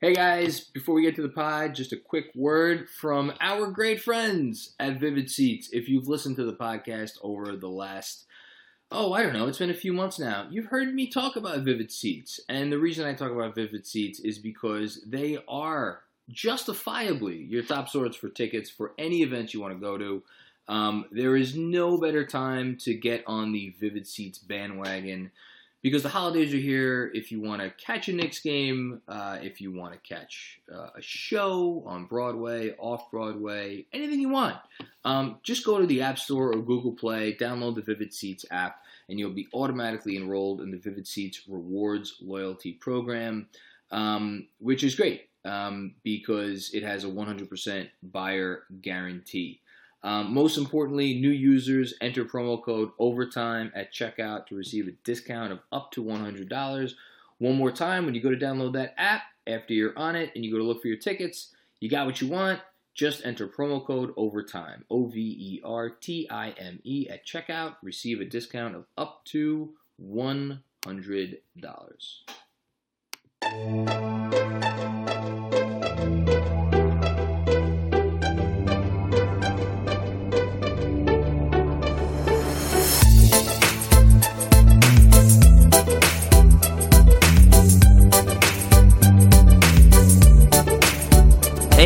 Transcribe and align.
Hey 0.00 0.14
guys, 0.14 0.60
before 0.60 0.94
we 0.94 1.02
get 1.02 1.16
to 1.16 1.22
the 1.22 1.28
pod, 1.28 1.74
just 1.74 1.92
a 1.92 1.96
quick 1.96 2.30
word 2.32 2.88
from 2.88 3.32
our 3.40 3.66
great 3.66 4.00
friends 4.00 4.76
at 4.78 5.00
Vivid 5.00 5.28
Seats. 5.28 5.70
If 5.72 5.88
you've 5.88 6.06
listened 6.06 6.36
to 6.36 6.44
the 6.44 6.52
podcast 6.52 7.18
over 7.20 7.56
the 7.56 7.68
last, 7.68 8.26
oh, 8.92 9.12
I 9.12 9.24
don't 9.24 9.32
know, 9.32 9.48
it's 9.48 9.58
been 9.58 9.70
a 9.70 9.74
few 9.74 9.92
months 9.92 10.20
now, 10.20 10.46
you've 10.52 10.66
heard 10.66 10.94
me 10.94 11.08
talk 11.08 11.34
about 11.34 11.64
Vivid 11.64 11.90
Seats. 11.90 12.38
And 12.48 12.70
the 12.70 12.78
reason 12.78 13.06
I 13.06 13.12
talk 13.12 13.32
about 13.32 13.56
Vivid 13.56 13.88
Seats 13.88 14.20
is 14.20 14.38
because 14.38 15.02
they 15.04 15.38
are 15.48 16.02
justifiably 16.30 17.38
your 17.38 17.64
top 17.64 17.88
source 17.88 18.14
for 18.14 18.28
tickets 18.28 18.70
for 18.70 18.92
any 18.98 19.22
event 19.24 19.52
you 19.52 19.60
want 19.60 19.74
to 19.74 19.80
go 19.80 19.98
to. 19.98 20.22
Um, 20.68 21.06
there 21.10 21.34
is 21.34 21.56
no 21.56 21.98
better 21.98 22.24
time 22.24 22.76
to 22.82 22.94
get 22.94 23.24
on 23.26 23.50
the 23.50 23.74
Vivid 23.80 24.06
Seats 24.06 24.38
bandwagon 24.38 25.32
because 25.82 26.02
the 26.02 26.08
holidays 26.08 26.52
are 26.52 26.58
here. 26.58 27.10
If 27.14 27.30
you 27.30 27.40
want 27.40 27.62
to 27.62 27.70
catch 27.70 28.08
a 28.08 28.12
Knicks 28.12 28.40
game, 28.40 29.00
uh, 29.08 29.38
if 29.40 29.60
you 29.60 29.72
want 29.72 29.92
to 29.92 29.98
catch 30.00 30.60
uh, 30.72 30.88
a 30.96 31.02
show 31.02 31.82
on 31.86 32.06
Broadway, 32.06 32.74
off 32.78 33.10
Broadway, 33.10 33.86
anything 33.92 34.20
you 34.20 34.28
want, 34.28 34.56
um, 35.04 35.38
just 35.42 35.64
go 35.64 35.78
to 35.78 35.86
the 35.86 36.02
App 36.02 36.18
Store 36.18 36.52
or 36.52 36.62
Google 36.62 36.92
Play, 36.92 37.34
download 37.34 37.76
the 37.76 37.82
Vivid 37.82 38.12
Seats 38.12 38.44
app, 38.50 38.82
and 39.08 39.18
you'll 39.18 39.30
be 39.30 39.48
automatically 39.54 40.16
enrolled 40.16 40.60
in 40.60 40.70
the 40.70 40.78
Vivid 40.78 41.06
Seats 41.06 41.42
Rewards 41.48 42.16
Loyalty 42.20 42.72
Program, 42.72 43.48
um, 43.90 44.48
which 44.58 44.84
is 44.84 44.94
great 44.94 45.28
um, 45.44 45.94
because 46.02 46.70
it 46.74 46.82
has 46.82 47.04
a 47.04 47.08
100% 47.08 47.88
buyer 48.02 48.64
guarantee. 48.82 49.60
Um, 50.02 50.32
most 50.32 50.56
importantly, 50.58 51.14
new 51.14 51.30
users 51.30 51.94
enter 52.00 52.24
promo 52.24 52.62
code 52.62 52.90
OVERTIME 52.98 53.72
at 53.74 53.92
checkout 53.92 54.46
to 54.46 54.54
receive 54.54 54.86
a 54.86 54.92
discount 55.02 55.52
of 55.52 55.60
up 55.72 55.90
to 55.92 56.04
$100. 56.04 56.92
One 57.38 57.56
more 57.56 57.72
time, 57.72 58.04
when 58.04 58.14
you 58.14 58.20
go 58.20 58.30
to 58.30 58.36
download 58.36 58.74
that 58.74 58.94
app, 58.96 59.22
after 59.48 59.72
you're 59.72 59.98
on 59.98 60.14
it 60.14 60.30
and 60.34 60.44
you 60.44 60.52
go 60.52 60.58
to 60.58 60.64
look 60.64 60.82
for 60.82 60.88
your 60.88 60.98
tickets, 60.98 61.54
you 61.80 61.88
got 61.88 62.06
what 62.06 62.20
you 62.20 62.28
want. 62.28 62.60
Just 62.94 63.24
enter 63.24 63.46
promo 63.48 63.84
code 63.84 64.12
OVERTIME, 64.16 64.84
O 64.90 65.06
V 65.06 65.20
E 65.20 65.60
R 65.64 65.88
T 65.90 66.28
I 66.30 66.50
M 66.50 66.80
E, 66.84 67.08
at 67.08 67.24
checkout. 67.24 67.76
Receive 67.82 68.20
a 68.20 68.24
discount 68.24 68.74
of 68.74 68.86
up 68.96 69.24
to 69.26 69.72
$100. 70.04 70.58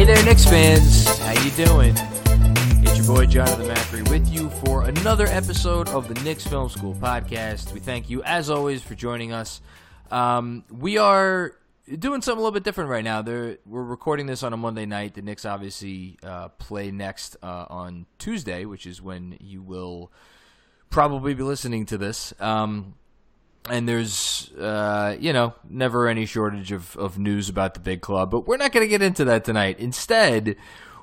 Hey 0.03 0.15
there, 0.15 0.25
Knicks 0.25 0.45
fans. 0.45 1.05
How 1.21 1.45
you 1.45 1.51
doing? 1.53 1.95
It's 2.83 2.99
your 2.99 3.07
boy 3.07 3.25
Jonathan 3.27 3.69
Macri 3.69 4.11
with 4.11 4.29
you 4.29 4.51
for 4.51 4.83
another 4.83 5.27
episode 5.27 5.89
of 5.91 6.09
the 6.09 6.15
Knicks 6.25 6.45
Film 6.45 6.69
School 6.71 6.93
podcast. 6.93 7.73
We 7.73 7.79
thank 7.79 8.11
you, 8.11 8.21
as 8.25 8.51
always, 8.51 8.83
for 8.83 8.97
joining 8.97 9.31
us. 9.31 9.61
Um, 10.11 10.65
we 10.73 10.99
are 10.99 11.53
doing 11.87 12.21
something 12.21 12.41
a 12.41 12.43
little 12.43 12.51
bit 12.51 12.65
different 12.65 12.91
right 12.91 13.05
now. 13.05 13.23
They're, 13.23 13.59
we're 13.65 13.85
recording 13.85 14.27
this 14.27 14.43
on 14.43 14.53
a 14.53 14.57
Monday 14.57 14.87
night. 14.87 15.15
The 15.15 15.23
Knicks 15.23 15.45
obviously 15.45 16.19
uh, 16.25 16.49
play 16.49 16.91
next 16.91 17.37
uh, 17.41 17.67
on 17.71 18.07
Tuesday, 18.19 18.65
which 18.65 18.87
is 18.87 19.01
when 19.01 19.37
you 19.39 19.63
will 19.63 20.11
probably 20.91 21.35
be 21.35 21.45
listening 21.45 21.87
to 21.87 21.97
this. 21.97 22.35
Um, 22.41 22.95
and 23.71 23.89
there's 23.89 24.51
uh, 24.59 25.17
you 25.19 25.33
know 25.33 25.55
never 25.69 26.09
any 26.09 26.27
shortage 26.27 26.73
of, 26.73 26.97
of 26.97 27.19
news 27.19 27.49
about 27.49 27.75
the 27.75 27.81
big 27.81 28.01
club 28.01 28.31
but 28.31 28.47
we're 28.47 28.57
not 28.57 28.73
going 28.73 28.85
to 28.85 28.89
get 28.89 29.03
into 29.03 29.25
that 29.25 29.45
tonight 29.45 29.79
instead 29.79 30.57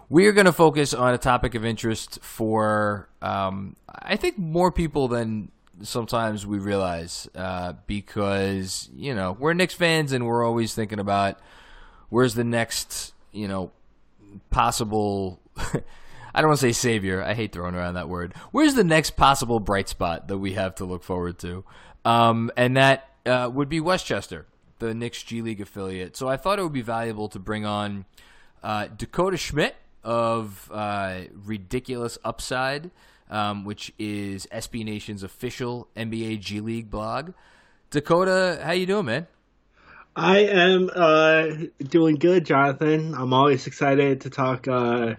we're 0.10 0.32
going 0.32 0.46
to 0.46 0.54
focus 0.54 0.94
on 0.94 1.14
a 1.14 1.18
topic 1.18 1.56
of 1.56 1.64
interest 1.64 2.20
for 2.22 3.08
um, 3.22 3.76
i 3.88 4.16
think 4.16 4.38
more 4.38 4.72
people 4.72 5.08
than 5.08 5.52
sometimes 5.82 6.46
we 6.46 6.60
realize 6.60 7.30
uh, 7.36 7.74
because 7.88 8.90
you 8.94 9.16
know 9.16 9.38
we're 9.40 9.54
Knicks 9.54 9.74
fans 9.74 10.12
and 10.12 10.26
we're 10.26 10.46
always 10.46 10.74
thinking 10.74 11.00
about 11.00 11.40
where's 12.10 12.34
the 12.34 12.44
next 12.44 13.14
you 13.32 13.48
know 13.48 13.72
possible 14.50 15.40
I 16.34 16.42
don't 16.42 16.50
want 16.50 16.60
to 16.60 16.68
say 16.68 16.74
savior. 16.74 17.24
I 17.24 17.34
hate 17.34 17.52
throwing 17.52 17.76
around 17.76 17.96
that 17.96 18.08
word. 18.08 18.34
Where's 18.52 18.76
the 18.76 18.84
next 18.84 19.12
possible 19.12 19.60
bright 19.60 19.90
spot 19.90 20.28
that 20.28 20.38
we 20.38 20.54
have 20.54 20.76
to 20.76 20.86
look 20.86 21.04
forward 21.04 21.40
to? 21.40 21.66
Um, 22.10 22.50
and 22.58 22.76
that 22.76 23.08
uh, 23.28 23.52
would 23.54 23.70
be 23.70 23.80
Westchester, 23.80 24.48
the 24.80 24.96
Knicks 24.96 25.22
G 25.22 25.44
League 25.44 25.62
affiliate. 25.62 26.18
So 26.18 26.28
I 26.28 26.38
thought 26.38 26.58
it 26.58 26.64
would 26.64 26.74
be 26.74 26.82
valuable 26.82 27.30
to 27.30 27.38
bring 27.38 27.68
on 27.68 28.06
uh, 28.64 28.88
Dakota 28.88 29.38
Schmidt 29.38 29.76
of 30.04 30.72
uh, 30.74 31.22
Ridiculous 31.46 32.18
Upside, 32.26 32.90
um, 33.30 33.64
which 33.64 33.94
is 34.00 34.48
SB 34.52 34.84
Nation's 34.84 35.22
official 35.22 35.88
NBA 35.96 36.40
G 36.40 36.62
League 36.62 36.90
blog. 36.90 37.34
Dakota, 37.92 38.60
how 38.64 38.72
you 38.72 38.88
doing, 38.88 39.06
man? 39.06 39.28
I 40.16 40.40
am 40.40 40.90
uh, 40.94 41.48
doing 41.78 42.16
good, 42.16 42.44
Jonathan. 42.44 43.14
I'm 43.14 43.34
always 43.34 43.68
excited 43.68 44.22
to 44.22 44.32
talk 44.32 44.68
uh, 44.68 45.16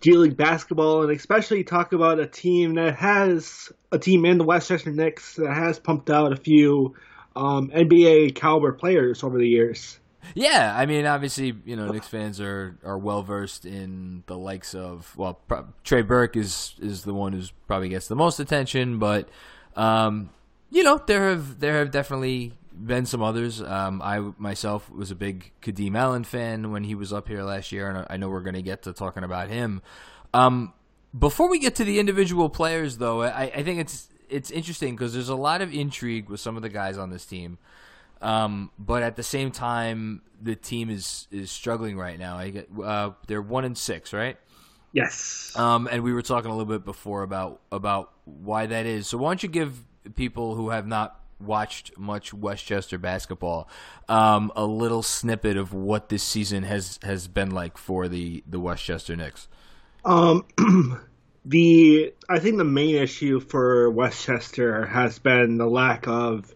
G 0.00 0.12
League 0.12 0.36
basketball 0.36 1.02
and 1.02 1.12
especially 1.12 1.64
talk 1.64 1.92
about 1.92 2.20
a 2.20 2.26
team 2.26 2.74
that 2.74 2.96
has 2.96 3.72
a 3.90 3.98
team 3.98 4.24
in 4.24 4.38
the 4.38 4.44
Westchester 4.44 4.90
Knicks 4.90 5.36
that 5.36 5.52
has 5.52 5.78
pumped 5.78 6.10
out 6.10 6.32
a 6.32 6.36
few 6.36 6.94
um, 7.34 7.70
NBA 7.70 8.34
caliber 8.34 8.72
players 8.72 9.22
over 9.22 9.38
the 9.38 9.48
years. 9.48 9.98
Yeah, 10.34 10.74
I 10.76 10.86
mean, 10.86 11.06
obviously, 11.06 11.54
you 11.64 11.76
know, 11.76 11.90
Knicks 11.90 12.08
fans 12.08 12.40
are, 12.40 12.76
are 12.84 12.98
well 12.98 13.22
versed 13.22 13.64
in 13.64 14.24
the 14.26 14.36
likes 14.36 14.74
of 14.74 15.16
well, 15.16 15.34
pro- 15.34 15.66
Trey 15.84 16.02
Burke 16.02 16.36
is 16.36 16.74
is 16.80 17.02
the 17.04 17.14
one 17.14 17.32
who's 17.32 17.52
probably 17.68 17.88
gets 17.88 18.08
the 18.08 18.16
most 18.16 18.40
attention, 18.40 18.98
but 18.98 19.28
um, 19.76 20.30
you 20.70 20.82
know, 20.82 21.00
there 21.06 21.30
have 21.30 21.60
there 21.60 21.78
have 21.78 21.90
definitely 21.90 22.54
been 22.76 23.06
some 23.06 23.22
others. 23.22 23.62
Um, 23.62 24.02
I 24.02 24.18
myself 24.38 24.90
was 24.90 25.10
a 25.10 25.14
big 25.14 25.52
Kadeem 25.62 25.96
Allen 25.96 26.24
fan 26.24 26.70
when 26.70 26.84
he 26.84 26.94
was 26.94 27.12
up 27.12 27.28
here 27.28 27.42
last 27.42 27.72
year, 27.72 27.88
and 27.88 28.06
I 28.08 28.16
know 28.16 28.28
we're 28.28 28.40
going 28.40 28.54
to 28.54 28.62
get 28.62 28.82
to 28.82 28.92
talking 28.92 29.24
about 29.24 29.48
him. 29.48 29.82
Um, 30.34 30.72
before 31.18 31.48
we 31.48 31.58
get 31.58 31.76
to 31.76 31.84
the 31.84 31.98
individual 31.98 32.48
players, 32.48 32.98
though, 32.98 33.22
I, 33.22 33.44
I 33.44 33.62
think 33.62 33.80
it's 33.80 34.08
it's 34.28 34.50
interesting 34.50 34.94
because 34.94 35.14
there's 35.14 35.28
a 35.28 35.36
lot 35.36 35.62
of 35.62 35.72
intrigue 35.72 36.28
with 36.28 36.40
some 36.40 36.56
of 36.56 36.62
the 36.62 36.68
guys 36.68 36.98
on 36.98 37.10
this 37.10 37.24
team. 37.24 37.58
Um, 38.20 38.70
but 38.78 39.02
at 39.02 39.16
the 39.16 39.22
same 39.22 39.50
time, 39.50 40.22
the 40.40 40.56
team 40.56 40.90
is 40.90 41.28
is 41.30 41.50
struggling 41.50 41.96
right 41.96 42.18
now. 42.18 42.36
I 42.36 42.50
get 42.50 42.68
uh, 42.82 43.10
they're 43.26 43.42
one 43.42 43.64
and 43.64 43.76
six, 43.76 44.12
right? 44.12 44.36
Yes. 44.92 45.52
Um, 45.56 45.88
and 45.90 46.02
we 46.02 46.12
were 46.12 46.22
talking 46.22 46.50
a 46.50 46.56
little 46.56 46.72
bit 46.72 46.84
before 46.84 47.22
about 47.22 47.60
about 47.70 48.12
why 48.24 48.66
that 48.66 48.86
is. 48.86 49.06
So 49.06 49.18
why 49.18 49.30
don't 49.30 49.42
you 49.42 49.48
give 49.48 49.78
people 50.14 50.54
who 50.54 50.70
have 50.70 50.86
not 50.86 51.20
watched 51.40 51.96
much 51.98 52.32
Westchester 52.32 52.98
basketball 52.98 53.68
um, 54.08 54.50
a 54.56 54.64
little 54.64 55.02
snippet 55.02 55.56
of 55.56 55.72
what 55.72 56.08
this 56.08 56.22
season 56.22 56.62
has 56.62 56.98
has 57.02 57.28
been 57.28 57.50
like 57.50 57.78
for 57.78 58.08
the 58.08 58.42
the 58.48 58.60
Westchester 58.60 59.16
Knicks? 59.16 59.48
Um, 60.04 60.44
the 61.44 62.14
I 62.28 62.38
think 62.38 62.58
the 62.58 62.64
main 62.64 62.96
issue 62.96 63.40
for 63.40 63.90
Westchester 63.90 64.86
has 64.86 65.18
been 65.18 65.58
the 65.58 65.66
lack 65.66 66.06
of 66.06 66.54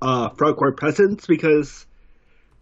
uh, 0.00 0.30
front 0.30 0.56
court 0.56 0.76
presence 0.76 1.26
because 1.26 1.86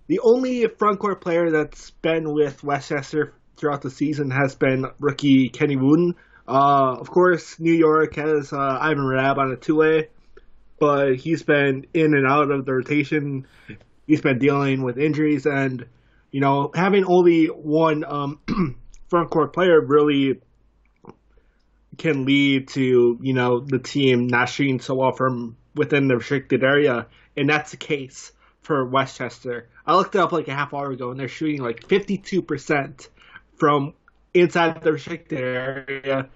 the 0.07 0.21
only 0.21 0.67
front 0.67 0.99
court 0.99 1.21
player 1.21 1.51
that's 1.51 1.91
been 1.91 2.33
with 2.33 2.63
Westchester 2.63 3.35
throughout 3.57 3.83
the 3.83 3.91
season 3.91 4.31
has 4.31 4.55
been 4.55 4.87
rookie 5.01 5.49
Kenny 5.49 5.77
Wooten. 5.77 6.15
Uh, 6.47 6.97
of 6.99 7.09
course, 7.11 7.59
New 7.61 7.73
York 7.73 8.17
has 8.17 8.53
uh, 8.53 8.79
Ivan 8.81 9.07
Rabb 9.07 9.39
on 9.39 9.53
a 9.53 9.57
two 9.57 9.77
way, 9.77 10.09
but 10.83 11.15
he's 11.15 11.45
been 11.45 11.87
in 11.95 12.13
and 12.13 12.27
out 12.27 12.51
of 12.51 12.67
the 12.67 12.75
rotation. 12.75 13.47
He's 14.05 14.21
been 14.21 14.41
dealing 14.41 14.83
with 14.83 14.99
injuries, 14.99 15.47
and 15.47 15.87
you 16.33 16.41
know, 16.41 16.73
having 16.75 17.05
only 17.05 17.47
one 17.47 18.03
um, 18.03 18.41
front 19.09 19.31
court 19.31 19.53
player 19.53 19.81
really 19.81 20.41
can 21.99 22.25
lead 22.25 22.67
to 22.71 23.17
you 23.23 23.33
know 23.33 23.61
the 23.61 23.79
team 23.79 24.27
not 24.27 24.49
shooting 24.49 24.81
so 24.81 24.97
well 24.97 25.13
from 25.13 25.57
within 25.77 26.09
the 26.09 26.17
restricted 26.17 26.65
area, 26.65 27.07
and 27.37 27.49
that's 27.49 27.71
the 27.71 27.77
case 27.77 28.33
for 28.63 28.85
Westchester. 28.85 29.69
I 29.87 29.95
looked 29.95 30.17
it 30.17 30.21
up 30.21 30.33
like 30.33 30.49
a 30.49 30.53
half 30.53 30.75
hour 30.75 30.91
ago, 30.91 31.13
and 31.13 31.21
they're 31.21 31.29
shooting 31.29 31.63
like 31.63 31.87
52% 31.87 33.09
from 33.55 33.95
inside 34.35 34.83
the 34.83 34.95
restricted 34.95 35.39
area. 35.39 36.29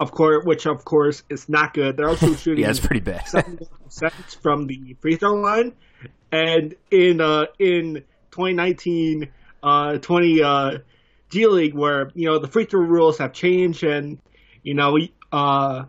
Of 0.00 0.12
course, 0.12 0.46
which 0.46 0.66
of 0.66 0.82
course 0.86 1.22
is 1.28 1.46
not 1.48 1.74
good. 1.74 1.98
They're 1.98 2.08
also 2.08 2.34
shooting. 2.34 2.64
yeah, 2.64 2.70
it's 2.70 2.80
pretty 2.80 3.00
bad. 3.00 3.28
from 4.42 4.66
the 4.66 4.96
free 5.00 5.16
throw 5.16 5.34
line, 5.34 5.74
and 6.32 6.74
in 6.90 7.20
uh, 7.20 7.46
in 7.58 8.02
2019, 8.30 9.28
uh, 9.62 9.98
20 9.98 10.42
uh, 10.42 10.78
G 11.28 11.46
League, 11.46 11.74
where 11.74 12.10
you 12.14 12.26
know 12.26 12.38
the 12.38 12.48
free 12.48 12.64
throw 12.64 12.80
rules 12.80 13.18
have 13.18 13.34
changed, 13.34 13.84
and 13.84 14.18
you 14.62 14.72
know, 14.72 14.96
uh, 15.32 15.84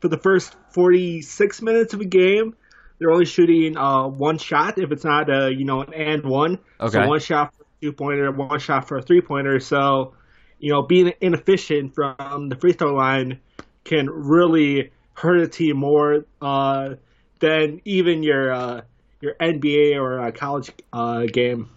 for 0.00 0.08
the 0.08 0.18
first 0.18 0.54
46 0.72 1.62
minutes 1.62 1.94
of 1.94 2.02
a 2.02 2.04
game, 2.04 2.54
they're 2.98 3.10
only 3.10 3.24
shooting 3.24 3.78
uh, 3.78 4.06
one 4.06 4.36
shot 4.36 4.76
if 4.76 4.92
it's 4.92 5.04
not 5.04 5.30
a 5.30 5.50
you 5.50 5.64
know 5.64 5.80
an 5.80 5.94
and 5.94 6.24
one. 6.24 6.58
Okay. 6.78 7.02
So 7.02 7.08
one 7.08 7.20
shot 7.20 7.54
for 7.56 7.62
a 7.62 7.80
two 7.80 7.92
pointer, 7.94 8.30
one 8.30 8.60
shot 8.60 8.88
for 8.88 8.98
a 8.98 9.02
three 9.02 9.22
pointer. 9.22 9.58
So 9.58 10.12
you 10.58 10.70
know, 10.70 10.82
being 10.82 11.12
inefficient 11.20 11.94
from 11.94 12.48
the 12.48 12.56
free 12.56 12.72
throw 12.72 12.94
line 12.94 13.40
can 13.84 14.08
really 14.10 14.90
hurt 15.14 15.38
a 15.40 15.48
team 15.48 15.76
more 15.76 16.24
uh, 16.40 16.94
than 17.40 17.80
even 17.84 18.22
your 18.22 18.52
uh, 18.52 18.80
your 19.20 19.34
NBA 19.34 20.00
or 20.00 20.30
college 20.32 20.72
uh, 20.92 21.26
game. 21.26 21.70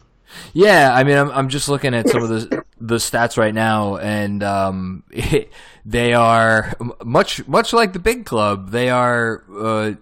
Yeah, 0.53 0.93
I 0.93 1.03
mean, 1.03 1.17
I'm 1.17 1.31
I'm 1.31 1.49
just 1.49 1.69
looking 1.69 1.93
at 1.93 2.09
some 2.09 2.23
of 2.23 2.29
the 2.29 2.63
the 2.79 2.95
stats 2.95 3.37
right 3.37 3.53
now, 3.53 3.97
and 3.97 4.43
um, 4.43 5.03
they 5.85 6.13
are 6.13 6.73
much 7.03 7.47
much 7.47 7.73
like 7.73 7.93
the 7.93 7.99
big 7.99 8.25
club. 8.25 8.71
They 8.71 8.89
are 8.89 9.43
uh, 9.57 9.93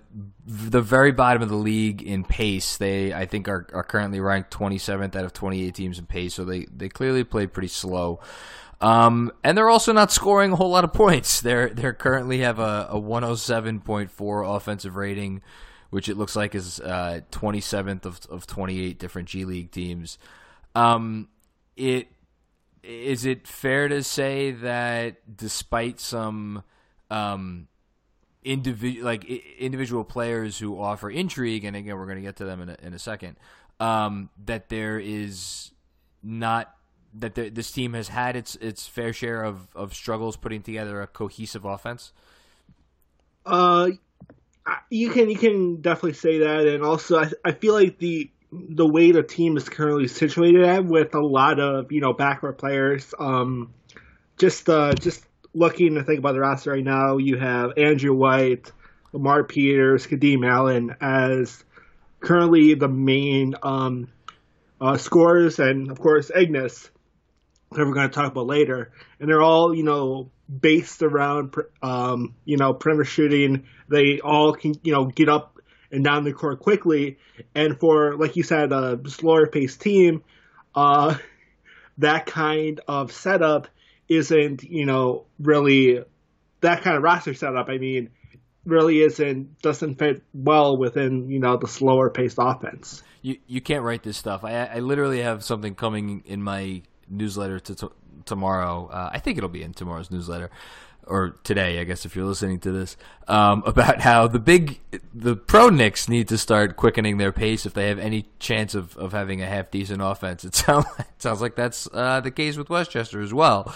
the 0.45 0.81
very 0.81 1.11
bottom 1.11 1.41
of 1.41 1.49
the 1.49 1.55
league 1.55 2.01
in 2.03 2.23
pace. 2.23 2.77
They 2.77 3.13
I 3.13 3.25
think 3.25 3.47
are 3.47 3.67
are 3.73 3.83
currently 3.83 4.19
ranked 4.19 4.51
27th 4.51 5.15
out 5.15 5.25
of 5.25 5.33
28 5.33 5.73
teams 5.73 5.99
in 5.99 6.05
pace, 6.05 6.35
so 6.35 6.45
they 6.45 6.65
they 6.65 6.89
clearly 6.89 7.23
play 7.23 7.47
pretty 7.47 7.67
slow. 7.67 8.19
Um, 8.81 9.31
and 9.43 9.57
they're 9.57 9.69
also 9.69 9.93
not 9.93 10.11
scoring 10.11 10.51
a 10.51 10.55
whole 10.55 10.69
lot 10.69 10.83
of 10.83 10.93
points. 10.93 11.41
They're 11.45 11.69
they're 11.69 11.93
currently 11.93 12.39
have 12.39 12.59
a, 12.59 12.87
a 12.91 12.99
107.4 12.99 14.55
offensive 14.55 14.95
rating, 14.97 15.41
which 15.89 16.09
it 16.09 16.17
looks 16.17 16.35
like 16.35 16.53
is 16.53 16.79
uh, 16.81 17.21
27th 17.31 18.05
of 18.05 18.19
of 18.29 18.45
28 18.45 18.99
different 18.99 19.29
G 19.29 19.45
League 19.45 19.71
teams. 19.71 20.19
Um, 20.75 21.29
it 21.77 22.09
is 22.83 23.25
it 23.25 23.47
fair 23.47 23.87
to 23.87 24.03
say 24.03 24.51
that 24.51 25.37
despite 25.37 25.99
some 25.99 26.63
um, 27.09 27.67
individual 28.45 29.03
like 29.03 29.25
individual 29.25 30.05
players 30.05 30.57
who 30.57 30.79
offer 30.79 31.09
intrigue, 31.09 31.65
and 31.65 31.75
again 31.75 31.97
we're 31.97 32.05
going 32.05 32.17
to 32.17 32.21
get 32.21 32.37
to 32.37 32.45
them 32.45 32.61
in 32.61 32.69
a, 32.69 32.77
in 32.81 32.93
a 32.93 32.99
second, 32.99 33.35
um, 33.79 34.29
that 34.45 34.69
there 34.69 34.99
is 34.99 35.71
not 36.23 36.73
that 37.17 37.35
this 37.35 37.71
team 37.71 37.93
has 37.93 38.07
had 38.07 38.35
its 38.35 38.55
its 38.57 38.87
fair 38.87 39.11
share 39.13 39.43
of, 39.43 39.67
of 39.75 39.93
struggles 39.93 40.37
putting 40.37 40.61
together 40.61 41.01
a 41.01 41.07
cohesive 41.07 41.65
offense? 41.65 42.13
Uh, 43.45 43.89
you 44.89 45.09
can 45.09 45.29
you 45.29 45.37
can 45.37 45.81
definitely 45.81 46.13
say 46.13 46.39
that, 46.39 46.67
and 46.67 46.83
also 46.83 47.19
I, 47.19 47.31
I 47.43 47.51
feel 47.51 47.73
like 47.73 47.97
the 47.97 48.29
the 48.51 48.87
way 48.87 49.11
the 49.11 49.23
team 49.23 49.57
is 49.57 49.67
currently 49.67 50.07
situated 50.07 50.63
at 50.63 50.85
with 50.85 51.15
a 51.15 51.21
lot 51.21 51.59
of 51.59 51.91
you 51.91 52.01
know 52.01 52.13
backcourt 52.13 52.57
players. 52.57 53.13
Um, 53.17 53.73
just 54.37 54.69
uh, 54.69 54.93
just 54.93 55.23
looking 55.55 55.95
to 55.95 56.03
think 56.03 56.19
about 56.19 56.33
the 56.33 56.41
roster 56.41 56.71
right 56.71 56.83
now, 56.83 57.17
you 57.17 57.37
have 57.37 57.71
Andrew 57.77 58.13
White, 58.13 58.71
Lamar 59.13 59.43
Peters, 59.43 60.05
Kadeem 60.05 60.45
Allen 60.47 60.95
as 60.99 61.63
currently 62.19 62.75
the 62.75 62.89
main 62.89 63.55
um, 63.63 64.09
uh, 64.81 64.97
scorers, 64.97 65.57
and 65.59 65.89
of 65.89 65.99
course 65.99 66.29
Ignas, 66.29 66.89
that 67.71 67.85
we're 67.85 67.93
going 67.93 68.09
to 68.09 68.13
talk 68.13 68.31
about 68.31 68.45
later. 68.45 68.91
And 69.19 69.29
they're 69.29 69.41
all 69.41 69.73
you 69.73 69.83
know 69.83 70.29
based 70.47 71.01
around 71.01 71.55
um, 71.81 72.35
you 72.43 72.57
know 72.57 72.73
perimeter 72.73 73.05
shooting. 73.05 73.65
They 73.87 74.19
all 74.19 74.53
can 74.53 74.75
you 74.83 74.93
know 74.93 75.05
get 75.05 75.29
up 75.29 75.59
and 75.91 76.03
down 76.03 76.25
the 76.25 76.33
court 76.33 76.59
quickly. 76.59 77.17
And 77.53 77.79
for, 77.79 78.17
like 78.17 78.35
you 78.35 78.43
said, 78.43 78.73
a 78.73 78.99
slower 79.07 79.47
paced 79.47 79.81
team, 79.81 80.23
uh, 80.75 81.17
that 81.99 82.25
kind 82.25 82.81
of 82.87 83.13
setup 83.13 83.69
isn't, 84.07 84.63
you 84.63 84.85
know, 84.85 85.25
really 85.39 86.03
that 86.61 86.81
kind 86.81 86.97
of 86.97 87.03
roster 87.03 87.33
setup. 87.33 87.69
I 87.69 87.77
mean, 87.77 88.09
really 88.65 89.01
isn't 89.01 89.61
doesn't 89.61 89.95
fit 89.95 90.23
well 90.33 90.77
within 90.77 91.29
you 91.29 91.39
know 91.39 91.57
the 91.57 91.67
slower 91.67 92.09
paced 92.09 92.37
offense. 92.39 93.03
You 93.21 93.37
you 93.47 93.61
can't 93.61 93.83
write 93.83 94.03
this 94.03 94.17
stuff. 94.17 94.43
I 94.43 94.65
I 94.65 94.79
literally 94.79 95.21
have 95.21 95.43
something 95.43 95.75
coming 95.75 96.23
in 96.25 96.41
my 96.41 96.81
newsletter 97.09 97.59
to, 97.59 97.91
tomorrow. 98.25 98.87
Uh, 98.87 99.09
I 99.13 99.19
think 99.19 99.37
it'll 99.37 99.49
be 99.49 99.63
in 99.63 99.73
tomorrow's 99.73 100.11
newsletter 100.11 100.49
or 101.07 101.35
today, 101.43 101.79
I 101.79 101.83
guess, 101.83 102.05
if 102.05 102.15
you're 102.15 102.25
listening 102.25 102.59
to 102.61 102.71
this, 102.71 102.97
um, 103.27 103.63
about 103.65 104.01
how 104.01 104.27
the 104.27 104.39
big, 104.39 104.79
the 105.13 105.35
pro 105.35 105.69
Knicks 105.69 106.09
need 106.09 106.27
to 106.29 106.37
start 106.37 106.75
quickening 106.75 107.17
their 107.17 107.31
pace 107.31 107.65
if 107.65 107.73
they 107.73 107.89
have 107.89 107.99
any 107.99 108.25
chance 108.39 108.75
of, 108.75 108.97
of 108.97 109.11
having 109.11 109.41
a 109.41 109.45
half 109.45 109.71
decent 109.71 110.01
offense. 110.01 110.43
It 110.43 110.55
sounds 110.55 110.85
it 110.99 111.21
sounds 111.21 111.41
like 111.41 111.55
that's 111.55 111.87
uh, 111.93 112.21
the 112.21 112.31
case 112.31 112.57
with 112.57 112.69
Westchester 112.69 113.21
as 113.21 113.33
well, 113.33 113.73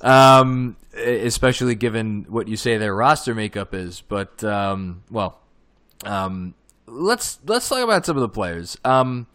um, 0.00 0.76
especially 0.94 1.74
given 1.74 2.26
what 2.28 2.48
you 2.48 2.56
say 2.56 2.76
their 2.76 2.94
roster 2.94 3.34
makeup 3.34 3.74
is. 3.74 4.00
But 4.00 4.42
um, 4.44 5.02
well, 5.10 5.38
um, 6.04 6.54
let's 6.86 7.38
let's 7.46 7.68
talk 7.68 7.82
about 7.82 8.06
some 8.06 8.16
of 8.16 8.20
the 8.22 8.28
players. 8.28 8.76
Um, 8.84 9.26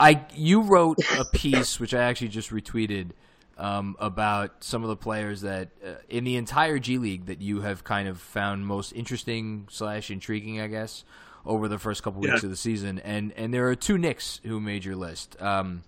I 0.00 0.24
you 0.34 0.62
wrote 0.62 0.98
a 1.18 1.24
piece 1.24 1.78
which 1.78 1.94
I 1.94 2.02
actually 2.02 2.28
just 2.28 2.50
retweeted 2.50 3.10
um, 3.56 3.96
about 3.98 4.64
some 4.64 4.82
of 4.82 4.88
the 4.88 4.96
players 4.96 5.42
that 5.42 5.70
uh, 5.84 5.94
in 6.08 6.24
the 6.24 6.36
entire 6.36 6.78
G 6.78 6.98
League 6.98 7.26
that 7.26 7.40
you 7.40 7.60
have 7.60 7.84
kind 7.84 8.08
of 8.08 8.20
found 8.20 8.66
most 8.66 8.92
interesting 8.92 9.68
slash 9.70 10.10
intriguing, 10.10 10.60
I 10.60 10.66
guess, 10.66 11.04
over 11.46 11.68
the 11.68 11.78
first 11.78 12.02
couple 12.02 12.20
weeks 12.20 12.42
yeah. 12.42 12.46
of 12.46 12.50
the 12.50 12.56
season. 12.56 12.98
And 12.98 13.32
and 13.32 13.54
there 13.54 13.68
are 13.68 13.76
two 13.76 13.98
Knicks 13.98 14.40
who 14.44 14.60
made 14.60 14.84
your 14.84 14.96
list. 14.96 15.40
Um, 15.40 15.82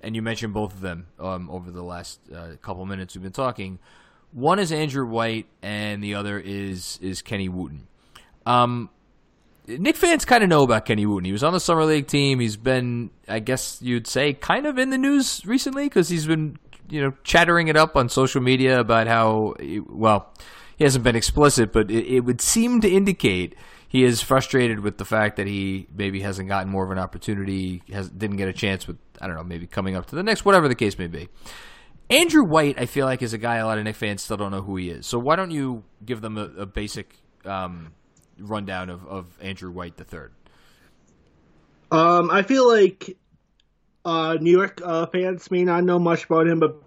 and 0.00 0.14
you 0.14 0.22
mentioned 0.22 0.54
both 0.54 0.72
of 0.72 0.80
them 0.80 1.08
um, 1.18 1.50
over 1.50 1.70
the 1.70 1.82
last 1.82 2.20
uh, 2.34 2.50
couple 2.62 2.86
minutes 2.86 3.14
we've 3.14 3.22
been 3.22 3.32
talking. 3.32 3.78
One 4.32 4.58
is 4.58 4.70
Andrew 4.70 5.06
White, 5.06 5.46
and 5.62 6.04
the 6.04 6.14
other 6.14 6.38
is 6.38 6.98
is 7.02 7.22
Kenny 7.22 7.48
Wooten. 7.48 7.88
Um, 8.46 8.90
Knick 9.66 9.96
fans 9.96 10.24
kind 10.24 10.42
of 10.42 10.48
know 10.48 10.62
about 10.62 10.86
Kenny 10.86 11.04
Wooten. 11.04 11.24
He 11.24 11.32
was 11.32 11.42
on 11.42 11.52
the 11.52 11.60
summer 11.60 11.84
league 11.84 12.06
team. 12.06 12.40
He's 12.40 12.56
been, 12.56 13.10
I 13.26 13.38
guess 13.38 13.82
you'd 13.82 14.06
say, 14.06 14.32
kind 14.32 14.66
of 14.66 14.78
in 14.78 14.90
the 14.90 14.96
news 14.96 15.44
recently 15.44 15.84
because 15.84 16.08
he's 16.08 16.26
been 16.26 16.58
you 16.88 17.02
know, 17.02 17.12
chattering 17.24 17.68
it 17.68 17.76
up 17.76 17.96
on 17.96 18.08
social 18.08 18.40
media 18.40 18.80
about 18.80 19.06
how, 19.06 19.54
well, 19.88 20.32
he 20.76 20.84
hasn't 20.84 21.04
been 21.04 21.16
explicit, 21.16 21.72
but 21.72 21.90
it, 21.90 22.06
it 22.06 22.20
would 22.20 22.40
seem 22.40 22.80
to 22.80 22.88
indicate 22.88 23.56
he 23.88 24.04
is 24.04 24.20
frustrated 24.20 24.80
with 24.80 24.98
the 24.98 25.04
fact 25.04 25.36
that 25.36 25.46
he 25.46 25.88
maybe 25.94 26.20
hasn't 26.20 26.48
gotten 26.48 26.70
more 26.70 26.84
of 26.84 26.90
an 26.90 26.98
opportunity, 26.98 27.82
has 27.90 28.08
didn't 28.10 28.36
get 28.36 28.48
a 28.48 28.52
chance 28.52 28.86
with 28.86 28.98
I 29.20 29.26
don't 29.26 29.36
know, 29.36 29.44
maybe 29.44 29.66
coming 29.66 29.96
up 29.96 30.06
to 30.06 30.16
the 30.16 30.22
next, 30.22 30.44
whatever 30.44 30.68
the 30.68 30.74
case 30.74 30.98
may 30.98 31.06
be. 31.06 31.28
Andrew 32.10 32.44
White, 32.44 32.80
I 32.80 32.86
feel 32.86 33.04
like, 33.04 33.22
is 33.22 33.32
a 33.32 33.38
guy 33.38 33.56
a 33.56 33.66
lot 33.66 33.78
of 33.78 33.84
Knick 33.84 33.96
fans 33.96 34.22
still 34.22 34.36
don't 34.36 34.50
know 34.50 34.62
who 34.62 34.76
he 34.76 34.90
is. 34.90 35.06
So 35.06 35.18
why 35.18 35.36
don't 35.36 35.50
you 35.50 35.84
give 36.04 36.20
them 36.20 36.38
a, 36.38 36.44
a 36.62 36.66
basic 36.66 37.14
um, 37.44 37.92
rundown 38.38 38.88
of, 38.88 39.06
of 39.06 39.26
Andrew 39.40 39.70
White 39.70 39.96
the 39.96 40.04
third? 40.04 40.32
Um, 41.90 42.30
I 42.30 42.42
feel 42.42 42.66
like 42.66 43.16
uh, 44.08 44.34
New 44.40 44.50
York 44.50 44.80
uh, 44.82 45.06
fans 45.06 45.50
may 45.50 45.64
not 45.64 45.84
know 45.84 45.98
much 45.98 46.24
about 46.24 46.46
him, 46.46 46.60
but 46.60 46.82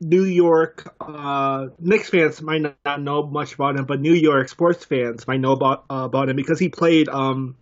New 0.00 0.24
York 0.24 0.92
uh, 1.00 1.68
Knicks 1.78 2.10
fans 2.10 2.42
might 2.42 2.62
not 2.84 3.00
know 3.00 3.24
much 3.24 3.54
about 3.54 3.76
him, 3.76 3.84
but 3.84 4.00
New 4.00 4.12
York 4.12 4.48
sports 4.48 4.84
fans 4.84 5.26
might 5.28 5.38
know 5.38 5.52
about 5.52 5.84
uh, 5.88 6.02
about 6.04 6.28
him 6.28 6.34
because 6.34 6.58
he 6.58 6.68
played 6.68 7.08
um, 7.08 7.56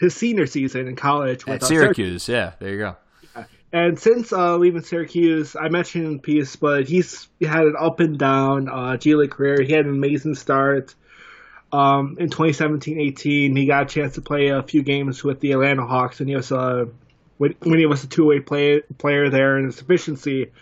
his 0.00 0.16
senior 0.16 0.48
season 0.48 0.88
in 0.88 0.96
college 0.96 1.46
with, 1.46 1.54
at 1.54 1.62
uh, 1.62 1.66
Syracuse. 1.66 2.24
Syracuse. 2.24 2.28
Yeah, 2.28 2.52
there 2.58 2.72
you 2.72 2.78
go. 2.78 2.96
And 3.74 3.98
since 3.98 4.32
uh, 4.32 4.56
leaving 4.56 4.82
Syracuse, 4.82 5.56
I 5.56 5.68
mentioned 5.68 6.04
in 6.04 6.12
the 6.14 6.18
piece, 6.18 6.56
but 6.56 6.86
he's 6.86 7.28
had 7.40 7.62
an 7.62 7.76
up 7.78 8.00
and 8.00 8.18
down 8.18 8.68
uh, 8.68 8.96
G 8.96 9.14
League 9.14 9.30
career. 9.30 9.62
He 9.62 9.72
had 9.72 9.86
an 9.86 9.92
amazing 9.92 10.34
start. 10.34 10.94
Um, 11.72 12.18
in 12.20 12.28
2017-18, 12.28 13.56
he 13.56 13.66
got 13.66 13.84
a 13.84 13.86
chance 13.86 14.16
to 14.16 14.20
play 14.20 14.48
a 14.48 14.62
few 14.62 14.82
games 14.82 15.24
with 15.24 15.40
the 15.40 15.52
Atlanta 15.52 15.86
Hawks, 15.86 16.20
and 16.20 16.28
he 16.28 16.36
was 16.36 16.52
a 16.52 16.88
when, 17.42 17.56
when 17.58 17.80
he 17.80 17.86
was 17.86 18.04
a 18.04 18.06
two 18.06 18.24
way 18.24 18.38
play, 18.38 18.82
player 18.98 19.28
there, 19.28 19.56
and 19.56 19.66
his 19.66 19.80
efficiency, 19.80 20.52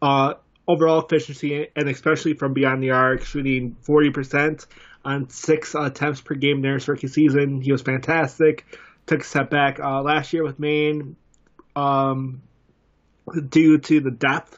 uh, 0.00 0.34
overall 0.68 1.04
efficiency, 1.04 1.66
and 1.74 1.88
especially 1.88 2.34
from 2.34 2.52
beyond 2.52 2.80
the 2.80 2.92
arc, 2.92 3.24
shooting 3.24 3.76
40% 3.88 4.64
on 5.04 5.30
six 5.30 5.74
attempts 5.74 6.20
per 6.20 6.36
game 6.36 6.62
there 6.62 6.74
his 6.74 6.86
rookie 6.86 7.08
season. 7.08 7.60
He 7.60 7.72
was 7.72 7.82
fantastic. 7.82 8.64
Took 9.06 9.22
a 9.22 9.24
step 9.24 9.50
back 9.50 9.80
uh, 9.80 10.00
last 10.02 10.32
year 10.32 10.44
with 10.44 10.60
Maine 10.60 11.16
um, 11.74 12.40
due 13.48 13.78
to 13.78 14.00
the 14.00 14.12
depth 14.12 14.56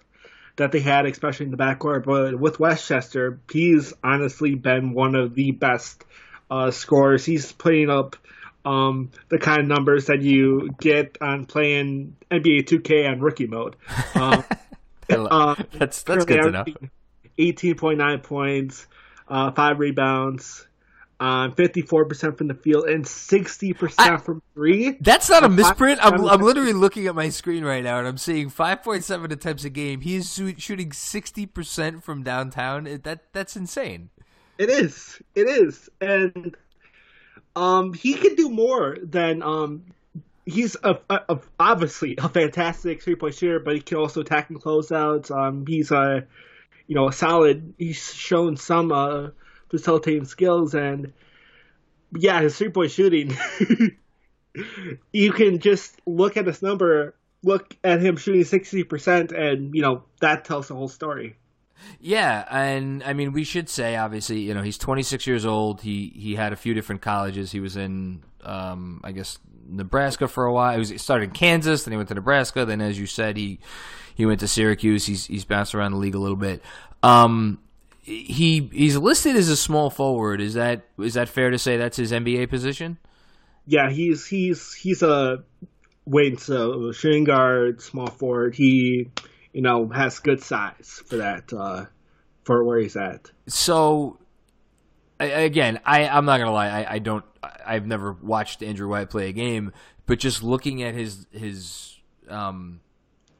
that 0.56 0.70
they 0.70 0.80
had, 0.80 1.06
especially 1.06 1.46
in 1.46 1.50
the 1.50 1.56
backcourt. 1.56 2.04
But 2.04 2.38
with 2.38 2.60
Westchester, 2.60 3.40
he's 3.50 3.94
honestly 4.04 4.54
been 4.54 4.92
one 4.92 5.14
of 5.14 5.34
the 5.34 5.52
best 5.52 6.04
uh, 6.50 6.72
scorers. 6.72 7.24
He's 7.24 7.52
putting 7.52 7.88
up 7.88 8.16
um, 8.64 9.10
the 9.28 9.38
kind 9.38 9.60
of 9.60 9.66
numbers 9.66 10.06
that 10.06 10.22
you 10.22 10.70
get 10.80 11.18
on 11.20 11.44
playing 11.46 12.16
NBA 12.30 12.64
2K 12.66 13.10
on 13.10 13.20
rookie 13.20 13.46
mode. 13.46 13.76
Um, 14.14 14.44
uh, 15.10 15.54
that's 15.72 16.02
that's 16.02 16.24
good 16.24 16.52
know. 16.52 16.64
18.9 17.38 18.22
points, 18.22 18.86
uh, 19.28 19.50
five 19.52 19.78
rebounds, 19.80 20.66
um, 21.20 21.52
54% 21.52 22.38
from 22.38 22.48
the 22.48 22.54
field, 22.54 22.84
and 22.88 23.04
60% 23.04 23.94
I- 23.98 24.16
from 24.18 24.42
three. 24.54 24.96
That's 25.00 25.28
not 25.28 25.42
a 25.42 25.46
Uh, 25.46 25.50
misprint. 25.50 26.00
I'm, 26.04 26.24
I'm- 26.26 26.40
literally 26.40 26.72
looking 26.72 27.06
at 27.06 27.14
my 27.14 27.28
screen 27.28 27.64
right 27.64 27.82
now, 27.82 27.98
and 27.98 28.06
I'm 28.06 28.18
seeing 28.18 28.50
5.7 28.50 29.30
attempts 29.32 29.64
a 29.64 29.70
game. 29.70 30.00
He's 30.00 30.32
shoo- 30.34 30.54
shooting 30.58 30.90
60% 30.90 32.02
from 32.02 32.22
downtown. 32.22 32.84
That 33.02 33.24
that's 33.32 33.56
insane. 33.56 34.10
It 34.58 34.70
is. 34.70 35.20
It 35.34 35.48
is. 35.48 35.88
And 36.00 36.56
um 37.56 37.92
he 37.92 38.14
can 38.14 38.34
do 38.34 38.48
more 38.48 38.96
than 39.02 39.42
um 39.42 39.84
he's 40.46 40.76
a, 40.82 40.98
a, 41.08 41.38
obviously 41.58 42.16
a 42.18 42.28
fantastic 42.28 43.02
three 43.02 43.16
point 43.16 43.34
shooter, 43.34 43.60
but 43.60 43.74
he 43.74 43.80
can 43.80 43.98
also 43.98 44.20
attack 44.20 44.50
and 44.50 44.60
closeouts. 44.60 45.30
Um 45.30 45.66
he's 45.66 45.90
a 45.90 46.26
you 46.86 46.94
know 46.94 47.08
a 47.08 47.12
solid 47.12 47.74
he's 47.78 48.12
shown 48.12 48.56
some 48.56 48.92
uh 48.92 49.28
facilitating 49.70 50.26
skills 50.26 50.74
and 50.74 51.12
yeah, 52.16 52.40
his 52.40 52.56
three 52.56 52.70
point 52.70 52.90
shooting 52.90 53.36
you 55.12 55.32
can 55.32 55.58
just 55.58 56.00
look 56.06 56.36
at 56.36 56.44
this 56.44 56.62
number, 56.62 57.14
look 57.42 57.76
at 57.82 58.00
him 58.00 58.16
shooting 58.16 58.44
sixty 58.44 58.84
percent 58.84 59.32
and 59.32 59.74
you 59.74 59.82
know, 59.82 60.04
that 60.20 60.44
tells 60.44 60.68
the 60.68 60.74
whole 60.74 60.88
story. 60.88 61.36
Yeah, 62.00 62.44
and 62.50 63.02
I 63.02 63.12
mean, 63.12 63.32
we 63.32 63.44
should 63.44 63.68
say 63.68 63.96
obviously, 63.96 64.40
you 64.40 64.54
know, 64.54 64.62
he's 64.62 64.78
26 64.78 65.26
years 65.26 65.44
old. 65.46 65.80
He 65.80 66.12
he 66.14 66.34
had 66.34 66.52
a 66.52 66.56
few 66.56 66.74
different 66.74 67.02
colleges. 67.02 67.52
He 67.52 67.60
was 67.60 67.76
in, 67.76 68.22
um, 68.42 69.00
I 69.04 69.12
guess, 69.12 69.38
Nebraska 69.66 70.28
for 70.28 70.44
a 70.44 70.52
while. 70.52 70.72
He, 70.72 70.78
was, 70.78 70.88
he 70.90 70.98
started 70.98 71.24
in 71.24 71.30
Kansas, 71.30 71.84
then 71.84 71.92
he 71.92 71.96
went 71.96 72.08
to 72.08 72.14
Nebraska. 72.14 72.64
Then, 72.64 72.80
as 72.80 72.98
you 72.98 73.06
said, 73.06 73.36
he 73.36 73.58
he 74.14 74.26
went 74.26 74.40
to 74.40 74.48
Syracuse. 74.48 75.06
He's 75.06 75.26
he's 75.26 75.44
bounced 75.44 75.74
around 75.74 75.92
the 75.92 75.98
league 75.98 76.14
a 76.14 76.18
little 76.18 76.36
bit. 76.36 76.62
Um, 77.02 77.58
he 78.02 78.68
he's 78.72 78.96
listed 78.96 79.36
as 79.36 79.48
a 79.48 79.56
small 79.56 79.90
forward. 79.90 80.40
Is 80.40 80.54
that 80.54 80.82
is 80.98 81.14
that 81.14 81.28
fair 81.28 81.50
to 81.50 81.58
say 81.58 81.76
that's 81.76 81.96
his 81.96 82.12
NBA 82.12 82.50
position? 82.50 82.98
yeah, 83.66 83.90
he's 83.90 84.26
he's 84.26 84.74
he's 84.74 85.02
a 85.02 85.42
wing 86.04 86.38
so 86.38 86.92
shooting 86.92 87.24
guard, 87.24 87.80
small 87.80 88.08
forward. 88.08 88.54
He 88.54 89.08
you 89.54 89.62
know 89.62 89.88
has 89.88 90.18
good 90.18 90.42
size 90.42 91.02
for 91.06 91.16
that 91.16 91.50
uh, 91.52 91.86
for 92.42 92.62
where 92.64 92.78
he's 92.78 92.96
at. 92.96 93.30
So 93.46 94.18
I- 95.18 95.24
again, 95.26 95.80
I 95.86 96.06
I'm 96.06 96.26
not 96.26 96.38
gonna 96.38 96.52
lie. 96.52 96.68
I, 96.68 96.94
I 96.94 96.98
don't. 96.98 97.24
I've 97.64 97.86
never 97.86 98.12
watched 98.12 98.62
Andrew 98.62 98.88
White 98.88 99.08
play 99.08 99.28
a 99.28 99.32
game, 99.32 99.72
but 100.06 100.18
just 100.18 100.42
looking 100.42 100.82
at 100.82 100.94
his 100.94 101.26
his 101.30 101.96
um, 102.28 102.80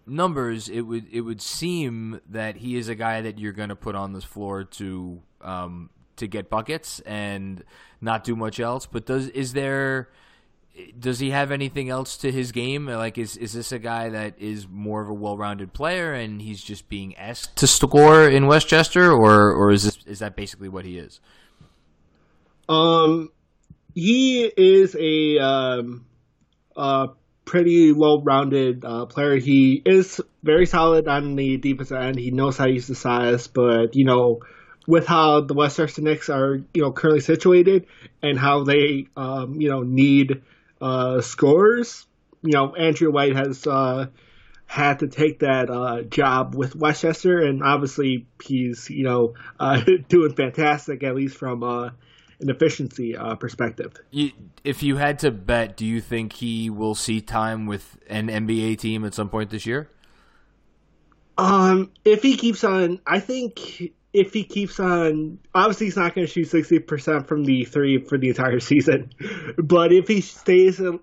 numbers, 0.06 0.68
it 0.68 0.82
would 0.82 1.06
it 1.12 1.22
would 1.22 1.42
seem 1.42 2.20
that 2.30 2.56
he 2.56 2.76
is 2.76 2.88
a 2.88 2.94
guy 2.94 3.20
that 3.20 3.38
you're 3.38 3.52
gonna 3.52 3.76
put 3.76 3.94
on 3.94 4.12
this 4.12 4.24
floor 4.24 4.64
to 4.64 5.20
um, 5.42 5.90
to 6.16 6.26
get 6.26 6.48
buckets 6.48 7.00
and 7.00 7.64
not 8.00 8.24
do 8.24 8.36
much 8.36 8.60
else. 8.60 8.86
But 8.86 9.04
does 9.04 9.28
is 9.28 9.52
there? 9.52 10.10
Does 10.98 11.20
he 11.20 11.30
have 11.30 11.52
anything 11.52 11.88
else 11.88 12.16
to 12.18 12.32
his 12.32 12.50
game? 12.50 12.86
Like, 12.86 13.16
is 13.16 13.36
is 13.36 13.52
this 13.52 13.70
a 13.70 13.78
guy 13.78 14.08
that 14.08 14.34
is 14.38 14.66
more 14.68 15.02
of 15.02 15.08
a 15.08 15.14
well-rounded 15.14 15.72
player, 15.72 16.12
and 16.12 16.42
he's 16.42 16.62
just 16.62 16.88
being 16.88 17.16
asked 17.16 17.56
to 17.56 17.66
score 17.66 18.28
in 18.28 18.46
Westchester, 18.46 19.12
or 19.12 19.52
or 19.52 19.70
is 19.70 19.84
this 19.84 19.98
is 20.06 20.18
that 20.18 20.34
basically 20.34 20.68
what 20.68 20.84
he 20.84 20.98
is? 20.98 21.20
Um, 22.68 23.30
he 23.94 24.44
is 24.44 24.96
a 24.98 25.38
um, 25.38 26.06
a 26.76 27.08
pretty 27.44 27.92
well-rounded 27.92 28.84
uh, 28.84 29.06
player. 29.06 29.36
He 29.36 29.80
is 29.84 30.20
very 30.42 30.66
solid 30.66 31.06
on 31.06 31.36
the 31.36 31.56
defensive 31.56 31.96
end. 31.96 32.18
He 32.18 32.30
knows 32.30 32.56
how 32.56 32.66
to 32.66 32.72
use 32.72 32.88
the 32.88 32.94
size, 32.96 33.46
but 33.46 33.94
you 33.94 34.04
know, 34.04 34.40
with 34.86 35.06
how 35.06 35.40
the 35.42 35.54
Westchester 35.54 36.02
Knicks 36.02 36.28
are, 36.28 36.56
you 36.74 36.82
know, 36.82 36.92
currently 36.92 37.20
situated 37.20 37.86
and 38.22 38.38
how 38.38 38.64
they, 38.64 39.06
um, 39.16 39.60
you 39.60 39.70
know, 39.70 39.82
need 39.82 40.42
uh, 40.80 41.20
scorers, 41.20 42.06
you 42.42 42.52
know, 42.52 42.74
Andrew 42.74 43.10
White 43.10 43.34
has 43.34 43.66
uh, 43.66 44.06
had 44.66 45.00
to 45.00 45.08
take 45.08 45.40
that 45.40 45.70
uh, 45.70 46.02
job 46.02 46.54
with 46.54 46.76
Westchester, 46.76 47.40
and 47.40 47.62
obviously 47.62 48.26
he's, 48.42 48.90
you 48.90 49.04
know, 49.04 49.34
uh, 49.60 49.80
doing 50.08 50.34
fantastic, 50.34 51.02
at 51.02 51.14
least 51.14 51.36
from 51.36 51.62
uh, 51.62 51.90
an 52.40 52.50
efficiency 52.50 53.16
uh, 53.16 53.34
perspective. 53.36 53.94
You, 54.10 54.32
if 54.62 54.82
you 54.82 54.96
had 54.96 55.18
to 55.20 55.30
bet, 55.30 55.76
do 55.76 55.86
you 55.86 56.00
think 56.00 56.34
he 56.34 56.70
will 56.70 56.94
see 56.94 57.20
time 57.20 57.66
with 57.66 57.98
an 58.08 58.28
NBA 58.28 58.78
team 58.78 59.04
at 59.04 59.14
some 59.14 59.28
point 59.28 59.50
this 59.50 59.66
year? 59.66 59.90
Um, 61.36 61.90
if 62.04 62.22
he 62.22 62.36
keeps 62.36 62.62
on, 62.62 63.00
I 63.06 63.20
think 63.20 63.92
if 64.14 64.32
he 64.32 64.44
keeps 64.44 64.78
on, 64.78 65.40
obviously 65.54 65.86
he's 65.86 65.96
not 65.96 66.14
going 66.14 66.26
to 66.26 66.32
shoot 66.32 66.44
sixty 66.44 66.78
percent 66.78 67.26
from 67.26 67.44
the 67.44 67.64
three 67.64 67.98
for 67.98 68.16
the 68.16 68.28
entire 68.28 68.60
season, 68.70 69.10
but 69.58 69.92
if 69.92 70.08
he 70.08 70.22
stays, 70.22 70.80
and 70.80 71.00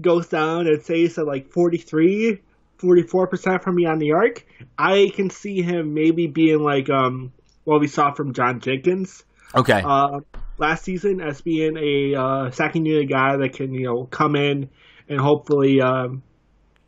goes 0.00 0.28
down 0.28 0.66
and 0.66 0.82
stays 0.82 1.18
at 1.18 1.26
like 1.26 1.52
43, 1.52 2.40
44 2.78 3.26
percent 3.28 3.62
from 3.62 3.76
beyond 3.76 4.02
the 4.02 4.12
arc, 4.12 4.44
I 4.76 5.10
can 5.14 5.30
see 5.30 5.62
him 5.62 5.94
maybe 5.94 6.26
being 6.26 6.62
like 6.62 6.90
um 6.90 7.32
what 7.64 7.80
we 7.80 7.86
saw 7.86 8.12
from 8.12 8.34
John 8.34 8.60
Jenkins. 8.60 9.24
Okay. 9.54 9.82
uh, 9.84 10.20
last 10.58 10.84
season 10.84 11.20
as 11.20 11.40
being 11.40 11.76
a 11.76 12.14
uh, 12.14 12.50
second 12.50 12.86
unit 12.86 13.08
guy 13.08 13.36
that 13.36 13.54
can 13.54 13.74
you 13.74 13.86
know 13.86 14.06
come 14.06 14.36
in 14.36 14.70
and 15.08 15.20
hopefully 15.20 15.80
um, 15.80 16.22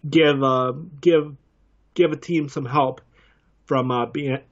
give 0.09 0.43
uh, 0.43 0.73
give 1.01 1.37
give 1.95 2.13
a 2.13 2.17
team 2.17 2.49
some 2.49 2.65
help 2.65 3.01
from 3.65 3.91
uh, 3.91 4.07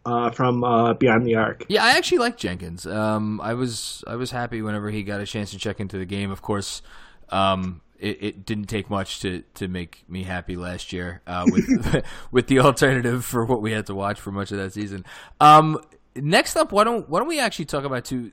uh, 0.07 0.31
from 0.31 0.64
uh, 0.64 0.95
beyond 0.95 1.26
the 1.26 1.35
arc. 1.35 1.64
Yeah, 1.69 1.85
I 1.85 1.97
actually 1.97 2.19
like 2.19 2.37
Jenkins. 2.37 2.87
Um, 2.87 3.40
I 3.40 3.55
was 3.55 4.05
I 4.07 4.17
was 4.17 4.31
happy 4.31 4.62
whenever 4.62 4.90
he 4.90 5.02
got 5.02 5.21
a 5.21 5.26
chance 5.26 5.50
to 5.50 5.59
check 5.59 5.81
into 5.81 5.99
the 5.99 6.07
game. 6.07 6.31
Of 6.31 6.43
course, 6.43 6.83
um, 7.31 7.83
it, 7.99 8.19
it 8.23 8.47
didn't 8.47 8.67
take 8.67 8.88
much 8.88 9.21
to, 9.21 9.43
to 9.55 9.69
make 9.69 10.05
me 10.09 10.23
happy 10.23 10.57
last 10.57 10.93
year 10.93 11.23
uh, 11.26 11.45
with 11.47 12.05
with 12.31 12.47
the 12.47 12.61
alternative 12.61 13.25
for 13.25 13.45
what 13.45 13.62
we 13.62 13.73
had 13.73 13.87
to 13.87 13.95
watch 13.95 14.21
for 14.21 14.33
much 14.33 14.52
of 14.52 14.59
that 14.59 14.73
season. 14.73 15.05
Um, 15.40 15.79
next 16.17 16.57
up, 16.57 16.73
why 16.73 16.85
don't 16.85 17.09
why 17.09 17.19
don't 17.19 17.29
we 17.29 17.40
actually 17.40 17.67
talk 17.67 17.85
about 17.85 18.05
two? 18.05 18.33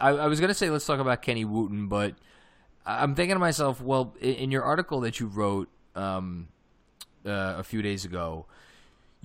I, 0.00 0.10
I 0.10 0.26
was 0.26 0.40
gonna 0.40 0.54
say 0.54 0.70
let's 0.70 0.86
talk 0.86 1.00
about 1.00 1.22
Kenny 1.22 1.44
Wooten, 1.44 1.88
but 1.88 2.14
I'm 2.86 3.14
thinking 3.14 3.34
to 3.34 3.40
myself, 3.40 3.80
well, 3.80 4.14
in, 4.20 4.34
in 4.34 4.50
your 4.50 4.62
article 4.62 5.00
that 5.00 5.20
you 5.20 5.26
wrote 5.26 5.68
um, 5.94 6.48
uh, 7.24 7.56
a 7.58 7.64
few 7.64 7.82
days 7.82 8.04
ago, 8.04 8.46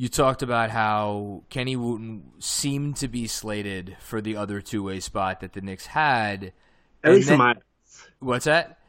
you 0.01 0.09
talked 0.09 0.41
about 0.41 0.71
how 0.71 1.43
Kenny 1.51 1.75
Wooten 1.75 2.23
seemed 2.39 2.95
to 2.95 3.07
be 3.07 3.27
slated 3.27 3.95
for 3.99 4.19
the 4.19 4.35
other 4.35 4.59
two 4.59 4.81
way 4.81 4.99
spot 4.99 5.41
that 5.41 5.53
the 5.53 5.61
Knicks 5.61 5.85
had. 5.85 6.53
At 7.03 7.11
least 7.11 7.27
then- 7.27 7.35
in 7.35 7.39
my 7.39 7.55
What's 8.17 8.45
that? 8.45 8.79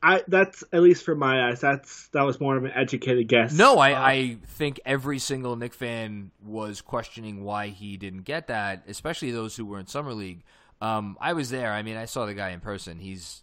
I 0.00 0.22
that's 0.28 0.62
at 0.72 0.80
least 0.80 1.04
for 1.04 1.16
my 1.16 1.48
eyes. 1.48 1.60
That's 1.60 2.06
that 2.10 2.22
was 2.22 2.40
more 2.40 2.56
of 2.56 2.62
an 2.64 2.70
educated 2.72 3.26
guess. 3.26 3.52
No, 3.52 3.78
I, 3.78 3.92
Uh, 3.92 4.00
I 4.00 4.38
think 4.46 4.78
every 4.86 5.18
single 5.18 5.56
Knick 5.56 5.74
fan 5.74 6.30
was 6.40 6.82
questioning 6.82 7.42
why 7.42 7.70
he 7.70 7.96
didn't 7.96 8.22
get 8.22 8.46
that, 8.46 8.84
especially 8.86 9.32
those 9.32 9.56
who 9.56 9.66
were 9.66 9.80
in 9.80 9.88
summer 9.88 10.14
league. 10.14 10.44
Um, 10.80 11.18
I 11.20 11.32
was 11.32 11.50
there. 11.50 11.72
I 11.72 11.82
mean, 11.82 11.96
I 11.96 12.04
saw 12.04 12.26
the 12.26 12.34
guy 12.34 12.50
in 12.50 12.60
person. 12.60 13.00
He's 13.00 13.42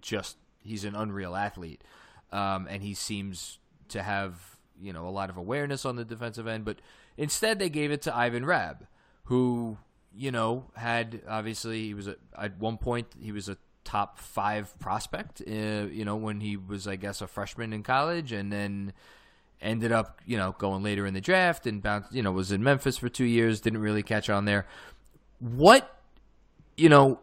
just 0.00 0.38
he's 0.58 0.82
an 0.82 0.96
unreal 0.96 1.36
athlete, 1.36 1.82
um, 2.32 2.66
and 2.68 2.82
he 2.82 2.94
seems 2.94 3.60
to 3.90 4.02
have 4.02 4.51
you 4.80 4.92
know 4.92 5.06
a 5.06 5.10
lot 5.10 5.30
of 5.30 5.36
awareness 5.36 5.84
on 5.84 5.96
the 5.96 6.04
defensive 6.04 6.46
end. 6.46 6.64
But 6.64 6.78
instead, 7.16 7.58
they 7.58 7.68
gave 7.68 7.90
it 7.90 8.02
to 8.02 8.14
Ivan 8.14 8.44
Rabb, 8.44 8.86
who 9.24 9.78
you 10.14 10.30
know 10.30 10.66
had 10.74 11.22
obviously 11.28 11.84
he 11.84 11.94
was 11.94 12.06
a, 12.08 12.16
at 12.38 12.58
one 12.58 12.78
point 12.78 13.08
he 13.20 13.32
was 13.32 13.48
a 13.48 13.56
top 13.84 14.18
five 14.18 14.78
prospect. 14.78 15.42
Uh, 15.46 15.86
you 15.90 16.04
know 16.04 16.16
when 16.16 16.40
he 16.40 16.56
was 16.56 16.86
I 16.86 16.96
guess 16.96 17.20
a 17.20 17.26
freshman 17.26 17.72
in 17.72 17.82
college, 17.82 18.32
and 18.32 18.52
then 18.52 18.92
ended 19.60 19.92
up 19.92 20.20
you 20.26 20.36
know 20.36 20.54
going 20.58 20.82
later 20.82 21.06
in 21.06 21.14
the 21.14 21.20
draft 21.20 21.66
and 21.66 21.82
bounced 21.82 22.12
you 22.12 22.22
know 22.22 22.32
was 22.32 22.52
in 22.52 22.62
Memphis 22.62 22.98
for 22.98 23.08
two 23.08 23.24
years. 23.24 23.60
Didn't 23.60 23.80
really 23.80 24.02
catch 24.02 24.28
on 24.28 24.44
there. 24.44 24.66
What 25.38 25.98
you 26.76 26.88
know 26.88 27.20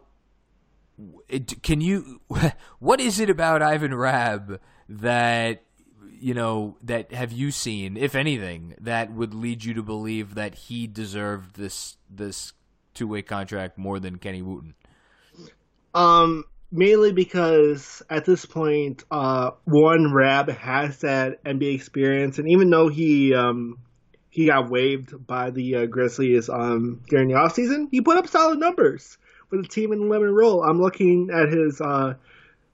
it, 1.28 1.62
can 1.62 1.80
you 1.80 2.20
what 2.78 3.00
is 3.00 3.20
it 3.20 3.30
about 3.30 3.62
Ivan 3.62 3.94
Rabb 3.94 4.60
that 4.88 5.62
you 6.20 6.34
know 6.34 6.76
that 6.82 7.12
have 7.12 7.32
you 7.32 7.50
seen 7.50 7.96
if 7.96 8.14
anything 8.14 8.74
that 8.80 9.12
would 9.12 9.34
lead 9.34 9.64
you 9.64 9.74
to 9.74 9.82
believe 9.82 10.34
that 10.34 10.54
he 10.54 10.86
deserved 10.86 11.56
this 11.56 11.96
this 12.08 12.52
two-way 12.94 13.22
contract 13.22 13.78
more 13.78 13.98
than 13.98 14.18
Kenny 14.18 14.42
Wooten 14.42 14.74
Um, 15.94 16.44
mainly 16.70 17.12
because 17.12 18.02
at 18.10 18.24
this 18.24 18.44
point, 18.46 19.04
uh, 19.10 19.50
one 19.64 20.12
Rabb 20.12 20.48
has 20.50 20.98
that 20.98 21.42
NBA 21.44 21.74
experience, 21.74 22.38
and 22.38 22.48
even 22.48 22.70
though 22.70 22.88
he 22.88 23.34
um 23.34 23.78
he 24.28 24.46
got 24.46 24.70
waived 24.70 25.26
by 25.26 25.50
the 25.50 25.74
uh, 25.76 25.86
Grizzlies 25.86 26.48
um 26.48 27.02
during 27.08 27.28
the 27.28 27.34
offseason, 27.34 27.88
he 27.90 28.00
put 28.00 28.16
up 28.16 28.28
solid 28.28 28.58
numbers 28.58 29.18
with 29.50 29.64
a 29.64 29.68
team 29.68 29.92
in 29.92 30.00
the 30.00 30.06
limited 30.06 30.32
role. 30.32 30.62
I'm 30.62 30.80
looking 30.80 31.30
at 31.32 31.48
his 31.48 31.80
uh 31.80 32.14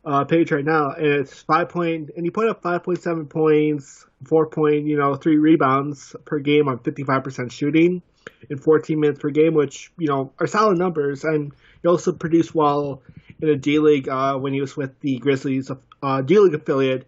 uh, 0.06 0.24
page 0.24 0.52
right 0.52 0.64
now, 0.64 0.92
and 0.92 1.06
it's 1.06 1.42
five 1.42 1.68
point, 1.68 2.10
and 2.16 2.24
he 2.24 2.30
put 2.30 2.48
up 2.48 2.62
five 2.62 2.84
point 2.84 3.02
seven 3.02 3.26
points, 3.26 4.06
four 4.24 4.46
point, 4.46 4.86
you 4.86 4.96
know, 4.96 5.16
three 5.16 5.36
rebounds 5.36 6.14
per 6.24 6.38
game 6.38 6.68
on 6.68 6.78
fifty 6.78 7.02
five 7.02 7.24
percent 7.24 7.50
shooting 7.50 8.00
in 8.48 8.56
fourteen 8.56 9.00
minutes 9.00 9.20
per 9.20 9.30
game, 9.30 9.52
which 9.54 9.92
you 9.98 10.06
know 10.06 10.32
are 10.38 10.46
solid 10.46 10.78
numbers. 10.78 11.24
And 11.24 11.52
he 11.82 11.88
also 11.88 12.12
produced 12.12 12.54
well 12.54 13.02
in 13.42 13.48
a 13.48 13.56
D 13.56 13.80
League 13.80 14.08
uh, 14.08 14.38
when 14.38 14.52
he 14.52 14.60
was 14.60 14.76
with 14.76 14.98
the 15.00 15.18
Grizzlies 15.18 15.72
uh, 16.02 16.22
D 16.22 16.38
League 16.38 16.54
affiliate 16.54 17.06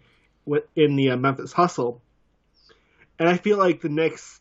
in 0.75 0.97
the 0.97 1.11
uh, 1.11 1.17
Memphis 1.17 1.52
Hustle. 1.52 2.02
And 3.21 3.28
I 3.28 3.37
feel 3.37 3.59
like 3.59 3.81
the 3.81 3.88
Knicks 3.88 4.40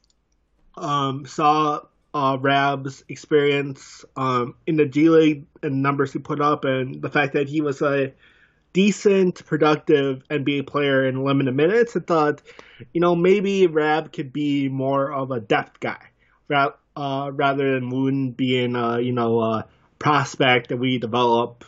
um, 0.75 1.27
saw 1.27 1.81
uh, 2.13 2.37
Rabb's 2.39 3.03
experience 3.07 4.03
um, 4.15 4.55
in 4.65 4.77
the 4.77 4.85
G 4.85 5.09
League 5.09 5.45
and 5.61 5.83
numbers 5.83 6.11
he 6.11 6.19
put 6.19 6.41
up, 6.41 6.65
and 6.65 7.03
the 7.03 7.09
fact 7.09 7.33
that 7.33 7.47
he 7.47 7.61
was 7.61 7.83
a 7.83 8.13
decent, 8.77 9.43
productive 9.47 10.21
NBA 10.29 10.67
player 10.67 11.07
in 11.07 11.23
limited 11.23 11.55
minutes, 11.55 11.95
and 11.95 12.05
thought, 12.05 12.43
you 12.93 13.01
know, 13.01 13.15
maybe 13.15 13.65
Rabb 13.65 14.13
could 14.13 14.31
be 14.31 14.69
more 14.69 15.11
of 15.11 15.31
a 15.31 15.39
depth 15.39 15.79
guy, 15.79 15.97
uh, 16.95 17.31
rather 17.33 17.73
than 17.73 17.89
Wooten 17.89 18.33
being, 18.33 18.75
a, 18.75 18.99
you 18.99 19.13
know, 19.13 19.39
a 19.41 19.65
prospect 19.97 20.69
that 20.69 20.77
we 20.77 20.99
develop 20.99 21.65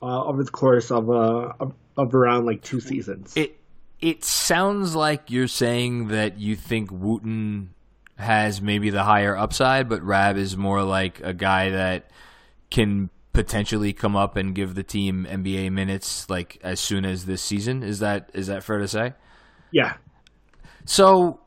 uh, 0.00 0.22
over 0.22 0.44
the 0.44 0.52
course 0.52 0.92
of, 0.92 1.10
uh, 1.10 1.52
of 1.96 2.14
around 2.14 2.46
like 2.46 2.62
two 2.62 2.78
seasons. 2.78 3.36
It 3.36 3.56
it 4.00 4.22
sounds 4.22 4.94
like 4.94 5.32
you're 5.32 5.48
saying 5.48 6.08
that 6.08 6.38
you 6.38 6.54
think 6.54 6.92
Wooten 6.92 7.74
has 8.16 8.62
maybe 8.62 8.90
the 8.90 9.02
higher 9.02 9.36
upside, 9.36 9.88
but 9.88 10.00
Rabb 10.02 10.36
is 10.36 10.56
more 10.56 10.84
like 10.84 11.20
a 11.22 11.34
guy 11.34 11.70
that 11.70 12.08
can 12.70 13.10
potentially 13.40 13.94
come 13.94 14.16
up 14.16 14.36
and 14.36 14.54
give 14.54 14.74
the 14.74 14.82
team 14.82 15.26
NBA 15.28 15.72
minutes 15.72 16.28
like 16.28 16.58
as 16.62 16.78
soon 16.78 17.06
as 17.06 17.24
this 17.24 17.40
season. 17.40 17.82
Is 17.82 17.98
that 18.00 18.30
is 18.34 18.48
that 18.48 18.62
fair 18.62 18.76
to 18.76 18.86
say? 18.86 19.14
Yeah. 19.72 19.94
So 20.84 21.40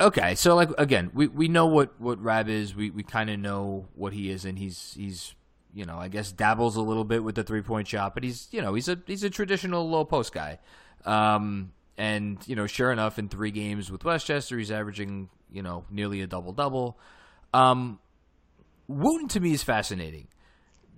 okay, 0.00 0.34
so 0.34 0.54
like 0.54 0.70
again, 0.78 1.10
we, 1.12 1.26
we 1.26 1.48
know 1.48 1.66
what, 1.66 2.00
what 2.00 2.18
Rabb 2.22 2.48
is. 2.48 2.74
We 2.74 2.88
we 2.88 3.02
kind 3.02 3.28
of 3.28 3.38
know 3.38 3.86
what 3.94 4.14
he 4.14 4.30
is, 4.30 4.46
and 4.46 4.58
he's 4.58 4.94
he's 4.96 5.34
you 5.74 5.84
know 5.84 5.98
I 5.98 6.08
guess 6.08 6.32
dabbles 6.32 6.76
a 6.76 6.80
little 6.80 7.04
bit 7.04 7.22
with 7.22 7.34
the 7.34 7.44
three 7.44 7.60
point 7.60 7.86
shot, 7.86 8.14
but 8.14 8.24
he's 8.24 8.48
you 8.50 8.62
know 8.62 8.72
he's 8.72 8.88
a 8.88 8.98
he's 9.06 9.22
a 9.22 9.28
traditional 9.28 9.86
low 9.86 10.06
post 10.06 10.32
guy. 10.32 10.58
Um, 11.04 11.72
and 11.98 12.38
you 12.46 12.56
know, 12.56 12.66
sure 12.66 12.92
enough, 12.92 13.18
in 13.18 13.28
three 13.28 13.50
games 13.50 13.92
with 13.92 14.06
Westchester, 14.06 14.56
he's 14.56 14.70
averaging 14.70 15.28
you 15.52 15.62
know 15.62 15.84
nearly 15.90 16.22
a 16.22 16.26
double 16.26 16.54
double. 16.54 16.98
Um, 17.52 17.98
Wooten 18.88 19.28
to 19.28 19.40
me 19.40 19.52
is 19.52 19.62
fascinating 19.62 20.28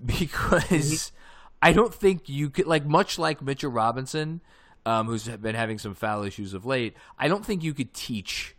because 0.07 1.12
I 1.61 1.73
don't 1.73 1.95
think 1.95 2.28
you 2.28 2.50
could 2.50 2.67
like 2.67 2.87
much 2.87 3.19
like 3.19 3.43
Mitchell 3.43 3.71
Robinson, 3.71 4.40
um, 4.87 5.07
who's 5.07 5.28
been 5.28 5.55
having 5.55 5.78
some 5.78 5.95
foul 5.95 6.23
issues 6.23 6.55
of 6.55 6.64
late. 6.64 6.95
I 7.19 7.28
don't 7.28 7.45
think 7.45 7.62
you 7.62 7.75
could 7.75 7.93
teach 7.93 8.55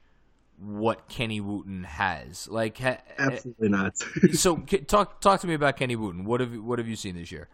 what 0.59 1.07
Kenny 1.07 1.39
Wooten 1.39 1.83
has. 1.83 2.47
Like, 2.49 2.77
ha- 2.77 3.01
absolutely 3.17 3.69
not. 3.69 3.97
so, 4.33 4.57
talk 4.57 5.21
talk 5.21 5.41
to 5.41 5.47
me 5.47 5.53
about 5.53 5.77
Kenny 5.77 5.95
Wooten. 5.95 6.25
What 6.25 6.41
have 6.41 6.53
what 6.61 6.79
have 6.79 6.87
you 6.87 6.95
seen 6.95 7.15
this 7.15 7.31
year? 7.31 7.47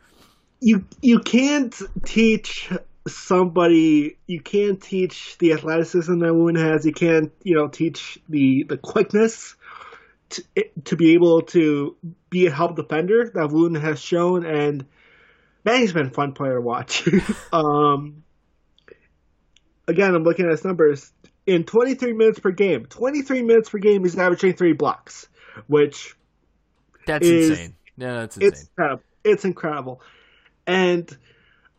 You 0.61 0.85
you 1.01 1.19
can't 1.19 1.79
teach 2.05 2.71
somebody 3.07 4.17
you 4.25 4.41
can't 4.41 4.81
teach 4.81 5.37
the 5.37 5.53
athleticism 5.53 6.19
that 6.19 6.33
Wooten 6.33 6.59
has. 6.59 6.85
You 6.85 6.93
can't, 6.93 7.31
you 7.43 7.55
know, 7.55 7.67
teach 7.67 8.19
the 8.29 8.63
the 8.63 8.77
quickness 8.77 9.55
to, 10.29 10.43
to 10.85 10.95
be 10.95 11.13
able 11.13 11.41
to 11.43 11.95
be 12.29 12.47
a 12.47 12.51
help 12.51 12.75
defender 12.75 13.31
that 13.33 13.51
Wooten 13.51 13.79
has 13.79 13.99
shown. 13.99 14.45
And 14.45 14.85
man, 15.63 15.81
he's 15.81 15.93
been 15.93 16.07
a 16.07 16.11
fun 16.11 16.33
player 16.33 16.55
to 16.55 16.61
watch. 16.61 17.07
um, 17.53 18.23
again, 19.87 20.15
I'm 20.15 20.23
looking 20.23 20.45
at 20.45 20.51
his 20.51 20.65
numbers. 20.65 21.11
In 21.45 21.63
23 21.63 22.13
minutes 22.13 22.39
per 22.39 22.51
game, 22.51 22.87
23 22.87 23.43
minutes 23.43 23.69
per 23.69 23.77
game, 23.77 24.03
he's 24.03 24.17
averaging 24.17 24.53
three 24.53 24.73
blocks, 24.73 25.27
which 25.67 26.15
that's 27.05 27.25
is, 27.25 27.51
insane. 27.51 27.75
Yeah, 27.97 28.13
that's 28.15 28.37
insane. 28.37 28.47
It's 28.47 28.61
incredible. 28.63 29.03
It's 29.23 29.45
incredible. 29.45 30.01
And 30.65 31.17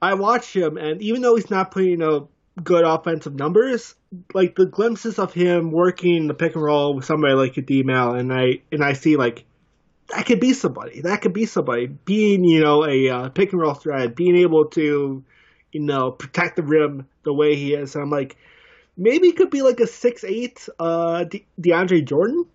I 0.01 0.15
watch 0.15 0.55
him, 0.55 0.77
and 0.77 1.03
even 1.03 1.23
though 1.23 1.35
he's 1.35 1.51
not 1.51 1.73
putting 1.73 2.01
up 2.01 2.31
good 2.63 2.85
offensive 2.85 3.35
numbers, 3.35 3.96
like 4.35 4.55
the 4.55 4.67
glimpses 4.67 5.19
of 5.19 5.33
him 5.33 5.71
working 5.71 6.27
the 6.29 6.35
pick 6.35 6.55
and 6.55 6.63
roll 6.63 6.95
with 6.95 7.05
somebody 7.05 7.35
like 7.35 7.57
a 7.57 7.63
D 7.63 7.83
Mal, 7.83 8.15
and 8.15 8.33
I 8.33 8.61
and 8.73 8.83
I 8.83 8.93
see 8.93 9.17
like 9.17 9.45
that 10.09 10.27
could 10.27 10.41
be 10.41 10.53
somebody. 10.53 11.01
That 11.03 11.23
could 11.23 11.33
be 11.33 11.47
somebody 11.47 11.87
being 11.87 12.45
you 12.45 12.61
know 12.61 12.85
a 12.85 13.09
uh, 13.09 13.29
pick 13.31 13.53
and 13.53 13.61
roll 13.61 13.75
threat, 13.75 14.15
being 14.15 14.37
able 14.37 14.67
to 14.71 15.25
you 15.73 15.81
know 15.81 16.11
protect 16.11 16.57
the 16.57 16.63
rim 16.63 17.07
the 17.25 17.33
way 17.33 17.57
he 17.57 17.75
is. 17.75 17.95
And 17.95 18.03
I'm 18.03 18.11
like, 18.11 18.37
maybe 18.97 19.29
it 19.29 19.37
could 19.37 19.51
be 19.51 19.63
like 19.63 19.81
a 19.81 19.87
six 19.87 20.25
eight 20.25 20.69
uh, 20.79 21.25
De- 21.25 21.47
DeAndre 21.61 22.05
Jordan. 22.05 22.47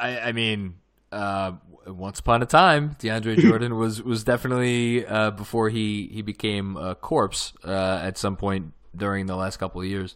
I, 0.00 0.20
I 0.20 0.32
mean, 0.32 0.76
uh, 1.12 1.52
once 1.86 2.20
upon 2.20 2.42
a 2.42 2.46
time, 2.46 2.96
DeAndre 2.98 3.38
Jordan 3.40 3.76
was 3.76 4.02
was 4.02 4.24
definitely 4.24 5.06
uh, 5.06 5.30
before 5.32 5.68
he 5.68 6.08
he 6.12 6.22
became 6.22 6.76
a 6.76 6.94
corpse 6.94 7.52
uh, 7.64 8.00
at 8.02 8.18
some 8.18 8.36
point 8.36 8.72
during 8.96 9.26
the 9.26 9.36
last 9.36 9.58
couple 9.58 9.80
of 9.80 9.86
years. 9.86 10.14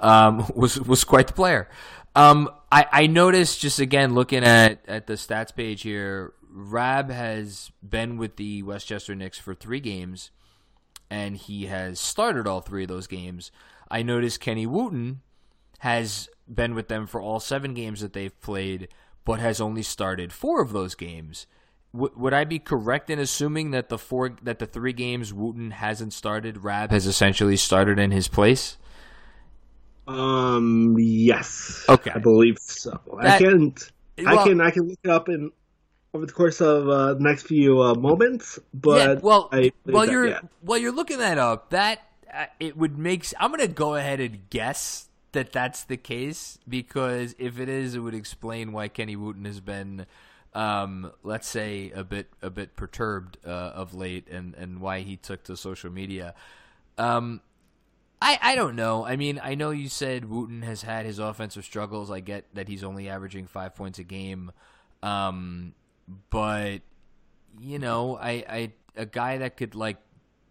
Um, 0.00 0.50
was 0.54 0.80
was 0.80 1.04
quite 1.04 1.26
the 1.26 1.32
player. 1.32 1.68
Um, 2.14 2.50
I, 2.72 2.86
I 2.90 3.06
noticed 3.06 3.60
just 3.60 3.78
again 3.78 4.14
looking 4.14 4.44
at 4.44 4.84
at 4.88 5.06
the 5.06 5.14
stats 5.14 5.54
page 5.54 5.82
here, 5.82 6.32
Rabb 6.48 7.10
has 7.10 7.70
been 7.82 8.16
with 8.16 8.36
the 8.36 8.62
Westchester 8.62 9.14
Knicks 9.14 9.38
for 9.38 9.54
three 9.54 9.80
games, 9.80 10.30
and 11.10 11.36
he 11.36 11.66
has 11.66 12.00
started 12.00 12.46
all 12.46 12.60
three 12.60 12.82
of 12.82 12.88
those 12.88 13.06
games. 13.06 13.50
I 13.90 14.02
noticed 14.02 14.40
Kenny 14.40 14.66
Wooten 14.66 15.20
has 15.80 16.28
been 16.52 16.74
with 16.74 16.88
them 16.88 17.06
for 17.06 17.20
all 17.20 17.40
seven 17.40 17.74
games 17.74 18.00
that 18.00 18.12
they've 18.12 18.38
played 18.40 18.88
but 19.24 19.40
has 19.40 19.60
only 19.60 19.82
started 19.82 20.32
four 20.32 20.60
of 20.60 20.72
those 20.72 20.94
games. 20.94 21.46
W- 21.92 22.12
would 22.16 22.32
I 22.32 22.44
be 22.44 22.58
correct 22.58 23.10
in 23.10 23.18
assuming 23.18 23.72
that 23.72 23.88
the 23.88 23.98
four 23.98 24.36
that 24.42 24.58
the 24.58 24.66
three 24.66 24.92
games 24.92 25.32
Wooten 25.32 25.72
hasn't 25.72 26.12
started, 26.12 26.64
Rabb 26.64 26.90
has 26.90 27.06
essentially 27.06 27.56
started 27.56 27.98
in 27.98 28.10
his 28.10 28.28
place? 28.28 28.76
Um. 30.06 30.96
Yes. 30.98 31.84
Okay. 31.88 32.10
I 32.14 32.18
believe 32.18 32.58
so. 32.58 33.00
That, 33.20 33.36
I 33.36 33.38
can. 33.38 33.74
Well, 34.18 34.38
I 34.38 34.44
can. 34.44 34.60
I 34.60 34.70
can 34.70 34.88
look 34.88 34.98
it 35.02 35.10
up 35.10 35.28
in 35.28 35.52
over 36.12 36.26
the 36.26 36.32
course 36.32 36.60
of 36.60 36.88
uh, 36.88 37.14
the 37.14 37.20
next 37.20 37.44
few 37.44 37.80
uh, 37.80 37.94
moments. 37.94 38.58
But 38.74 38.96
yeah, 38.96 39.14
well, 39.22 39.50
while 39.84 40.08
you're 40.08 40.40
while 40.60 40.78
you're 40.78 40.92
looking 40.92 41.18
that 41.18 41.38
up, 41.38 41.70
that 41.70 42.00
uh, 42.32 42.46
it 42.58 42.76
would 42.76 42.98
make. 42.98 43.26
I'm 43.38 43.50
gonna 43.50 43.68
go 43.68 43.94
ahead 43.94 44.20
and 44.20 44.48
guess 44.50 45.08
that 45.32 45.52
that's 45.52 45.84
the 45.84 45.96
case 45.96 46.58
because 46.68 47.34
if 47.38 47.60
it 47.60 47.68
is, 47.68 47.94
it 47.94 48.00
would 48.00 48.14
explain 48.14 48.72
why 48.72 48.88
Kenny 48.88 49.16
Wooten 49.16 49.44
has 49.44 49.60
been, 49.60 50.06
um, 50.54 51.12
let's 51.22 51.48
say, 51.48 51.90
a 51.94 52.04
bit 52.04 52.28
a 52.42 52.50
bit 52.50 52.76
perturbed 52.76 53.38
uh, 53.44 53.48
of 53.48 53.94
late, 53.94 54.28
and 54.28 54.54
and 54.54 54.80
why 54.80 55.00
he 55.00 55.16
took 55.16 55.44
to 55.44 55.56
social 55.56 55.90
media. 55.90 56.34
Um, 56.98 57.40
I 58.20 58.38
I 58.40 58.54
don't 58.54 58.76
know. 58.76 59.04
I 59.04 59.16
mean, 59.16 59.40
I 59.42 59.54
know 59.54 59.70
you 59.70 59.88
said 59.88 60.28
Wooten 60.28 60.62
has 60.62 60.82
had 60.82 61.06
his 61.06 61.18
offensive 61.18 61.64
struggles. 61.64 62.10
I 62.10 62.20
get 62.20 62.46
that 62.54 62.68
he's 62.68 62.84
only 62.84 63.08
averaging 63.08 63.46
five 63.46 63.74
points 63.74 63.98
a 63.98 64.04
game, 64.04 64.52
um, 65.02 65.74
but 66.30 66.78
you 67.60 67.78
know, 67.78 68.16
I 68.16 68.30
I 68.48 68.72
a 68.96 69.06
guy 69.06 69.38
that 69.38 69.56
could 69.56 69.74
like 69.74 69.98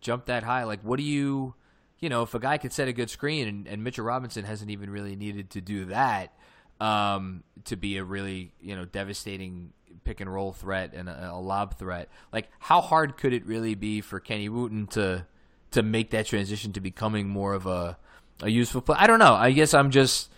jump 0.02 0.26
that 0.28 0.44
high. 0.44 0.64
Like, 0.64 0.82
what 0.82 0.98
do 0.98 1.04
you? 1.04 1.56
you 2.00 2.10
know, 2.10 2.24
if 2.24 2.34
a 2.34 2.40
guy 2.40 2.58
could 2.58 2.72
set 2.72 2.88
a 2.88 2.94
good 2.94 3.10
screen 3.10 3.48
and, 3.48 3.68
and 3.68 3.84
Mitchell 3.84 4.06
Robinson 4.06 4.46
hasn't 4.46 4.72
even 4.72 4.90
really 4.90 5.16
needed 5.16 5.50
to 5.52 5.62
do 5.62 5.86
that 5.86 6.34
um, 6.80 7.44
to 7.66 7.76
be 7.76 7.98
a 7.98 8.04
really, 8.04 8.54
you 8.62 8.76
know, 8.76 8.86
devastating 8.86 9.74
pick 10.04 10.22
and 10.22 10.32
roll 10.32 10.52
threat 10.52 10.94
and 10.94 11.10
a, 11.10 11.32
a, 11.34 11.40
lob 11.40 11.78
threat, 11.78 12.10
like 12.32 12.50
how 12.60 12.82
hard 12.82 13.18
could 13.18 13.34
it 13.34 13.46
really 13.46 13.76
be 13.76 14.02
for 14.02 14.20
Kenny 14.20 14.50
Wooten 14.50 14.88
to 14.88 15.26
to 15.72 15.84
make 15.84 16.10
that 16.12 16.26
transition 16.26 16.74
to 16.74 16.82
becoming 16.82 17.28
more 17.28 17.54
of 17.54 17.66
a 17.66 17.98
a 18.42 18.50
useful 18.50 18.82
play? 18.82 18.98
I 19.00 19.08
don't 19.08 19.20
know. 19.20 19.34
I 19.34 19.52
guess 19.52 19.74
I'm 19.74 19.92
just 19.92 20.30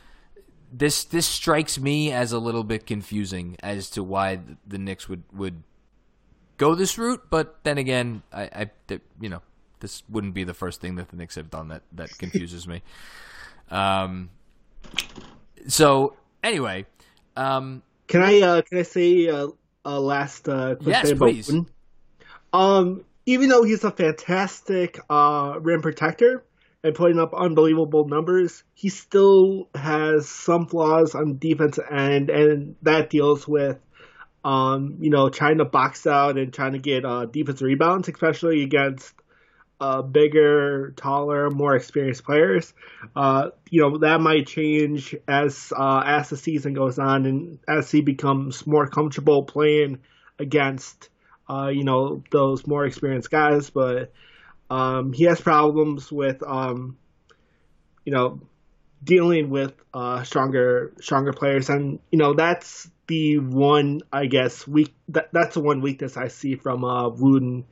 this 0.71 1.03
this 1.03 1.27
strikes 1.27 1.79
me 1.79 2.11
as 2.11 2.31
a 2.31 2.39
little 2.39 2.63
bit 2.63 2.85
confusing 2.85 3.57
as 3.61 3.89
to 3.91 4.03
why 4.03 4.37
the, 4.37 4.57
the 4.65 4.77
Knicks 4.77 5.09
would 5.09 5.23
would 5.33 5.63
go 6.57 6.75
this 6.75 6.97
route, 6.97 7.23
but 7.29 7.63
then 7.63 7.77
again, 7.77 8.21
I, 8.31 8.43
I 8.43 8.99
you 9.19 9.29
know 9.29 9.41
this 9.79 10.03
wouldn't 10.07 10.33
be 10.33 10.43
the 10.43 10.53
first 10.53 10.79
thing 10.79 10.95
that 10.95 11.09
the 11.09 11.17
Knicks 11.17 11.35
have 11.35 11.49
done 11.49 11.69
that 11.69 11.83
that 11.93 12.17
confuses 12.17 12.67
me. 12.67 12.81
Um. 13.69 14.31
So 15.69 16.17
anyway, 16.43 16.87
um, 17.37 17.83
can 18.11 18.21
I 18.21 18.41
uh, 18.41 18.61
can 18.61 18.79
I 18.79 18.83
say 18.83 19.27
uh, 19.27 19.47
a 19.85 19.99
last 19.99 20.47
uh, 20.47 20.75
quick 20.75 20.89
yes, 20.89 21.07
thing 21.07 21.17
about 21.17 21.29
please. 21.29 21.47
Wooten? 21.47 21.67
Um, 22.53 23.05
even 23.25 23.49
though 23.49 23.63
he's 23.63 23.83
a 23.83 23.91
fantastic 23.91 24.99
uh, 25.09 25.55
rim 25.61 25.81
protector 25.81 26.43
and 26.83 26.93
putting 26.93 27.19
up 27.19 27.33
unbelievable 27.33 28.07
numbers, 28.07 28.63
he 28.73 28.89
still 28.89 29.69
has 29.73 30.27
some 30.27 30.67
flaws 30.67 31.15
on 31.15 31.37
defense 31.37 31.79
end, 31.89 32.29
and 32.29 32.75
that 32.81 33.09
deals 33.09 33.47
with 33.47 33.79
um, 34.43 34.97
you 34.99 35.09
know, 35.09 35.29
trying 35.29 35.59
to 35.59 35.65
box 35.65 36.07
out 36.07 36.37
and 36.37 36.53
trying 36.53 36.73
to 36.73 36.79
get 36.79 37.05
uh, 37.05 37.25
defensive 37.25 37.65
rebounds, 37.65 38.07
especially 38.07 38.63
against 38.63 39.13
uh, 39.81 40.03
bigger, 40.03 40.93
taller, 40.95 41.49
more 41.49 41.75
experienced 41.75 42.23
players. 42.23 42.71
Uh, 43.15 43.49
you 43.71 43.81
know 43.81 43.97
that 43.97 44.21
might 44.21 44.45
change 44.45 45.15
as 45.27 45.73
uh, 45.75 46.03
as 46.05 46.29
the 46.29 46.37
season 46.37 46.73
goes 46.73 46.99
on 46.99 47.25
and 47.25 47.59
as 47.67 47.89
he 47.89 48.01
becomes 48.01 48.67
more 48.67 48.87
comfortable 48.87 49.43
playing 49.43 49.97
against 50.37 51.09
uh, 51.49 51.67
you 51.67 51.83
know 51.83 52.23
those 52.31 52.67
more 52.67 52.85
experienced 52.85 53.31
guys. 53.31 53.71
But 53.71 54.13
um, 54.69 55.13
he 55.13 55.23
has 55.23 55.41
problems 55.41 56.11
with 56.11 56.43
um, 56.43 56.95
you 58.05 58.13
know 58.13 58.39
dealing 59.03 59.49
with 59.49 59.73
uh, 59.95 60.21
stronger 60.21 60.93
stronger 61.01 61.33
players, 61.33 61.69
and 61.69 61.99
you 62.11 62.19
know 62.19 62.35
that's 62.35 62.87
the 63.07 63.39
one 63.39 64.01
I 64.13 64.27
guess 64.27 64.67
weak. 64.67 64.93
That, 65.09 65.29
that's 65.31 65.55
the 65.55 65.61
one 65.61 65.81
weakness 65.81 66.17
I 66.17 66.27
see 66.27 66.55
from 66.55 66.85
uh, 66.85 67.09
Wooten 67.09 67.65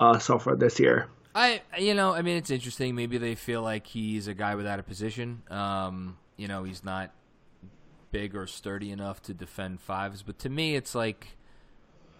uh, 0.00 0.18
so 0.18 0.40
far 0.40 0.56
this 0.56 0.80
year. 0.80 1.06
I, 1.34 1.62
you 1.78 1.94
know, 1.94 2.14
I 2.14 2.22
mean, 2.22 2.36
it's 2.36 2.50
interesting. 2.50 2.94
Maybe 2.94 3.18
they 3.18 3.34
feel 3.34 3.62
like 3.62 3.86
he's 3.86 4.26
a 4.26 4.34
guy 4.34 4.54
without 4.54 4.78
a 4.78 4.82
position. 4.82 5.42
Um, 5.50 6.18
you 6.36 6.46
know, 6.48 6.64
he's 6.64 6.84
not 6.84 7.12
big 8.10 8.36
or 8.36 8.46
sturdy 8.46 8.90
enough 8.90 9.22
to 9.22 9.34
defend 9.34 9.80
fives. 9.80 10.22
But 10.22 10.38
to 10.40 10.50
me, 10.50 10.76
it's 10.76 10.94
like, 10.94 11.28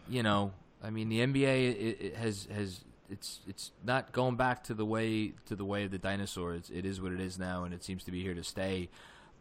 you 0.08 0.22
know, 0.22 0.52
I 0.82 0.90
mean, 0.90 1.08
the 1.08 1.20
NBA 1.20 1.72
it, 1.72 2.00
it 2.00 2.16
has 2.16 2.48
has 2.52 2.84
it's 3.10 3.40
it's 3.46 3.70
not 3.84 4.12
going 4.12 4.36
back 4.36 4.64
to 4.64 4.74
the 4.74 4.86
way 4.86 5.34
to 5.46 5.54
the 5.54 5.64
way 5.64 5.84
of 5.84 5.90
the 5.90 5.98
dinosaurs. 5.98 6.70
It 6.74 6.84
is 6.84 7.00
what 7.00 7.12
it 7.12 7.20
is 7.20 7.38
now, 7.38 7.64
and 7.64 7.74
it 7.74 7.84
seems 7.84 8.02
to 8.04 8.10
be 8.10 8.22
here 8.22 8.34
to 8.34 8.42
stay. 8.42 8.88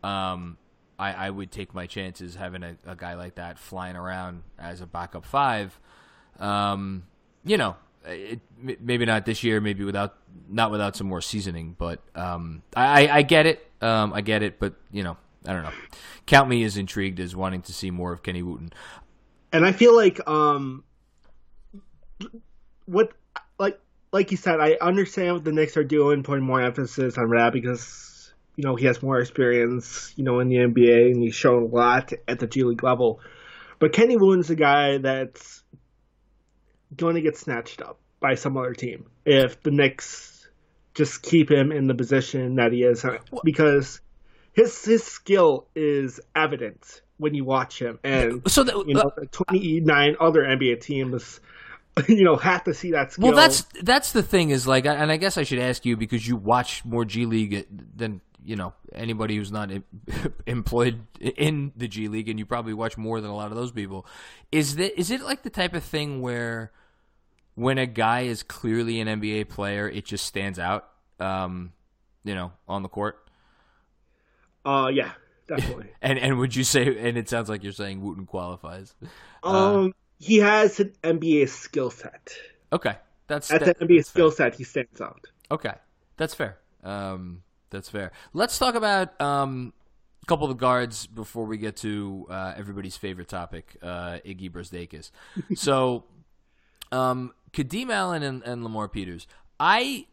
Um, 0.03 0.57
I, 0.99 1.13
I 1.13 1.29
would 1.29 1.51
take 1.51 1.73
my 1.73 1.87
chances 1.87 2.35
having 2.35 2.61
a, 2.63 2.75
a 2.85 2.95
guy 2.95 3.15
like 3.15 3.35
that 3.35 3.57
flying 3.57 3.95
around 3.95 4.43
as 4.59 4.81
a 4.81 4.85
backup 4.85 5.25
five. 5.25 5.79
Um, 6.39 7.05
you 7.43 7.57
know, 7.57 7.75
it, 8.05 8.39
maybe 8.57 9.05
not 9.05 9.25
this 9.25 9.43
year, 9.43 9.61
maybe 9.61 9.83
without 9.83 10.17
not 10.49 10.71
without 10.71 10.95
some 10.95 11.07
more 11.07 11.21
seasoning. 11.21 11.75
But 11.77 12.01
um, 12.15 12.63
I, 12.75 13.07
I 13.07 13.21
get 13.21 13.45
it, 13.45 13.65
um, 13.81 14.13
I 14.13 14.21
get 14.21 14.43
it. 14.43 14.59
But 14.59 14.75
you 14.91 15.03
know, 15.03 15.17
I 15.45 15.53
don't 15.53 15.63
know. 15.63 15.73
Count 16.25 16.49
me 16.49 16.63
as 16.63 16.77
intrigued 16.77 17.19
as 17.19 17.35
wanting 17.35 17.61
to 17.63 17.73
see 17.73 17.91
more 17.91 18.13
of 18.13 18.23
Kenny 18.23 18.41
Wooten. 18.41 18.71
And 19.53 19.65
I 19.65 19.71
feel 19.71 19.95
like 19.95 20.27
um, 20.27 20.83
what 22.85 23.11
like 23.59 23.79
like 24.11 24.31
you 24.31 24.37
said, 24.37 24.59
I 24.59 24.77
understand 24.81 25.33
what 25.33 25.43
the 25.43 25.51
Knicks 25.51 25.77
are 25.77 25.83
doing, 25.83 26.23
putting 26.23 26.45
more 26.45 26.61
emphasis 26.61 27.17
on 27.17 27.29
Rabb 27.29 27.53
because 27.53 28.33
you 28.55 28.63
know 28.63 28.75
he 28.75 28.85
has 28.85 29.01
more 29.01 29.19
experience, 29.19 30.13
you 30.15 30.23
know, 30.23 30.39
in 30.39 30.49
the 30.49 30.57
NBA 30.57 31.11
and 31.11 31.21
he's 31.21 31.35
shown 31.35 31.63
a 31.63 31.67
lot 31.67 32.13
at 32.27 32.39
the 32.39 32.47
G 32.47 32.63
League 32.63 32.83
level. 32.83 33.19
But 33.79 33.93
Kenny 33.93 34.15
Wooten's 34.15 34.49
a 34.49 34.55
guy 34.55 34.99
that's 34.99 35.60
going 36.95 37.15
to 37.15 37.21
get 37.21 37.37
snatched 37.37 37.81
up 37.81 37.99
by 38.19 38.35
some 38.35 38.57
other 38.57 38.73
team 38.73 39.09
if 39.25 39.61
the 39.63 39.71
Knicks 39.71 40.47
just 40.93 41.21
keep 41.21 41.49
him 41.49 41.71
in 41.71 41.87
the 41.87 41.95
position 41.95 42.55
that 42.55 42.71
he 42.71 42.83
is. 42.83 43.05
Because 43.43 44.01
his 44.53 44.83
his 44.83 45.03
skill 45.03 45.67
is 45.75 46.19
evident 46.35 47.01
when 47.17 47.33
you 47.33 47.45
watch 47.45 47.79
him. 47.79 47.99
And 48.03 48.49
so 48.49 48.63
the, 48.63 48.83
you 48.85 48.93
know 48.93 49.11
uh, 49.17 49.25
29 49.31 50.15
other 50.19 50.41
NBA 50.41 50.81
teams 50.81 51.39
you 52.07 52.23
know 52.23 52.35
have 52.35 52.63
to 52.65 52.73
see 52.73 52.91
that 52.91 53.13
skill. 53.13 53.27
well 53.27 53.35
that's 53.35 53.65
that's 53.83 54.11
the 54.11 54.23
thing 54.23 54.49
is 54.49 54.67
like 54.67 54.85
and 54.85 55.11
I 55.11 55.17
guess 55.17 55.37
I 55.37 55.43
should 55.43 55.59
ask 55.59 55.85
you 55.85 55.97
because 55.97 56.27
you 56.27 56.35
watch 56.35 56.83
more 56.85 57.05
G 57.05 57.25
League 57.25 57.67
than 57.95 58.21
you 58.43 58.55
know 58.55 58.73
anybody 58.93 59.35
who's 59.35 59.51
not 59.51 59.71
employed 60.47 61.01
in 61.19 61.71
the 61.75 61.87
G 61.87 62.07
League 62.07 62.29
and 62.29 62.39
you 62.39 62.45
probably 62.45 62.73
watch 62.73 62.97
more 62.97 63.21
than 63.21 63.29
a 63.29 63.35
lot 63.35 63.51
of 63.51 63.57
those 63.57 63.71
people. 63.71 64.05
Is 64.51 64.75
that 64.77 64.99
is 64.99 65.11
it 65.11 65.21
like 65.21 65.43
the 65.43 65.49
type 65.49 65.73
of 65.73 65.83
thing 65.83 66.21
where 66.21 66.71
when 67.61 67.77
a 67.77 67.85
guy 67.85 68.21
is 68.21 68.41
clearly 68.41 68.99
an 68.99 69.07
NBA 69.07 69.47
player, 69.49 69.87
it 69.87 70.03
just 70.03 70.25
stands 70.25 70.57
out, 70.57 70.89
um, 71.19 71.73
you 72.23 72.33
know, 72.33 72.51
on 72.67 72.81
the 72.81 72.89
court. 72.89 73.23
Uh, 74.65 74.89
yeah, 74.91 75.11
definitely. 75.47 75.91
and 76.01 76.17
and 76.17 76.39
would 76.39 76.55
you 76.55 76.63
say? 76.63 77.07
And 77.07 77.19
it 77.19 77.29
sounds 77.29 77.49
like 77.49 77.61
you're 77.61 77.71
saying 77.71 78.01
Wooten 78.01 78.25
qualifies. 78.25 78.95
Um, 79.43 79.87
uh, 79.87 79.89
he 80.19 80.37
has 80.37 80.79
an 80.79 80.93
NBA 81.03 81.49
skill 81.49 81.91
set. 81.91 82.33
Okay, 82.73 82.95
that's 83.27 83.47
that's 83.47 83.65
that, 83.65 83.79
an 83.79 83.87
NBA 83.87 84.05
skill 84.05 84.31
set. 84.31 84.55
He 84.55 84.63
stands 84.63 84.99
out. 84.99 85.27
Okay, 85.51 85.73
that's 86.17 86.33
fair. 86.33 86.57
Um, 86.83 87.43
that's 87.69 87.89
fair. 87.89 88.11
Let's 88.33 88.57
talk 88.57 88.73
about 88.73 89.21
um, 89.21 89.71
a 90.23 90.25
couple 90.25 90.45
of 90.45 90.57
the 90.57 90.59
guards 90.59 91.05
before 91.05 91.45
we 91.45 91.57
get 91.57 91.75
to 91.77 92.25
uh, 92.27 92.53
everybody's 92.57 92.97
favorite 92.97 93.27
topic, 93.27 93.77
uh, 93.83 94.17
Iggy 94.25 94.51
Brazdeikis. 94.51 95.11
so, 95.55 96.05
um, 96.91 97.33
Kadeem 97.53 97.89
Allen 97.91 98.23
and, 98.23 98.43
and 98.43 98.63
Lamar 98.63 98.87
Peters. 98.87 99.27
I 99.59 100.07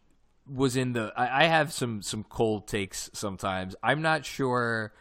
was 0.46 0.76
in 0.76 0.92
the. 0.92 1.12
I, 1.16 1.44
I 1.44 1.46
have 1.46 1.72
some 1.72 2.02
some 2.02 2.24
cold 2.24 2.66
takes 2.66 3.10
sometimes. 3.12 3.74
I'm 3.82 4.02
not 4.02 4.24
sure 4.24 4.92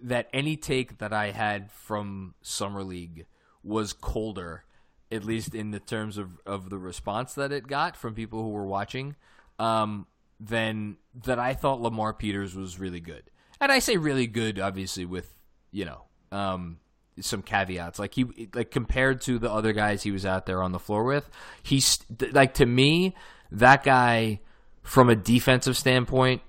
that 0.00 0.28
any 0.32 0.56
take 0.56 0.98
that 0.98 1.12
I 1.12 1.30
had 1.30 1.70
from 1.70 2.34
summer 2.42 2.82
league 2.82 3.26
was 3.62 3.92
colder, 3.92 4.64
at 5.10 5.24
least 5.24 5.54
in 5.54 5.70
the 5.70 5.80
terms 5.80 6.18
of 6.18 6.38
of 6.46 6.70
the 6.70 6.78
response 6.78 7.34
that 7.34 7.52
it 7.52 7.66
got 7.66 7.96
from 7.96 8.14
people 8.14 8.42
who 8.42 8.50
were 8.50 8.66
watching. 8.66 9.16
Um, 9.58 10.06
than 10.38 10.96
that 11.26 11.38
I 11.38 11.52
thought 11.52 11.82
Lamar 11.82 12.14
Peters 12.14 12.54
was 12.54 12.78
really 12.78 13.00
good, 13.00 13.30
and 13.60 13.70
I 13.70 13.78
say 13.78 13.98
really 13.98 14.26
good, 14.26 14.58
obviously 14.58 15.04
with 15.04 15.34
you 15.70 15.84
know 15.84 16.04
um, 16.32 16.78
some 17.20 17.42
caveats. 17.42 17.98
Like 17.98 18.14
he 18.14 18.48
like 18.54 18.70
compared 18.70 19.20
to 19.22 19.38
the 19.38 19.50
other 19.50 19.72
guys 19.72 20.02
he 20.02 20.10
was 20.10 20.26
out 20.26 20.46
there 20.46 20.62
on 20.62 20.72
the 20.72 20.78
floor 20.78 21.04
with, 21.04 21.28
he's 21.62 21.98
like 22.32 22.54
to 22.54 22.66
me 22.66 23.14
that 23.52 23.84
guy 23.84 24.40
from 24.82 25.08
a 25.10 25.16
defensive 25.16 25.76
standpoint 25.76 26.42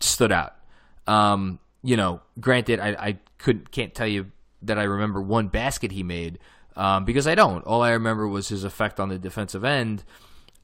stood 0.00 0.32
out. 0.32 0.54
Um, 1.06 1.58
you 1.82 1.96
know, 1.96 2.22
granted, 2.40 2.80
I, 2.80 2.88
I 2.90 3.18
couldn't 3.38 3.70
can't 3.70 3.94
tell 3.94 4.06
you 4.06 4.30
that 4.62 4.78
I 4.78 4.84
remember 4.84 5.20
one 5.20 5.48
basket 5.48 5.92
he 5.92 6.02
made 6.02 6.38
um, 6.76 7.04
because 7.04 7.26
I 7.26 7.34
don't. 7.34 7.64
All 7.64 7.82
I 7.82 7.90
remember 7.90 8.26
was 8.26 8.48
his 8.48 8.64
effect 8.64 8.98
on 8.98 9.08
the 9.08 9.18
defensive 9.18 9.64
end. 9.64 10.04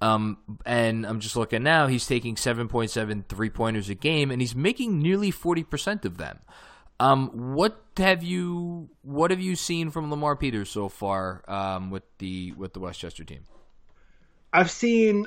Um, 0.00 0.38
and 0.64 1.06
I'm 1.06 1.20
just 1.20 1.36
looking 1.36 1.62
now. 1.62 1.86
He's 1.86 2.06
taking 2.06 2.34
7.7 2.34 3.26
three 3.26 3.50
pointers 3.50 3.90
a 3.90 3.94
game, 3.94 4.30
and 4.30 4.40
he's 4.40 4.54
making 4.54 5.00
nearly 5.00 5.30
40% 5.30 6.04
of 6.06 6.16
them. 6.16 6.38
Um, 7.00 7.54
what 7.54 7.80
have 7.96 8.22
you 8.22 8.90
what 9.00 9.30
have 9.30 9.40
you 9.40 9.56
seen 9.56 9.90
from 9.90 10.10
Lamar 10.10 10.36
Peters 10.36 10.68
so 10.68 10.90
far 10.90 11.42
um, 11.48 11.90
with 11.90 12.02
the 12.18 12.52
with 12.52 12.74
the 12.74 12.80
Westchester 12.80 13.24
team? 13.24 13.46
I've 14.52 14.70
seen 14.70 15.26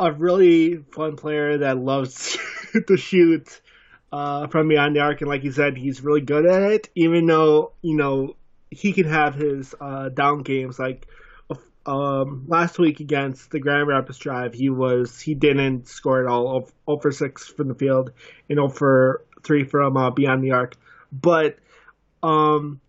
a 0.00 0.10
really 0.10 0.78
fun 0.78 1.14
player 1.14 1.58
that 1.58 1.78
loves 1.78 2.36
to 2.88 2.96
shoot 2.96 3.60
uh, 4.10 4.48
from 4.48 4.66
beyond 4.66 4.96
the 4.96 5.00
arc, 5.00 5.20
and 5.20 5.30
like 5.30 5.44
you 5.44 5.52
said, 5.52 5.76
he's 5.76 6.02
really 6.02 6.22
good 6.22 6.44
at 6.44 6.62
it. 6.72 6.88
Even 6.96 7.26
though 7.26 7.72
you 7.82 7.96
know 7.96 8.34
he 8.72 8.92
can 8.92 9.06
have 9.06 9.36
his 9.36 9.76
uh, 9.80 10.08
down 10.08 10.42
games, 10.42 10.76
like 10.76 11.06
um, 11.86 12.46
last 12.48 12.80
week 12.80 12.98
against 12.98 13.52
the 13.52 13.60
Grand 13.60 13.86
Rapids 13.86 14.18
Drive, 14.18 14.54
he 14.54 14.70
was 14.70 15.20
he 15.20 15.34
didn't 15.34 15.86
score 15.86 16.20
at 16.20 16.26
all. 16.26 16.68
0 16.88 16.98
for 16.98 17.12
six 17.12 17.46
from 17.46 17.68
the 17.68 17.76
field, 17.76 18.10
and 18.48 18.56
0 18.56 18.70
for 18.70 19.24
three 19.44 19.62
from 19.62 19.96
uh, 19.96 20.10
beyond 20.10 20.42
the 20.42 20.50
arc. 20.50 20.76
But 21.20 21.58
um, 22.22 22.80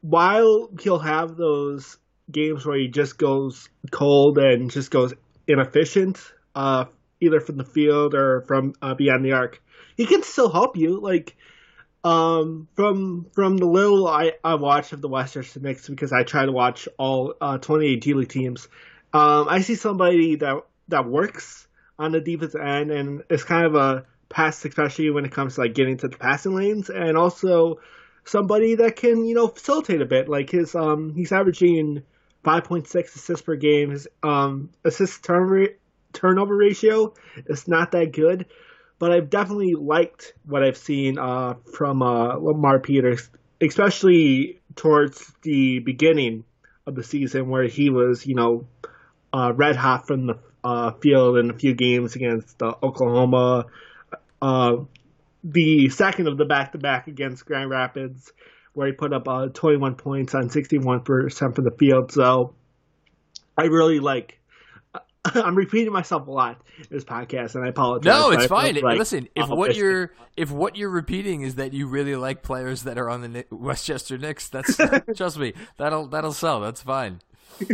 while 0.00 0.70
he'll 0.80 0.98
have 0.98 1.36
those 1.36 1.98
games 2.30 2.64
where 2.64 2.78
he 2.78 2.88
just 2.88 3.18
goes 3.18 3.68
cold 3.90 4.38
and 4.38 4.70
just 4.70 4.90
goes 4.90 5.14
inefficient, 5.46 6.20
uh, 6.54 6.86
either 7.20 7.40
from 7.40 7.56
the 7.56 7.64
field 7.64 8.14
or 8.14 8.42
from 8.42 8.74
uh, 8.82 8.94
beyond 8.94 9.24
the 9.24 9.32
arc, 9.32 9.62
he 9.96 10.06
can 10.06 10.22
still 10.22 10.50
help 10.50 10.76
you. 10.76 11.00
Like 11.00 11.36
um, 12.04 12.68
from 12.74 13.26
from 13.32 13.56
the 13.56 13.66
little 13.66 14.06
I, 14.06 14.34
I 14.44 14.54
watch 14.54 14.92
of 14.92 15.00
the 15.00 15.08
Western 15.08 15.44
Knicks 15.62 15.88
because 15.88 16.12
I 16.12 16.22
try 16.22 16.46
to 16.46 16.52
watch 16.52 16.88
all 16.98 17.34
uh, 17.40 17.58
28 17.58 18.02
G 18.02 18.14
League 18.14 18.28
teams. 18.28 18.68
Um, 19.12 19.48
I 19.48 19.60
see 19.60 19.74
somebody 19.74 20.36
that 20.36 20.64
that 20.88 21.06
works 21.06 21.66
on 21.98 22.12
the 22.12 22.20
defensive 22.20 22.60
end 22.60 22.90
and 22.90 23.22
is 23.30 23.42
kind 23.42 23.66
of 23.66 23.74
a 23.74 24.04
pass, 24.28 24.64
especially 24.64 25.10
when 25.10 25.24
it 25.24 25.32
comes 25.32 25.54
to 25.54 25.62
like 25.62 25.74
getting 25.74 25.96
to 25.98 26.08
the 26.08 26.16
passing 26.16 26.54
lanes, 26.54 26.90
and 26.90 27.16
also 27.16 27.80
somebody 28.24 28.76
that 28.76 28.96
can 28.96 29.24
you 29.24 29.34
know 29.34 29.48
facilitate 29.48 30.00
a 30.00 30.06
bit. 30.06 30.28
Like 30.28 30.50
his 30.50 30.74
um, 30.74 31.14
he's 31.14 31.32
averaging 31.32 32.02
5.6 32.44 32.94
assists 33.14 33.42
per 33.42 33.56
game. 33.56 33.90
His 33.90 34.08
um, 34.22 34.70
assist 34.84 35.24
turn 35.24 35.68
turnover 36.12 36.56
ratio 36.56 37.14
is 37.46 37.68
not 37.68 37.92
that 37.92 38.12
good, 38.12 38.46
but 38.98 39.12
I've 39.12 39.30
definitely 39.30 39.74
liked 39.74 40.32
what 40.44 40.62
I've 40.62 40.76
seen 40.76 41.18
uh, 41.18 41.54
from 41.74 42.02
uh, 42.02 42.36
Lamar 42.36 42.78
Peters, 42.78 43.28
especially 43.60 44.60
towards 44.74 45.32
the 45.42 45.80
beginning 45.80 46.44
of 46.86 46.94
the 46.94 47.02
season 47.02 47.48
where 47.48 47.64
he 47.64 47.90
was 47.90 48.26
you 48.26 48.34
know 48.34 48.66
uh, 49.32 49.52
red 49.54 49.76
hot 49.76 50.06
from 50.06 50.26
the 50.26 50.38
uh, 50.62 50.92
field 50.92 51.38
in 51.38 51.50
a 51.50 51.54
few 51.54 51.74
games 51.74 52.16
against 52.16 52.60
uh, 52.62 52.74
Oklahoma, 52.82 53.66
uh, 54.42 54.76
the 55.44 55.88
second 55.88 56.28
of 56.28 56.36
the 56.36 56.44
back 56.44 56.72
to 56.72 56.78
back 56.78 57.06
against 57.06 57.44
Grand 57.44 57.70
Rapids, 57.70 58.32
where 58.72 58.86
he 58.86 58.92
put 58.92 59.12
up 59.12 59.28
uh, 59.28 59.48
21 59.48 59.94
points 59.94 60.34
on 60.34 60.48
61% 60.48 61.54
from 61.54 61.64
the 61.64 61.70
field. 61.70 62.12
So 62.12 62.54
I 63.56 63.64
really 63.64 64.00
like 64.00 64.38
I'm 65.34 65.54
repeating 65.54 65.92
myself 65.92 66.26
a 66.26 66.30
lot 66.30 66.60
in 66.78 66.86
this 66.90 67.04
podcast, 67.04 67.54
and 67.54 67.64
I 67.64 67.68
apologize. 67.68 68.06
No, 68.06 68.30
it's 68.30 68.46
fine. 68.46 68.74
like 68.76 68.98
Listen, 68.98 69.28
if 69.34 69.48
what 69.48 69.76
you're 69.76 70.12
if 70.36 70.50
what 70.50 70.76
you're 70.76 70.90
repeating 70.90 71.42
is 71.42 71.56
that 71.56 71.72
you 71.72 71.86
really 71.86 72.16
like 72.16 72.42
players 72.42 72.82
that 72.82 72.98
are 72.98 73.08
on 73.08 73.20
the 73.22 73.44
Westchester 73.50 74.18
Knicks, 74.18 74.48
that's 74.48 74.76
trust 75.16 75.38
me, 75.38 75.54
that'll 75.78 76.06
that'll 76.06 76.32
sell. 76.32 76.60
That's 76.60 76.82
fine. 76.82 77.20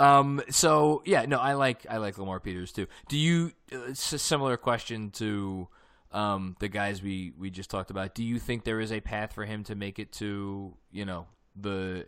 Um. 0.00 0.40
So 0.48 1.02
yeah, 1.04 1.26
no, 1.26 1.38
I 1.38 1.52
like 1.52 1.86
I 1.88 1.98
like 1.98 2.16
Lamar 2.16 2.40
Peters 2.40 2.72
too. 2.72 2.86
Do 3.08 3.18
you? 3.18 3.52
uh, 3.72 3.88
It's 3.88 4.12
a 4.12 4.18
similar 4.18 4.56
question 4.56 5.10
to 5.12 5.68
um 6.12 6.56
the 6.58 6.68
guys 6.68 7.02
we 7.02 7.32
we 7.38 7.50
just 7.50 7.70
talked 7.70 7.90
about. 7.90 8.14
Do 8.14 8.24
you 8.24 8.38
think 8.38 8.64
there 8.64 8.80
is 8.80 8.92
a 8.92 9.00
path 9.00 9.34
for 9.34 9.44
him 9.44 9.62
to 9.64 9.74
make 9.74 9.98
it 9.98 10.10
to 10.12 10.74
you 10.90 11.04
know 11.04 11.26
the 11.54 12.06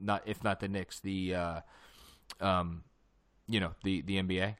not 0.00 0.22
if 0.26 0.44
not 0.44 0.60
the 0.60 0.68
Knicks 0.68 1.00
the 1.00 1.34
uh 1.34 1.60
um 2.40 2.84
you 3.48 3.58
know 3.58 3.72
the 3.84 4.02
the 4.02 4.16
NBA? 4.22 4.56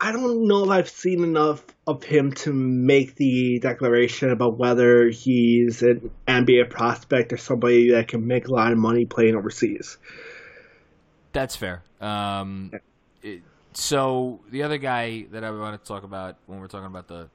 I 0.00 0.12
don't 0.12 0.48
know 0.48 0.64
if 0.64 0.70
I've 0.70 0.88
seen 0.88 1.22
enough 1.22 1.64
of 1.86 2.02
him 2.02 2.32
to 2.32 2.52
make 2.52 3.14
the 3.16 3.58
declaration 3.60 4.30
about 4.30 4.58
whether 4.58 5.08
he's 5.08 5.82
an 5.82 6.10
NBA 6.26 6.70
prospect 6.70 7.32
or 7.32 7.36
somebody 7.36 7.90
that 7.92 8.08
can 8.08 8.26
make 8.26 8.48
a 8.48 8.52
lot 8.52 8.72
of 8.72 8.78
money 8.78 9.06
playing 9.06 9.36
overseas. 9.36 9.96
That's 11.34 11.56
fair. 11.56 11.82
Um, 12.00 12.72
it, 13.22 13.42
so 13.74 14.40
the 14.50 14.62
other 14.62 14.78
guy 14.78 15.26
that 15.32 15.44
I 15.44 15.50
want 15.50 15.82
to 15.82 15.86
talk 15.86 16.04
about 16.04 16.36
when 16.46 16.60
we're 16.60 16.68
talking 16.68 16.86
about 16.86 17.08
the 17.08 17.28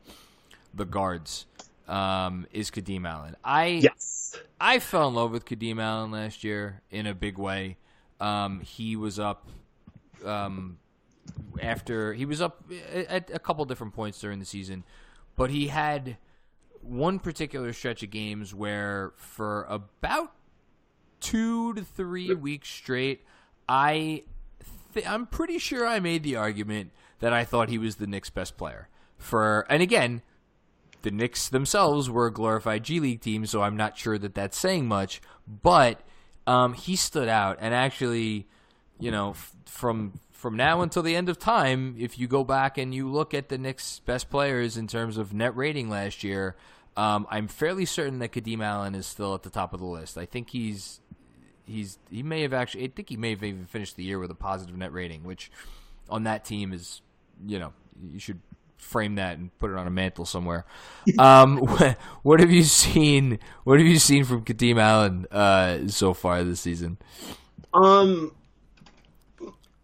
the 0.74 0.86
guards 0.86 1.46
um, 1.88 2.48
is 2.52 2.72
Kadeem 2.72 3.08
Allen. 3.08 3.36
I 3.44 3.66
Yes. 3.84 4.38
I 4.60 4.80
fell 4.80 5.10
in 5.10 5.14
love 5.14 5.32
with 5.32 5.46
Kadeem 5.46 5.82
Allen 5.82 6.12
last 6.12 6.44
year 6.44 6.82
in 6.90 7.06
a 7.06 7.14
big 7.14 7.38
way. 7.38 7.78
Um, 8.20 8.62
he 8.62 8.96
was 8.96 9.20
up 9.20 9.48
um, 10.26 10.78
after 11.62 12.14
he 12.14 12.26
was 12.26 12.42
up 12.42 12.64
at 12.94 13.30
a 13.34 13.40
couple 13.40 13.66
different 13.66 13.94
points 13.94 14.20
during 14.20 14.40
the 14.40 14.46
season, 14.46 14.86
but 15.36 15.50
he 15.50 15.68
had 15.68 16.18
one 16.82 17.20
particular 17.20 17.74
stretch 17.74 18.02
of 18.02 18.12
games 18.12 18.56
where 18.56 19.12
for 19.18 19.66
about 19.70 20.32
two 21.20 21.74
to 21.74 21.82
three 21.82 22.34
weeks 22.34 22.70
straight, 22.70 23.26
I 23.70 24.24
th- 24.94 25.08
I'm 25.08 25.28
pretty 25.28 25.60
sure 25.60 25.86
I 25.86 26.00
made 26.00 26.24
the 26.24 26.36
argument 26.36 26.92
that 27.20 27.32
I 27.32 27.46
thought 27.46 27.70
he 27.70 27.78
was 27.78 27.98
the 27.98 28.08
Knicks' 28.08 28.32
best 28.32 28.58
player. 28.58 28.90
For 29.18 29.66
and 29.70 29.84
again, 29.84 30.24
the 31.04 31.12
Knicks 31.12 31.48
themselves 31.48 32.10
were 32.10 32.26
a 32.26 32.34
glorified 32.34 32.84
G 32.84 33.00
League 33.00 33.22
team, 33.22 33.46
so 33.46 33.62
I'm 33.62 33.78
not 33.78 33.98
sure 33.98 34.18
that 34.18 34.34
that's 34.34 34.58
saying 34.58 34.88
much. 34.88 35.22
But 35.48 36.02
um, 36.48 36.74
he 36.74 36.96
stood 36.96 37.30
out, 37.30 37.58
and 37.62 37.74
actually, 37.74 38.48
you 39.00 39.12
know, 39.12 39.32
f- 39.32 39.56
from 39.66 40.20
from 40.32 40.56
now 40.56 40.82
until 40.82 41.04
the 41.04 41.16
end 41.16 41.30
of 41.30 41.38
time, 41.38 41.96
if 42.00 42.18
you 42.18 42.28
go 42.28 42.44
back 42.44 42.78
and 42.78 42.96
you 42.96 43.08
look 43.10 43.34
at 43.34 43.50
the 43.50 43.58
Knicks' 43.58 44.00
best 44.00 44.30
players 44.30 44.78
in 44.78 44.88
terms 44.88 45.18
of 45.18 45.34
net 45.34 45.56
rating 45.56 45.90
last 45.90 46.24
year, 46.24 46.56
um, 46.98 47.28
I'm 47.30 47.48
fairly 47.48 47.86
certain 47.86 48.20
that 48.20 48.32
Kadeem 48.32 48.64
Allen 48.64 48.96
is 48.96 49.06
still 49.06 49.36
at 49.36 49.44
the 49.44 49.50
top 49.50 49.74
of 49.74 49.80
the 49.80 49.86
list. 49.86 50.18
I 50.18 50.26
think 50.26 50.50
he's 50.50 51.02
he's 51.70 52.00
he 52.10 52.24
may 52.24 52.42
have 52.42 52.54
actually 52.54 52.86
I 52.86 52.88
think 52.88 53.10
he 53.10 53.18
may 53.18 53.32
have 53.32 53.44
even 53.44 53.66
finished 53.66 53.96
the 53.96 54.04
year 54.04 54.20
with 54.20 54.32
a 54.32 54.36
positive 54.36 54.76
net 54.76 54.92
rating, 54.92 55.24
which 55.24 55.52
on 56.10 56.24
that 56.24 56.46
team 56.46 56.74
is 56.74 57.02
you 57.46 57.60
know 57.60 57.74
you 58.12 58.20
should 58.20 58.40
frame 58.78 59.16
that 59.16 59.38
and 59.38 59.58
put 59.60 59.72
it 59.72 59.78
on 59.78 59.88
a 59.88 59.92
mantle 59.92 60.26
somewhere. 60.26 60.66
um, 61.20 61.58
what, 61.58 61.98
what 62.24 62.40
have 62.40 62.52
you 62.52 62.64
seen? 62.64 63.40
What 63.64 63.80
have 63.80 63.88
you 63.88 64.00
seen 64.00 64.24
from 64.24 64.44
Kadeem 64.44 64.80
Allen 64.80 65.26
uh, 65.32 65.88
so 65.88 66.14
far 66.14 66.44
this 66.44 66.62
season? 66.62 66.98
Um, 67.74 68.32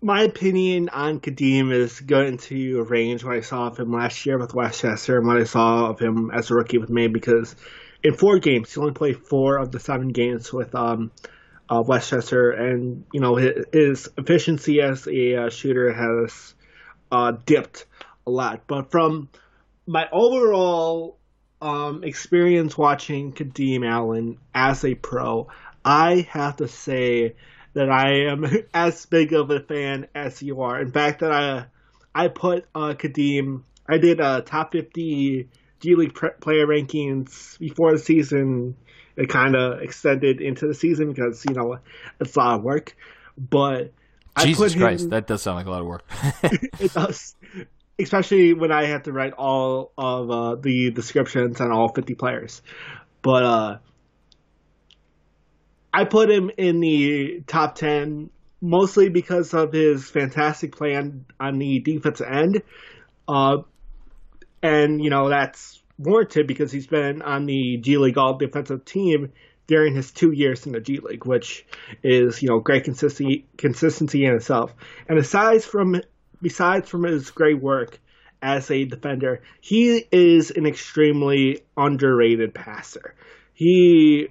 my 0.01 0.23
opinion 0.23 0.89
on 0.89 1.19
Kadeem 1.19 1.71
is 1.73 1.99
going 1.99 2.37
to 2.37 2.83
range 2.83 3.23
what 3.23 3.35
I 3.35 3.41
saw 3.41 3.67
of 3.67 3.77
him 3.77 3.91
last 3.91 4.25
year 4.25 4.37
with 4.37 4.53
Westchester 4.53 5.17
and 5.17 5.27
what 5.27 5.37
I 5.37 5.43
saw 5.43 5.89
of 5.89 5.99
him 5.99 6.31
as 6.31 6.51
a 6.51 6.55
rookie 6.55 6.77
with 6.77 6.89
Maine 6.89 7.11
because 7.11 7.55
in 8.03 8.13
four 8.13 8.39
games 8.39 8.73
he 8.73 8.79
only 8.79 8.93
played 8.93 9.17
four 9.17 9.57
of 9.57 9.71
the 9.71 9.79
seven 9.79 10.09
games 10.09 10.53
with 10.53 10.75
um 10.75 11.11
uh, 11.69 11.83
Westchester 11.85 12.51
and 12.51 13.05
you 13.13 13.19
know 13.19 13.35
his, 13.35 13.65
his 13.71 14.09
efficiency 14.17 14.81
as 14.81 15.07
a 15.07 15.35
uh, 15.35 15.49
shooter 15.49 15.91
has 15.93 16.53
uh, 17.11 17.33
dipped 17.45 17.85
a 18.27 18.31
lot. 18.31 18.63
But 18.67 18.91
from 18.91 19.29
my 19.85 20.07
overall 20.11 21.17
um, 21.61 22.03
experience 22.03 22.77
watching 22.77 23.33
Kadeem 23.33 23.87
Allen 23.87 24.37
as 24.53 24.83
a 24.83 24.95
pro, 24.95 25.47
I 25.83 26.27
have 26.29 26.57
to 26.57 26.67
say 26.67 27.35
that 27.73 27.89
I 27.89 28.31
am 28.31 28.45
as 28.73 29.05
big 29.05 29.33
of 29.33 29.49
a 29.51 29.59
fan 29.59 30.07
as 30.13 30.41
you 30.41 30.61
are. 30.61 30.79
In 30.79 30.91
fact, 30.91 31.21
that 31.21 31.31
I 31.31 31.65
I 32.13 32.29
put 32.29 32.65
uh, 32.73 32.93
Kadeem. 32.93 33.63
I 33.87 33.97
did 33.97 34.19
a 34.19 34.41
top 34.41 34.71
fifty 34.71 35.49
G 35.79 35.95
League 35.95 36.15
player 36.15 36.65
rankings 36.65 37.59
before 37.59 37.91
the 37.91 37.99
season. 37.99 38.75
It 39.17 39.29
kind 39.29 39.55
of 39.55 39.81
extended 39.81 40.41
into 40.41 40.67
the 40.67 40.73
season 40.73 41.13
because 41.13 41.43
you 41.47 41.55
know 41.55 41.79
it's 42.19 42.35
a 42.35 42.39
lot 42.39 42.57
of 42.57 42.63
work. 42.63 42.95
But 43.37 43.93
I 44.35 44.45
Jesus 44.45 44.75
Christ, 44.75 45.09
that 45.11 45.27
does 45.27 45.41
sound 45.41 45.57
like 45.57 45.65
a 45.65 45.71
lot 45.71 45.81
of 45.81 45.87
work. 45.87 46.03
it 46.79 46.93
does. 46.93 47.35
Especially 47.97 48.53
when 48.53 48.71
I 48.73 48.87
have 48.87 49.03
to 49.03 49.13
write 49.13 49.33
all 49.33 49.93
of 49.97 50.29
uh, 50.29 50.55
the 50.55 50.91
descriptions 50.91 51.61
on 51.61 51.71
all 51.71 51.93
50 51.93 52.15
players. 52.15 52.61
But 53.21 53.43
uh, 53.43 53.77
I 55.93 56.03
put 56.03 56.29
him 56.29 56.51
in 56.57 56.81
the 56.81 57.41
top 57.47 57.75
10 57.75 58.29
mostly 58.61 59.09
because 59.09 59.53
of 59.53 59.71
his 59.71 60.09
fantastic 60.09 60.75
play 60.75 60.95
on, 60.95 61.25
on 61.39 61.57
the 61.57 61.79
defensive 61.79 62.27
end. 62.29 62.63
Uh, 63.27 63.59
and, 64.61 65.01
you 65.01 65.09
know, 65.09 65.29
that's 65.29 65.81
warranted 65.97 66.47
because 66.47 66.71
he's 66.71 66.87
been 66.87 67.21
on 67.21 67.45
the 67.45 67.77
G 67.77 67.97
League 67.97 68.17
All 68.17 68.37
Defensive 68.37 68.85
team 68.85 69.31
during 69.67 69.95
his 69.95 70.11
two 70.11 70.31
years 70.31 70.65
in 70.65 70.73
the 70.73 70.79
G 70.79 70.99
League, 70.99 71.25
which 71.25 71.65
is, 72.03 72.41
you 72.41 72.49
know, 72.49 72.59
great 72.59 72.83
consistency, 72.83 73.45
consistency 73.57 74.25
in 74.25 74.35
itself. 74.35 74.73
And 75.07 75.17
aside 75.17 75.63
from 75.63 76.01
besides 76.41 76.89
from 76.89 77.03
his 77.03 77.31
great 77.31 77.61
work 77.61 77.99
as 78.41 78.69
a 78.69 78.85
defender, 78.85 79.41
he 79.61 80.05
is 80.11 80.51
an 80.51 80.65
extremely 80.65 81.63
underrated 81.75 82.53
passer. 82.53 83.15
He 83.53 84.29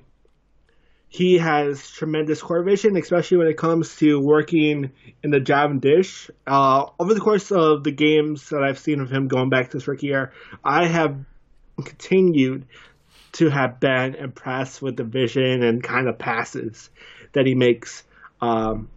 he 1.08 1.38
has 1.38 1.88
tremendous 1.90 2.42
court 2.42 2.64
vision, 2.66 2.96
especially 2.96 3.38
when 3.38 3.46
it 3.46 3.56
comes 3.56 3.94
to 3.96 4.20
working 4.20 4.90
in 5.22 5.30
the 5.30 5.38
job 5.38 5.70
and 5.70 5.80
dish. 5.80 6.28
Uh, 6.44 6.86
over 6.98 7.14
the 7.14 7.20
course 7.20 7.52
of 7.52 7.84
the 7.84 7.92
games 7.92 8.48
that 8.48 8.64
I've 8.64 8.80
seen 8.80 9.00
of 9.00 9.12
him 9.12 9.28
going 9.28 9.48
back 9.48 9.70
to 9.70 9.76
his 9.76 9.86
rookie 9.86 10.08
year, 10.08 10.32
I 10.64 10.88
have 10.88 11.24
continued 11.82 12.66
to 13.32 13.48
have 13.48 13.80
been 13.80 14.14
impressed 14.14 14.80
with 14.80 14.96
the 14.96 15.04
vision 15.04 15.62
and 15.62 15.82
kind 15.82 16.08
of 16.08 16.18
passes 16.18 16.90
that 17.32 17.46
he 17.46 17.54
makes 17.54 18.04
um, 18.40 18.88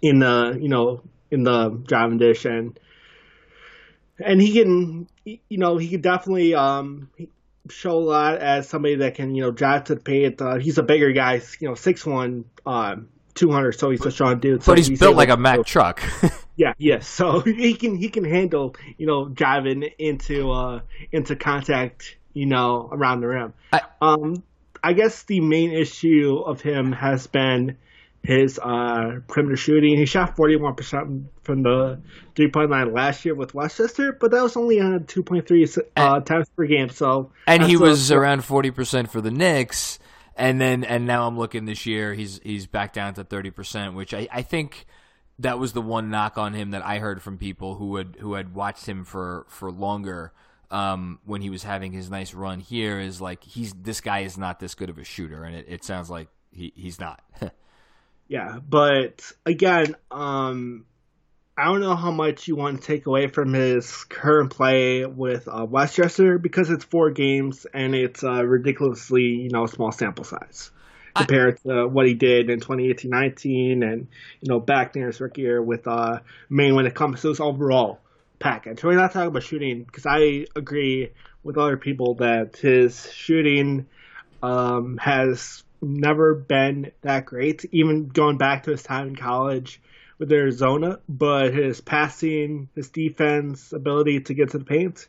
in 0.00 0.18
the 0.18 0.58
you 0.60 0.68
know 0.68 1.02
in 1.30 1.42
the 1.42 1.84
and 1.90 2.18
dish 2.18 2.44
and 2.44 2.78
and 4.18 4.40
he 4.40 4.52
can 4.52 5.08
you 5.24 5.58
know 5.58 5.76
he 5.76 5.88
can 5.88 6.00
definitely 6.00 6.54
um 6.54 7.10
show 7.70 7.92
a 7.92 8.00
lot 8.00 8.38
as 8.38 8.68
somebody 8.68 8.96
that 8.96 9.14
can 9.14 9.34
you 9.34 9.42
know 9.42 9.50
drive 9.50 9.84
to 9.84 9.94
the 9.94 10.00
paint. 10.00 10.40
Uh, 10.40 10.56
he's 10.56 10.78
a 10.78 10.82
bigger 10.82 11.12
guy, 11.12 11.40
you 11.60 11.68
know, 11.68 11.74
six 11.74 12.04
one, 12.04 12.44
um, 12.66 13.08
two 13.34 13.50
hundred. 13.50 13.78
So 13.78 13.90
he's 13.90 14.04
a 14.04 14.10
strong 14.10 14.40
dude. 14.40 14.62
So 14.62 14.72
but 14.72 14.78
he's, 14.78 14.98
built 14.98 15.16
like 15.16 15.28
a 15.28 15.32
to- 15.32 15.40
Mack 15.40 15.64
truck. 15.66 16.02
Yeah, 16.58 16.74
yes. 16.76 17.08
So 17.18 17.40
he 17.40 17.74
can 17.74 17.96
he 17.96 18.10
can 18.10 18.24
handle 18.24 18.76
you 18.98 19.06
know 19.06 19.28
driving 19.28 19.84
into 19.98 20.50
uh 20.50 20.80
into 21.12 21.36
contact 21.36 22.16
you 22.34 22.44
know 22.46 22.88
around 22.92 23.20
the 23.22 23.28
rim. 23.28 23.54
I- 23.72 23.82
um, 24.02 24.42
I 24.82 24.92
guess 24.92 25.22
the 25.24 25.40
main 25.40 25.72
issue 25.72 26.36
of 26.44 26.60
him 26.60 26.92
has 26.92 27.26
been 27.26 27.78
his 28.22 28.58
uh 28.58 29.20
perimeter 29.28 29.56
shooting. 29.56 29.96
He 29.96 30.04
shot 30.06 30.36
forty 30.36 30.56
one 30.56 30.74
percent 30.74 31.26
from 31.42 31.62
the 31.62 32.00
three 32.34 32.50
point 32.50 32.70
line 32.70 32.92
last 32.92 33.24
year 33.24 33.34
with 33.34 33.54
Westchester, 33.54 34.12
but 34.12 34.32
that 34.32 34.42
was 34.42 34.56
only 34.56 34.80
on 34.80 35.04
two 35.06 35.22
point 35.22 35.46
three 35.48 35.66
uh 35.96 36.20
times 36.20 36.48
per 36.56 36.66
game. 36.66 36.90
So 36.90 37.30
and 37.46 37.62
he 37.62 37.76
was 37.76 38.10
a- 38.10 38.18
around 38.18 38.44
forty 38.44 38.70
percent 38.72 39.10
for 39.10 39.20
the 39.20 39.30
Knicks, 39.30 39.98
and 40.36 40.60
then 40.60 40.84
and 40.84 41.06
now 41.06 41.26
I'm 41.26 41.38
looking 41.38 41.64
this 41.64 41.86
year, 41.86 42.14
he's 42.14 42.40
he's 42.42 42.66
back 42.66 42.92
down 42.92 43.14
to 43.14 43.24
thirty 43.24 43.50
percent, 43.50 43.94
which 43.94 44.12
I, 44.12 44.28
I 44.32 44.42
think 44.42 44.86
that 45.38 45.58
was 45.58 45.72
the 45.72 45.82
one 45.82 46.10
knock 46.10 46.38
on 46.38 46.54
him 46.54 46.70
that 46.72 46.84
I 46.84 46.98
heard 46.98 47.22
from 47.22 47.38
people 47.38 47.76
who 47.76 47.96
had 47.96 48.16
who 48.20 48.34
had 48.34 48.54
watched 48.54 48.86
him 48.86 49.04
for 49.04 49.46
for 49.48 49.70
longer. 49.70 50.32
Um, 50.70 51.20
when 51.24 51.40
he 51.40 51.48
was 51.48 51.62
having 51.62 51.92
his 51.92 52.10
nice 52.10 52.34
run 52.34 52.60
here, 52.60 53.00
is 53.00 53.22
like 53.22 53.42
he's 53.42 53.72
this 53.72 54.02
guy 54.02 54.20
is 54.20 54.36
not 54.36 54.60
this 54.60 54.74
good 54.74 54.90
of 54.90 54.98
a 54.98 55.04
shooter, 55.04 55.44
and 55.44 55.56
it, 55.56 55.64
it 55.66 55.82
sounds 55.82 56.10
like 56.10 56.28
he, 56.52 56.74
he's 56.76 57.00
not. 57.00 57.22
Yeah, 58.28 58.58
but 58.58 59.32
again, 59.46 59.96
um, 60.10 60.84
I 61.56 61.64
don't 61.64 61.80
know 61.80 61.96
how 61.96 62.10
much 62.10 62.46
you 62.46 62.56
want 62.56 62.80
to 62.80 62.86
take 62.86 63.06
away 63.06 63.26
from 63.28 63.54
his 63.54 64.04
current 64.04 64.50
play 64.50 65.06
with 65.06 65.48
uh, 65.48 65.64
Westchester 65.64 66.38
because 66.38 66.70
it's 66.70 66.84
four 66.84 67.10
games 67.10 67.66
and 67.72 67.94
it's 67.94 68.22
uh, 68.22 68.44
ridiculously, 68.44 69.22
you 69.22 69.48
know, 69.48 69.64
small 69.66 69.92
sample 69.92 70.24
size. 70.24 70.70
Compared 71.14 71.58
I, 71.64 71.68
to 71.68 71.88
what 71.88 72.06
he 72.06 72.14
did 72.14 72.50
in 72.50 72.60
2018-19 72.60 73.82
and 73.82 74.08
you 74.40 74.48
know 74.48 74.60
back 74.60 74.94
near 74.94 75.06
his 75.06 75.20
rookie 75.20 75.42
year 75.42 75.62
with 75.62 75.86
uh, 75.86 76.20
Maine 76.48 76.74
when 76.74 76.86
it 76.86 76.94
comes 76.94 77.22
to 77.22 77.28
his 77.28 77.40
overall 77.40 78.00
package. 78.38 78.82
We're 78.82 78.94
not 78.94 79.12
talking 79.12 79.28
about 79.28 79.42
shooting 79.42 79.84
because 79.84 80.06
I 80.06 80.46
agree 80.54 81.10
with 81.42 81.58
other 81.58 81.76
people 81.76 82.14
that 82.16 82.56
his 82.56 83.10
shooting 83.12 83.86
um, 84.42 84.98
has 84.98 85.64
never 85.80 86.34
been 86.34 86.92
that 87.02 87.26
great, 87.26 87.64
even 87.72 88.08
going 88.08 88.38
back 88.38 88.64
to 88.64 88.72
his 88.72 88.82
time 88.82 89.08
in 89.08 89.16
college 89.16 89.80
with 90.18 90.32
Arizona. 90.32 91.00
But 91.08 91.54
his 91.54 91.80
passing, 91.80 92.68
his 92.74 92.90
defense, 92.90 93.72
ability 93.72 94.20
to 94.22 94.34
get 94.34 94.50
to 94.50 94.58
the 94.58 94.64
paint, 94.64 95.08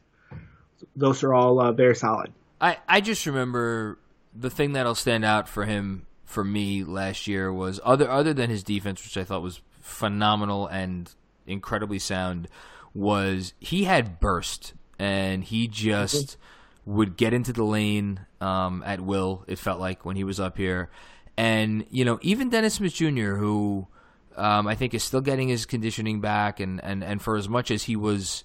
those 0.96 1.24
are 1.24 1.34
all 1.34 1.60
uh, 1.60 1.72
very 1.72 1.96
solid. 1.96 2.32
I, 2.62 2.78
I 2.88 3.02
just 3.02 3.26
remember 3.26 3.98
the 4.34 4.50
thing 4.50 4.74
that'll 4.74 4.96
stand 4.96 5.26
out 5.26 5.48
for 5.48 5.66
him 5.66 6.06
for 6.26 6.44
me 6.44 6.84
last 6.84 7.28
year 7.28 7.52
was 7.52 7.80
other 7.84 8.10
other 8.10 8.34
than 8.34 8.50
his 8.50 8.64
defense, 8.64 9.04
which 9.04 9.18
I 9.18 9.24
thought 9.24 9.42
was 9.42 9.62
phenomenal 9.80 10.68
and 10.68 11.14
incredibly 11.48 12.00
sound, 12.00 12.48
was 12.94 13.54
he 13.60 13.86
had 13.86 14.20
burst 14.20 14.74
and 14.98 15.44
he 15.44 15.68
just 15.68 16.38
would 16.86 17.18
get 17.18 17.34
into 17.34 17.54
the 17.54 17.64
lane 17.64 18.20
um, 18.42 18.84
at 18.86 19.02
will. 19.02 19.44
It 19.48 19.58
felt 19.60 19.80
like 19.80 20.06
when 20.06 20.16
he 20.16 20.24
was 20.24 20.40
up 20.40 20.58
here, 20.58 20.90
and 21.38 21.86
you 21.90 22.06
know 22.06 22.20
even 22.22 22.50
Dennis 22.50 22.76
Smith 22.76 22.94
Jr., 22.94 23.36
who 23.36 23.88
um, 24.40 24.68
I 24.68 24.76
think 24.76 24.94
is 24.94 25.04
still 25.04 25.22
getting 25.22 25.50
his 25.50 25.66
conditioning 25.66 26.22
back, 26.22 26.60
and, 26.60 26.84
and, 26.84 27.04
and 27.04 27.22
for 27.22 27.36
as 27.36 27.50
much 27.50 27.72
as 27.72 27.84
he 27.84 27.96
was, 27.96 28.44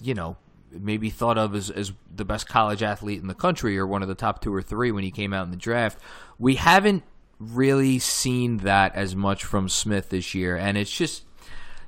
you 0.00 0.14
know, 0.14 0.36
maybe 0.80 1.10
thought 1.10 1.38
of 1.38 1.54
as, 1.54 1.70
as 1.70 1.92
the 2.14 2.24
best 2.24 2.48
college 2.48 2.82
athlete 2.82 3.20
in 3.20 3.28
the 3.28 3.34
country 3.34 3.78
or 3.78 3.86
one 3.86 4.02
of 4.02 4.08
the 4.08 4.14
top 4.14 4.40
two 4.40 4.54
or 4.54 4.62
three 4.62 4.90
when 4.90 5.04
he 5.04 5.10
came 5.10 5.32
out 5.32 5.44
in 5.44 5.50
the 5.50 5.56
draft, 5.56 5.98
we 6.38 6.56
haven't 6.56 7.02
really 7.38 7.98
seen 7.98 8.58
that 8.58 8.94
as 8.94 9.14
much 9.14 9.44
from 9.44 9.68
Smith 9.68 10.10
this 10.10 10.34
year, 10.34 10.56
and 10.56 10.78
it's 10.78 10.90
just, 10.90 11.24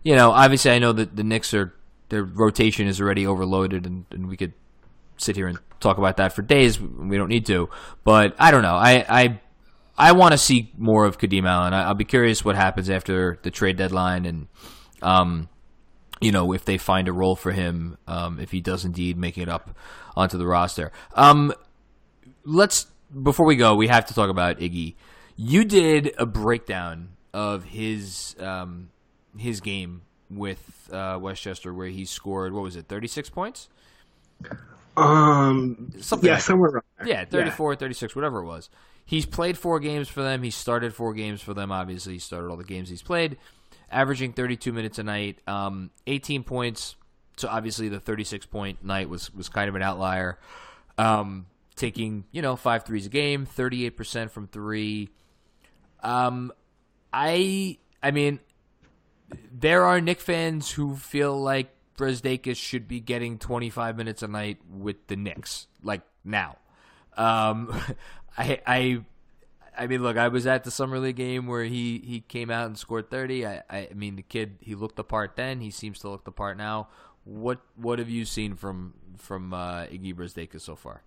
you 0.03 0.15
know, 0.15 0.31
obviously 0.31 0.71
I 0.71 0.79
know 0.79 0.93
that 0.93 1.17
the 1.17 1.25
Knicks 1.25 1.55
are 1.55 1.75
their 2.09 2.25
rotation 2.25 2.87
is 2.87 3.01
already 3.01 3.27
overloaded, 3.27 3.87
and, 3.87 4.05
and 4.11 4.29
we 4.29 4.37
could 4.37 4.53
sit 5.17 5.37
here 5.37 5.47
and 5.47 5.59
talk 5.81 5.99
about 5.99 6.17
that 6.17 6.33
for 6.33 6.43
days. 6.43 6.81
We 6.81 7.17
don't 7.17 7.29
need 7.29 7.47
to, 7.47 7.69
but 8.05 8.35
I 8.39 8.51
don't 8.51 8.63
know. 8.63 8.77
I 8.77 9.05
I, 9.09 9.41
I 9.97 10.13
want 10.13 10.33
to 10.33 10.39
see 10.39 10.73
more 10.77 11.05
of 11.05 11.19
Kadeem 11.19 11.47
Allen. 11.47 11.75
I, 11.75 11.89
will 11.89 11.95
be 11.95 12.05
curious 12.05 12.45
what 12.45 12.57
happens 12.57 12.89
after 12.89 13.39
the 13.43 13.51
trade 13.51 13.77
deadline, 13.77 14.25
and 14.27 14.49
um, 15.03 15.49
you 16.21 16.33
know, 16.33 16.53
if 16.53 16.65
they 16.65 16.79
find 16.79 17.09
a 17.09 17.13
role 17.13 17.37
for 17.37 17.53
him, 17.53 17.97
um, 18.07 18.41
if 18.41 18.51
he 18.51 18.61
does 18.61 18.85
indeed 18.85 19.17
make 19.17 19.39
it 19.39 19.49
up 19.49 19.77
onto 20.17 20.39
the 20.39 20.47
roster. 20.47 20.93
Um, 21.15 21.53
let's 22.45 22.87
before 23.23 23.47
we 23.47 23.57
go, 23.57 23.75
we 23.75 23.89
have 23.89 24.07
to 24.07 24.15
talk 24.15 24.31
about 24.31 24.59
Iggy. 24.59 24.95
You 25.37 25.65
did 25.65 26.15
a 26.19 26.27
breakdown 26.27 27.11
of 27.33 27.65
his 27.65 28.35
um, 28.41 28.91
his 29.37 29.61
game 29.61 30.03
with 30.31 30.91
uh, 30.93 31.19
Westchester, 31.21 31.73
where 31.73 31.89
he 31.89 32.05
scored 32.05 32.53
what 32.53 32.63
was 32.63 32.77
it, 32.77 32.89
thirty 32.89 33.07
six 33.09 33.31
points? 33.31 33.69
Um, 34.99 35.93
something. 36.01 36.27
Yeah, 36.27 36.35
like 36.35 36.43
somewhere 36.43 36.71
around 36.71 36.85
there. 36.99 37.09
Yeah, 37.09 37.25
34, 37.25 37.73
yeah. 37.73 37.79
36, 37.79 38.17
whatever 38.17 38.41
it 38.41 38.47
was. 38.47 38.69
He's 39.05 39.25
played 39.25 39.57
four 39.57 39.81
games 39.81 40.09
for 40.09 40.23
them. 40.23 40.43
He 40.43 40.51
started 40.51 40.93
four 40.93 41.15
games 41.15 41.41
for 41.41 41.55
them. 41.55 41.73
Obviously, 41.73 42.15
he 42.15 42.19
started 42.19 42.49
all 42.49 42.57
the 42.57 42.65
games 42.65 42.89
he's 42.89 43.03
played, 43.03 43.39
averaging 43.91 44.33
32 44.33 44.73
minutes 44.73 44.99
a 44.99 45.03
night, 45.03 45.39
um, 45.47 45.91
18 46.07 46.45
points. 46.45 46.97
So 47.37 47.49
obviously, 47.49 47.89
the 47.89 48.01
36 48.01 48.47
point 48.47 48.85
night 48.85 49.09
was 49.09 49.33
was 49.35 49.49
kind 49.49 49.69
of 49.69 49.75
an 49.75 49.83
outlier. 49.83 50.39
Um, 50.97 51.47
taking 51.77 52.25
you 52.33 52.43
know 52.43 52.57
five 52.57 52.85
threes 52.85 53.07
a 53.07 53.09
game, 53.09 53.47
38 53.47 53.91
percent 53.91 54.33
from 54.33 54.49
three. 54.49 55.11
Um, 56.03 56.53
I 57.13 57.79
I 58.03 58.11
mean, 58.11 58.41
there 59.53 59.85
are 59.85 60.01
Knick 60.01 60.21
fans 60.21 60.71
who 60.71 60.97
feel 60.97 61.41
like 61.41 61.71
Brazdeikis 61.97 62.57
should 62.57 62.87
be 62.87 63.01
getting 63.01 63.39
25 63.39 63.97
minutes 63.97 64.23
a 64.23 64.29
night 64.29 64.59
with 64.71 65.07
the 65.09 65.17
Knicks, 65.17 65.67
like 65.83 66.03
now. 66.25 66.57
Um, 67.17 67.75
I, 68.39 68.61
I, 68.67 69.05
I 69.79 69.87
mean, 69.87 70.03
look, 70.03 70.17
I 70.17 70.29
was 70.29 70.47
at 70.47 70.65
the 70.65 70.71
summer 70.71 70.99
league 70.99 71.17
game 71.17 71.47
where 71.47 71.65
he, 71.65 71.99
he 72.05 72.21
came 72.21 72.51
out 72.51 72.67
and 72.67 72.77
scored 72.77 73.11
30. 73.11 73.47
I, 73.47 73.63
I 73.71 73.89
mean, 73.95 74.17
the 74.17 74.23
kid 74.23 74.57
he 74.61 74.75
looked 74.75 74.97
the 74.97 75.05
part 75.05 75.37
then. 75.37 75.61
He 75.61 75.71
seems 75.71 76.01
to 76.01 76.09
look 76.09 76.25
the 76.25 76.33
part 76.33 76.57
now. 76.57 76.89
What 77.25 77.61
what 77.77 77.99
have 77.99 78.09
you 78.09 78.25
seen 78.25 78.55
from 78.55 78.95
from 79.19 79.53
uh, 79.53 79.85
Iggy 79.85 80.15
Brazdeikis 80.15 80.63
so 80.63 80.77
far? 80.77 81.03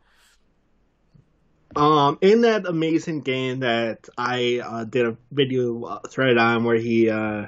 Um, 1.76 2.20
in 2.22 2.42
that 2.42 2.68
amazing 2.68 3.22
game 3.22 3.62
that 3.62 4.08
I 4.18 4.62
uh, 4.64 4.84
did 4.84 5.06
a 5.06 5.18
video 5.32 5.84
uh, 5.84 6.00
thread 6.08 6.38
on 6.38 6.64
where 6.64 6.76
he 6.76 7.10
uh, 7.10 7.48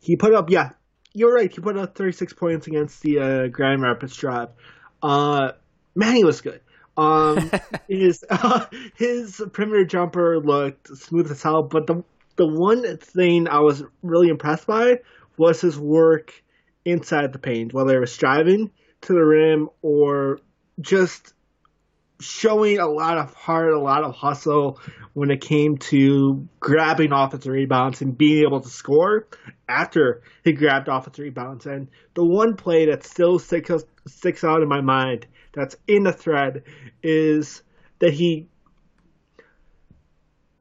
he 0.00 0.16
put 0.16 0.32
up 0.32 0.48
yeah 0.48 0.70
you're 1.16 1.32
right. 1.32 1.50
He 1.50 1.60
put 1.62 1.78
up 1.78 1.96
36 1.96 2.34
points 2.34 2.66
against 2.66 3.00
the 3.00 3.18
uh, 3.18 3.46
Grand 3.46 3.80
Rapids 3.80 4.14
Drive. 4.14 4.50
Uh, 5.02 5.52
man, 5.94 6.14
he 6.14 6.24
was 6.24 6.42
good. 6.42 6.60
Um, 6.96 7.50
his 7.88 8.24
uh, 8.28 8.66
his 8.94 9.42
perimeter 9.52 9.84
jumper 9.84 10.40
looked 10.40 10.96
smooth 10.96 11.30
as 11.30 11.42
hell, 11.42 11.62
but 11.62 11.86
the 11.86 12.04
the 12.36 12.46
one 12.46 12.98
thing 12.98 13.48
I 13.48 13.60
was 13.60 13.82
really 14.02 14.28
impressed 14.28 14.66
by 14.66 15.00
was 15.36 15.60
his 15.60 15.78
work 15.78 16.32
inside 16.84 17.32
the 17.32 17.38
paint, 17.38 17.72
whether 17.72 17.96
it 17.96 18.00
was 18.00 18.16
driving 18.16 18.70
to 19.02 19.12
the 19.12 19.24
rim 19.24 19.68
or 19.82 20.38
just 20.80 21.32
showing 22.20 22.78
a 22.78 22.86
lot 22.86 23.18
of 23.18 23.34
heart, 23.34 23.72
a 23.72 23.78
lot 23.78 24.04
of 24.04 24.14
hustle 24.14 24.80
when 25.12 25.30
it 25.30 25.40
came 25.40 25.76
to 25.76 26.46
grabbing 26.60 27.12
offensive 27.12 27.52
rebounds 27.52 28.00
and 28.00 28.16
being 28.16 28.42
able 28.46 28.60
to 28.60 28.68
score 28.68 29.26
after 29.68 30.22
he 30.44 30.52
grabbed 30.52 30.88
offensive 30.88 31.22
rebounds. 31.22 31.66
And 31.66 31.88
the 32.14 32.24
one 32.24 32.56
play 32.56 32.86
that 32.86 33.04
still 33.04 33.38
sticks, 33.38 33.70
sticks 34.06 34.44
out 34.44 34.62
in 34.62 34.68
my 34.68 34.80
mind 34.80 35.26
that's 35.56 35.76
in 35.88 36.04
the 36.04 36.12
thread 36.12 36.62
is 37.02 37.62
that 37.98 38.12
he 38.12 38.46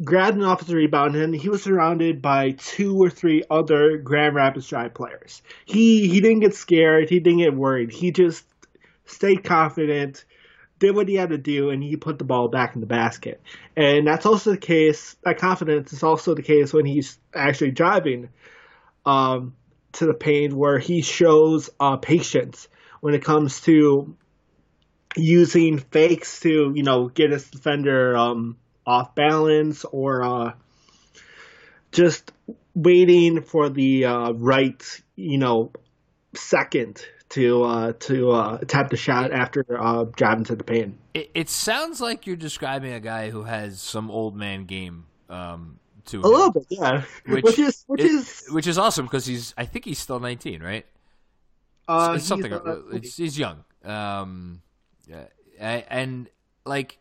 grabbed 0.04 0.38
an 0.38 0.44
offensive 0.44 0.76
rebound 0.76 1.16
and 1.16 1.36
he 1.36 1.50
was 1.50 1.64
surrounded 1.64 2.22
by 2.22 2.52
two 2.52 3.02
or 3.02 3.10
three 3.10 3.44
other 3.50 3.98
Grand 3.98 4.36
Rapids 4.36 4.68
Drive 4.68 4.94
players. 4.94 5.44
He 5.66 6.08
he 6.08 6.22
didn't 6.22 6.40
get 6.40 6.56
scared, 6.56 7.10
he 7.10 7.20
didn't 7.20 7.40
get 7.40 7.54
worried. 7.54 7.92
He 7.92 8.12
just 8.12 8.44
stayed 9.06 9.44
confident 9.44 10.26
did 10.80 10.96
what 10.96 11.08
he 11.08 11.16
had 11.16 11.30
to 11.30 11.38
do 11.38 11.70
and 11.70 11.82
he 11.82 11.96
put 11.96 12.18
the 12.18 12.26
ball 12.26 12.48
back 12.48 12.76
in 12.76 12.82
the 12.82 12.88
basket. 12.88 13.42
And 13.76 14.06
that's 14.06 14.26
also 14.26 14.52
the 14.52 14.58
case, 14.58 15.16
that 15.24 15.38
confidence 15.38 15.94
is 15.94 16.04
also 16.04 16.36
the 16.36 16.42
case 16.42 16.74
when 16.74 16.86
he's 16.86 17.18
actually 17.34 17.72
driving 17.72 18.30
um, 19.06 19.56
to 19.94 20.06
the 20.06 20.14
paint 20.14 20.54
where 20.54 20.78
he 20.78 21.02
shows 21.02 21.70
uh, 21.80 21.98
patience 21.98 22.68
when 23.00 23.14
it 23.14 23.24
comes 23.24 23.62
to 23.62 24.16
using 25.16 25.80
fakes 25.80 26.40
to, 26.42 26.72
you 26.76 26.84
know, 26.84 27.08
get 27.08 27.32
his 27.32 27.50
defender 27.50 28.16
um, 28.18 28.58
off 28.86 29.16
balance 29.16 29.86
or 29.86 30.24
uh, 30.24 30.54
just 31.92 32.32
waiting 32.74 33.42
for 33.42 33.70
the 33.70 34.06
uh, 34.06 34.32
right, 34.32 35.02
you 35.16 35.38
know, 35.38 35.72
second 36.34 37.06
to 37.30 37.64
uh, 37.64 37.94
to 38.00 38.32
uh, 38.32 38.58
tap 38.68 38.90
the 38.90 38.98
shot 38.98 39.32
after 39.32 39.66
uh, 39.78 40.06
driving 40.16 40.46
to 40.46 40.56
the 40.56 40.64
paint. 40.64 40.98
It, 41.14 41.32
it, 41.34 41.50
sounds 41.50 42.00
like 42.02 42.28
you're 42.28 42.36
describing 42.36 42.94
a 42.94 43.00
guy 43.00 43.30
who 43.30 43.44
has 43.44 43.82
some 43.82 44.12
old 44.12 44.36
man 44.36 44.66
game 44.66 45.06
um, 45.30 45.80
to 46.06 46.22
a 46.22 46.26
him, 46.26 46.32
little 46.32 46.52
bit, 46.52 46.66
yeah. 46.70 47.04
Which, 47.26 47.44
which 47.44 47.60
is 47.60 47.84
which 47.88 48.02
it, 48.02 48.12
is 48.12 48.46
which 48.50 48.68
is 48.68 48.78
awesome 48.78 49.06
because 49.06 49.26
he's 49.26 49.54
I 49.58 49.66
think 49.66 49.86
he's 49.86 50.00
still 50.00 50.20
19, 50.20 50.62
right? 50.62 50.86
Uh, 51.88 52.12
it's, 52.14 52.22
it's 52.22 52.28
something. 52.28 52.52
He's, 52.52 52.62
uh, 52.62 52.82
it's, 52.92 53.18
he's 53.18 53.38
young, 53.38 53.64
um, 53.84 54.62
yeah, 55.08 55.26
and 55.60 56.30
like 56.66 56.98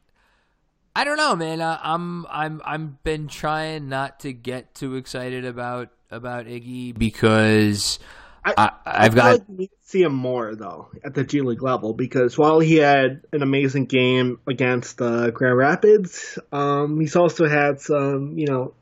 I 0.97 1.05
don't 1.05 1.17
know, 1.17 1.35
man. 1.37 1.61
Uh, 1.61 1.79
I'm 1.83 2.27
I'm 2.27 2.63
I'm 2.65 2.99
been 3.03 3.29
trying 3.29 3.89
not 3.89 4.21
to 4.21 4.33
get 4.33 4.75
too 4.75 4.97
excited 4.97 5.45
about 5.45 5.91
about 6.11 6.47
Iggy 6.47 6.97
because 6.97 7.99
I, 8.45 8.73
have 8.87 9.15
got. 9.15 9.33
Like 9.33 9.43
we 9.49 9.71
see 9.83 10.03
him 10.03 10.15
more 10.15 10.55
though 10.55 10.89
at 11.03 11.15
the 11.15 11.25
G 11.25 11.41
League 11.41 11.63
level 11.63 11.95
because 11.95 12.37
while 12.37 12.61
he 12.61 12.77
had 12.77 13.23
an 13.33 13.43
amazing 13.43 13.87
game 13.87 14.39
against 14.47 15.01
uh, 15.01 15.31
Grand 15.31 15.57
Rapids, 15.57 16.39
um, 16.53 17.01
he's 17.01 17.17
also 17.17 17.49
had 17.49 17.81
some, 17.81 18.39
you 18.39 18.47
know, 18.47 18.75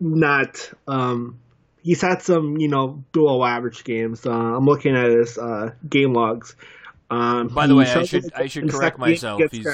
not. 0.00 0.70
Um, 0.88 1.38
he's 1.82 2.00
had 2.00 2.22
some, 2.22 2.58
you 2.58 2.68
know, 2.68 3.04
below 3.12 3.44
average 3.44 3.84
games. 3.84 4.26
Uh, 4.26 4.32
I'm 4.32 4.66
looking 4.66 4.96
at 4.96 5.10
his 5.10 5.38
uh, 5.38 5.70
game 5.88 6.12
logs. 6.12 6.56
Um, 7.14 7.48
By 7.48 7.68
the 7.68 7.76
way, 7.76 7.86
I 7.86 8.04
should 8.04 8.32
I 8.34 8.46
should 8.46 8.68
correct 8.68 8.98
myself. 8.98 9.40
He's, 9.50 9.66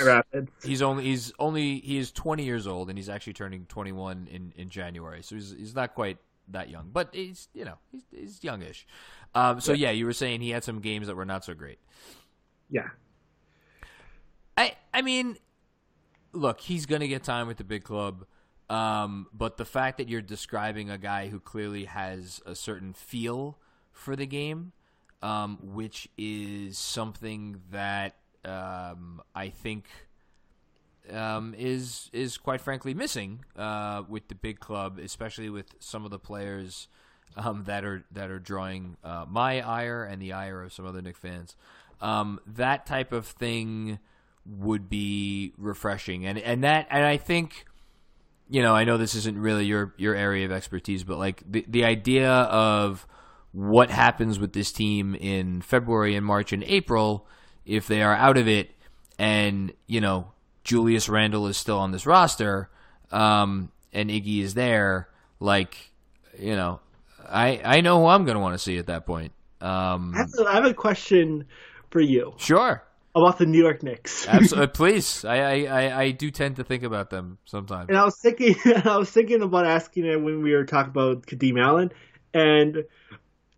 he's 0.62 0.82
only 0.82 1.04
he's 1.04 1.32
only 1.38 1.80
he 1.80 1.96
is 1.96 2.12
20 2.12 2.44
years 2.44 2.66
old 2.66 2.90
and 2.90 2.98
he's 2.98 3.08
actually 3.08 3.32
turning 3.32 3.64
21 3.66 4.28
in, 4.30 4.52
in 4.56 4.68
January. 4.68 5.22
So 5.22 5.36
he's 5.36 5.54
he's 5.56 5.74
not 5.74 5.94
quite 5.94 6.18
that 6.48 6.68
young, 6.68 6.90
but 6.92 7.08
he's 7.14 7.48
you 7.54 7.64
know 7.64 7.78
he's, 7.90 8.02
he's 8.10 8.44
youngish. 8.44 8.86
Um, 9.34 9.60
so 9.60 9.72
yeah. 9.72 9.88
yeah, 9.88 9.92
you 9.92 10.04
were 10.04 10.12
saying 10.12 10.42
he 10.42 10.50
had 10.50 10.64
some 10.64 10.80
games 10.80 11.06
that 11.06 11.16
were 11.16 11.24
not 11.24 11.44
so 11.44 11.54
great. 11.54 11.78
Yeah. 12.68 12.88
I 14.58 14.74
I 14.92 15.00
mean, 15.00 15.38
look, 16.32 16.60
he's 16.60 16.84
going 16.84 17.00
to 17.00 17.08
get 17.08 17.24
time 17.24 17.46
with 17.46 17.56
the 17.56 17.64
big 17.64 17.84
club. 17.84 18.26
Um, 18.68 19.28
but 19.32 19.56
the 19.56 19.64
fact 19.64 19.98
that 19.98 20.08
you're 20.08 20.20
describing 20.20 20.90
a 20.90 20.98
guy 20.98 21.28
who 21.28 21.40
clearly 21.40 21.86
has 21.86 22.40
a 22.44 22.54
certain 22.54 22.92
feel 22.92 23.58
for 23.92 24.14
the 24.14 24.26
game, 24.26 24.72
um, 25.22 25.58
which 25.62 26.08
is 26.16 26.78
something 26.78 27.60
that 27.70 28.16
um, 28.44 29.22
I 29.34 29.48
think 29.48 29.86
um, 31.12 31.54
is 31.58 32.10
is 32.12 32.38
quite 32.38 32.60
frankly 32.60 32.94
missing 32.94 33.44
uh, 33.56 34.02
with 34.08 34.28
the 34.28 34.34
big 34.34 34.60
club, 34.60 34.98
especially 34.98 35.50
with 35.50 35.74
some 35.78 36.04
of 36.04 36.10
the 36.10 36.18
players 36.18 36.88
um, 37.36 37.64
that 37.64 37.84
are 37.84 38.04
that 38.12 38.30
are 38.30 38.38
drawing 38.38 38.96
uh, 39.04 39.26
my 39.28 39.60
ire 39.60 40.04
and 40.04 40.20
the 40.20 40.32
ire 40.32 40.62
of 40.62 40.72
some 40.72 40.86
other 40.86 41.02
Knick 41.02 41.16
fans. 41.16 41.56
Um, 42.00 42.40
that 42.46 42.86
type 42.86 43.12
of 43.12 43.26
thing 43.26 43.98
would 44.46 44.88
be 44.88 45.52
refreshing, 45.58 46.26
and 46.26 46.38
and 46.38 46.64
that 46.64 46.86
and 46.90 47.04
I 47.04 47.16
think 47.16 47.66
you 48.48 48.62
know 48.62 48.74
I 48.74 48.84
know 48.84 48.96
this 48.96 49.14
isn't 49.14 49.38
really 49.38 49.66
your 49.66 49.94
your 49.96 50.14
area 50.14 50.46
of 50.46 50.52
expertise, 50.52 51.04
but 51.04 51.18
like 51.18 51.42
the 51.50 51.64
the 51.68 51.84
idea 51.84 52.30
of 52.30 53.06
what 53.52 53.90
happens 53.90 54.38
with 54.38 54.52
this 54.52 54.72
team 54.72 55.14
in 55.14 55.60
February 55.62 56.14
and 56.14 56.24
March 56.24 56.52
and 56.52 56.62
April 56.64 57.26
if 57.66 57.86
they 57.86 58.02
are 58.02 58.14
out 58.14 58.38
of 58.38 58.48
it, 58.48 58.70
and 59.18 59.72
you 59.86 60.00
know 60.00 60.32
Julius 60.64 61.08
Randle 61.08 61.46
is 61.46 61.56
still 61.56 61.78
on 61.78 61.92
this 61.92 62.06
roster, 62.06 62.70
um, 63.10 63.70
and 63.92 64.10
Iggy 64.10 64.40
is 64.40 64.54
there, 64.54 65.08
like 65.38 65.90
you 66.38 66.56
know, 66.56 66.80
I 67.28 67.60
I 67.64 67.80
know 67.80 68.00
who 68.00 68.06
I'm 68.06 68.24
going 68.24 68.36
to 68.36 68.40
want 68.40 68.54
to 68.54 68.58
see 68.58 68.78
at 68.78 68.86
that 68.86 69.06
point. 69.06 69.32
Um, 69.60 70.14
I 70.14 70.18
have, 70.20 70.30
a, 70.38 70.48
I 70.48 70.54
have 70.54 70.64
a 70.64 70.74
question 70.74 71.44
for 71.90 72.00
you 72.00 72.32
sure. 72.38 72.82
about 73.14 73.38
the 73.38 73.46
New 73.46 73.60
York 73.60 73.82
Knicks. 73.82 74.26
Absolutely, 74.28 74.66
please. 74.74 75.24
I, 75.24 75.36
I, 75.36 75.64
I, 75.64 76.00
I 76.02 76.10
do 76.12 76.30
tend 76.30 76.56
to 76.56 76.64
think 76.64 76.82
about 76.82 77.10
them 77.10 77.38
sometimes. 77.44 77.88
and 77.88 77.98
I 77.98 78.04
was 78.04 78.16
thinking, 78.18 78.56
I 78.84 78.96
was 78.96 79.10
thinking 79.10 79.42
about 79.42 79.66
asking 79.66 80.06
it 80.06 80.20
when 80.20 80.42
we 80.42 80.52
were 80.52 80.64
talking 80.64 80.90
about 80.90 81.26
Kadeem 81.26 81.62
Allen, 81.62 81.92
and 82.32 82.84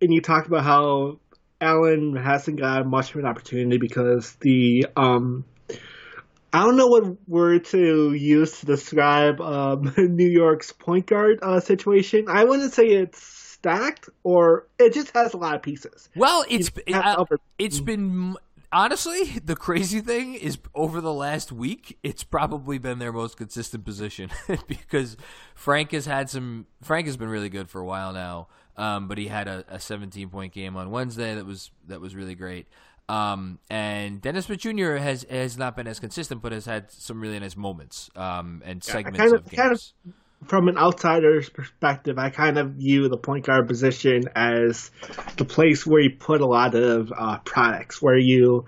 and 0.03 0.13
you 0.13 0.21
talked 0.21 0.47
about 0.47 0.63
how 0.63 1.19
Allen 1.59 2.15
hasn't 2.15 2.59
got 2.59 2.85
much 2.85 3.11
of 3.11 3.17
an 3.17 3.25
opportunity 3.25 3.77
because 3.77 4.33
the 4.35 4.87
um. 4.95 5.45
I 6.55 6.59
don't 6.59 6.77
know 6.77 6.85
what 6.85 7.27
word 7.27 7.65
to 7.65 8.13
use 8.13 8.59
to 8.59 8.67
describe 8.67 9.41
um, 9.41 9.91
New 9.97 10.27
York's 10.27 10.71
point 10.71 11.07
guard 11.07 11.39
uh, 11.41 11.59
situation. 11.59 12.25
I 12.29 12.43
wouldn't 12.43 12.73
say 12.73 12.89
it's 12.89 13.19
stacked, 13.23 14.09
or 14.23 14.67
it 14.77 14.93
just 14.93 15.09
has 15.15 15.33
a 15.33 15.37
lot 15.37 15.55
of 15.55 15.63
pieces. 15.63 16.09
Well, 16.15 16.45
it's 16.47 16.69
uh, 16.93 17.25
it's 17.57 17.79
been 17.79 18.35
honestly 18.73 19.39
the 19.45 19.55
crazy 19.55 20.01
thing 20.01 20.33
is 20.35 20.57
over 20.75 20.99
the 20.99 21.13
last 21.13 21.51
week, 21.51 21.97
it's 22.03 22.23
probably 22.23 22.77
been 22.77 22.99
their 22.99 23.13
most 23.13 23.37
consistent 23.37 23.85
position 23.85 24.29
because 24.67 25.15
Frank 25.55 25.91
has 25.91 26.05
had 26.05 26.29
some. 26.29 26.65
Frank 26.81 27.07
has 27.07 27.15
been 27.15 27.29
really 27.29 27.49
good 27.49 27.69
for 27.69 27.79
a 27.79 27.85
while 27.85 28.11
now, 28.11 28.47
um, 28.75 29.07
but 29.07 29.17
he 29.17 29.27
had 29.27 29.47
a, 29.47 29.63
a 29.69 29.79
17 29.79 30.29
point 30.29 30.53
game 30.53 30.75
on 30.75 30.91
Wednesday 30.91 31.35
that 31.35 31.45
was 31.45 31.71
that 31.87 32.01
was 32.01 32.15
really 32.15 32.35
great. 32.35 32.67
Um, 33.09 33.59
and 33.69 34.21
Dennis 34.21 34.45
Smith 34.45 34.59
Jr. 34.59 34.95
has 34.95 35.25
has 35.29 35.57
not 35.57 35.75
been 35.75 35.87
as 35.87 35.99
consistent, 35.99 36.41
but 36.41 36.51
has 36.51 36.65
had 36.65 36.91
some 36.91 37.19
really 37.19 37.39
nice 37.39 37.55
moments 37.57 38.09
um, 38.15 38.61
and 38.65 38.83
segments 38.83 39.19
kind 39.19 39.33
of- 39.33 39.41
of 39.45 39.49
games. 39.49 39.57
kind 39.57 39.71
of- 39.73 40.13
from 40.47 40.67
an 40.67 40.77
outsider's 40.77 41.49
perspective, 41.49 42.17
I 42.17 42.29
kind 42.29 42.57
of 42.57 42.71
view 42.71 43.09
the 43.09 43.17
point 43.17 43.45
guard 43.45 43.67
position 43.67 44.23
as 44.35 44.91
the 45.37 45.45
place 45.45 45.85
where 45.85 46.01
you 46.01 46.11
put 46.11 46.41
a 46.41 46.45
lot 46.45 46.75
of 46.75 47.11
uh, 47.15 47.39
products, 47.39 48.01
where 48.01 48.17
you 48.17 48.65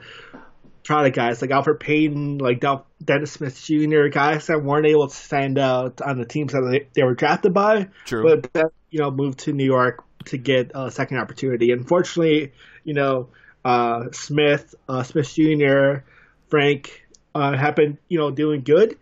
product 0.84 1.16
guys 1.16 1.42
like 1.42 1.52
Elfrid 1.52 1.80
Payton, 1.80 2.38
like 2.38 2.60
Del- 2.60 2.86
Dennis 3.04 3.34
Smith 3.34 3.62
Jr., 3.62 4.08
guys 4.08 4.48
that 4.48 4.64
weren't 4.64 4.86
able 4.86 5.08
to 5.08 5.16
stand 5.16 5.58
out 5.58 6.02
on 6.02 6.18
the 6.18 6.26
teams 6.26 6.54
that 6.54 6.62
they, 6.62 6.88
they 6.94 7.04
were 7.04 7.16
drafted 7.16 7.54
by, 7.54 7.90
True. 8.06 8.24
but 8.24 8.54
that 8.54 8.72
you 8.90 9.00
know 9.00 9.12
moved 9.12 9.40
to 9.40 9.52
New 9.52 9.66
York 9.66 10.04
to 10.26 10.38
get 10.38 10.72
a 10.74 10.92
second 10.92 11.18
opportunity. 11.18 11.72
Unfortunately, 11.72 12.54
you 12.84 12.94
know 12.94 13.30
uh, 13.66 14.06
Smith, 14.12 14.76
uh, 14.88 15.04
Smith 15.04 15.34
Jr., 15.34 16.04
Frank 16.50 17.06
uh, 17.34 17.58
have 17.58 17.76
been 17.76 17.98
you 18.08 18.20
know 18.20 18.32
doing 18.32 18.62
good 18.62 18.98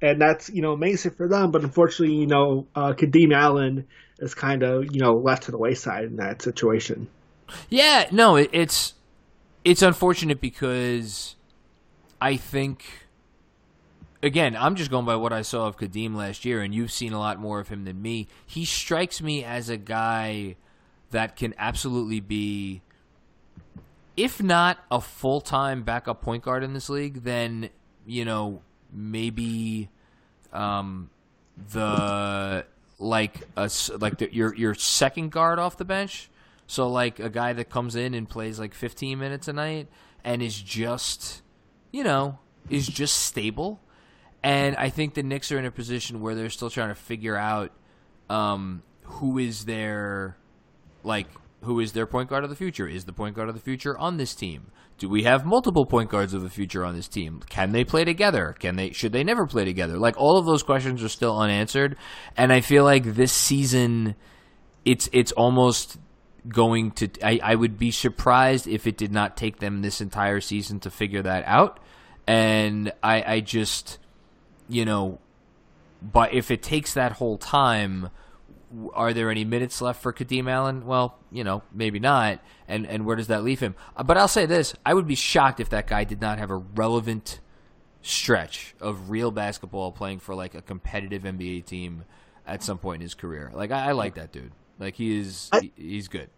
and 0.00 0.20
that's 0.20 0.48
you 0.50 0.62
know 0.62 0.72
amazing 0.72 1.12
for 1.12 1.28
them. 1.28 1.50
But 1.50 1.62
unfortunately, 1.64 2.16
you 2.16 2.26
know, 2.26 2.66
uh, 2.74 2.92
Kadeem 2.92 3.34
Allen 3.34 3.86
is 4.18 4.34
kind 4.34 4.62
of 4.62 4.94
you 4.94 5.00
know 5.00 5.16
left 5.16 5.44
to 5.44 5.50
the 5.50 5.58
wayside 5.58 6.04
in 6.04 6.16
that 6.16 6.42
situation. 6.42 7.08
Yeah, 7.68 8.06
no, 8.10 8.36
it, 8.36 8.50
it's 8.52 8.94
it's 9.64 9.82
unfortunate 9.82 10.40
because 10.40 11.36
I 12.20 12.36
think 12.36 12.84
again, 14.22 14.56
I'm 14.56 14.76
just 14.76 14.90
going 14.90 15.04
by 15.04 15.16
what 15.16 15.32
I 15.32 15.42
saw 15.42 15.66
of 15.66 15.76
Kadeem 15.76 16.14
last 16.14 16.44
year, 16.44 16.62
and 16.62 16.74
you've 16.74 16.92
seen 16.92 17.12
a 17.12 17.18
lot 17.18 17.38
more 17.38 17.60
of 17.60 17.68
him 17.68 17.84
than 17.84 18.00
me. 18.00 18.28
He 18.46 18.64
strikes 18.64 19.22
me 19.22 19.44
as 19.44 19.68
a 19.68 19.76
guy 19.76 20.56
that 21.10 21.36
can 21.36 21.54
absolutely 21.56 22.20
be, 22.20 22.82
if 24.16 24.42
not 24.42 24.78
a 24.90 25.00
full 25.00 25.40
time 25.40 25.82
backup 25.82 26.20
point 26.22 26.42
guard 26.42 26.62
in 26.62 26.74
this 26.74 26.88
league, 26.88 27.24
then 27.24 27.70
you 28.06 28.24
know 28.24 28.62
maybe 28.92 29.88
um, 30.52 31.10
the 31.72 32.64
like 32.98 33.46
a 33.56 33.70
like 33.98 34.18
the, 34.18 34.34
your 34.34 34.54
your 34.54 34.74
second 34.74 35.30
guard 35.30 35.58
off 35.58 35.76
the 35.76 35.84
bench. 35.84 36.30
So 36.66 36.88
like 36.88 37.18
a 37.18 37.30
guy 37.30 37.54
that 37.54 37.70
comes 37.70 37.96
in 37.96 38.12
and 38.12 38.28
plays 38.28 38.58
like 38.58 38.74
15 38.74 39.18
minutes 39.18 39.48
a 39.48 39.54
night 39.54 39.88
and 40.22 40.42
is 40.42 40.60
just, 40.60 41.40
you 41.90 42.04
know, 42.04 42.38
is 42.68 42.86
just 42.86 43.18
stable. 43.20 43.80
And 44.42 44.76
I 44.76 44.90
think 44.90 45.14
the 45.14 45.22
Knicks 45.22 45.50
are 45.50 45.58
in 45.58 45.64
a 45.64 45.70
position 45.70 46.20
where 46.20 46.34
they're 46.34 46.50
still 46.50 46.68
trying 46.68 46.90
to 46.90 46.94
figure 46.94 47.36
out 47.36 47.72
um, 48.28 48.82
who 49.02 49.38
is 49.38 49.64
their 49.64 50.36
like 51.02 51.28
who 51.62 51.80
is 51.80 51.92
their 51.92 52.06
point 52.06 52.28
guard 52.28 52.44
of 52.44 52.50
the 52.50 52.56
future? 52.56 52.86
Is 52.86 53.04
the 53.04 53.12
point 53.12 53.34
guard 53.34 53.48
of 53.48 53.54
the 53.54 53.60
future 53.60 53.98
on 53.98 54.16
this 54.16 54.34
team? 54.34 54.70
Do 54.98 55.08
we 55.08 55.24
have 55.24 55.44
multiple 55.44 55.86
point 55.86 56.10
guards 56.10 56.34
of 56.34 56.42
the 56.42 56.50
future 56.50 56.84
on 56.84 56.94
this 56.94 57.08
team? 57.08 57.40
Can 57.48 57.72
they 57.72 57.84
play 57.84 58.04
together? 58.04 58.54
Can 58.58 58.76
they 58.76 58.90
should 58.90 59.12
they 59.12 59.24
never 59.24 59.46
play 59.46 59.64
together? 59.64 59.96
Like 59.98 60.16
all 60.16 60.38
of 60.38 60.46
those 60.46 60.62
questions 60.62 61.02
are 61.02 61.08
still 61.08 61.38
unanswered 61.38 61.96
and 62.36 62.52
I 62.52 62.60
feel 62.60 62.84
like 62.84 63.04
this 63.04 63.32
season 63.32 64.14
it's 64.84 65.08
it's 65.12 65.32
almost 65.32 65.98
going 66.48 66.92
to 66.92 67.08
I, 67.22 67.40
I 67.42 67.54
would 67.54 67.78
be 67.78 67.90
surprised 67.90 68.66
if 68.66 68.86
it 68.86 68.96
did 68.96 69.12
not 69.12 69.36
take 69.36 69.58
them 69.58 69.82
this 69.82 70.00
entire 70.00 70.40
season 70.40 70.80
to 70.80 70.90
figure 70.90 71.22
that 71.22 71.44
out. 71.46 71.80
And 72.26 72.92
I 73.02 73.22
I 73.34 73.40
just 73.40 73.98
you 74.68 74.84
know 74.84 75.20
but 76.02 76.34
if 76.34 76.50
it 76.50 76.62
takes 76.62 76.94
that 76.94 77.12
whole 77.12 77.38
time 77.38 78.10
are 78.94 79.12
there 79.12 79.30
any 79.30 79.44
minutes 79.44 79.80
left 79.80 80.02
for 80.02 80.12
Kadeem 80.12 80.50
Allen? 80.50 80.86
Well, 80.86 81.18
you 81.30 81.44
know, 81.44 81.62
maybe 81.72 81.98
not. 81.98 82.40
And 82.66 82.86
and 82.86 83.06
where 83.06 83.16
does 83.16 83.28
that 83.28 83.42
leave 83.42 83.60
him? 83.60 83.74
Uh, 83.96 84.02
But 84.02 84.18
I'll 84.18 84.28
say 84.28 84.46
this: 84.46 84.74
I 84.84 84.94
would 84.94 85.06
be 85.06 85.14
shocked 85.14 85.60
if 85.60 85.70
that 85.70 85.86
guy 85.86 86.04
did 86.04 86.20
not 86.20 86.38
have 86.38 86.50
a 86.50 86.56
relevant 86.56 87.40
stretch 88.02 88.74
of 88.80 89.10
real 89.10 89.30
basketball 89.30 89.92
playing 89.92 90.20
for 90.20 90.34
like 90.34 90.54
a 90.54 90.62
competitive 90.62 91.22
NBA 91.22 91.64
team 91.64 92.04
at 92.46 92.62
some 92.62 92.78
point 92.78 92.96
in 92.96 93.02
his 93.02 93.14
career. 93.14 93.50
Like 93.54 93.70
I, 93.70 93.88
I 93.88 93.92
like 93.92 94.14
that 94.14 94.32
dude. 94.32 94.52
Like 94.78 94.94
he 94.94 95.18
is, 95.18 95.48
I- 95.52 95.72
he's 95.76 96.08
good. 96.08 96.30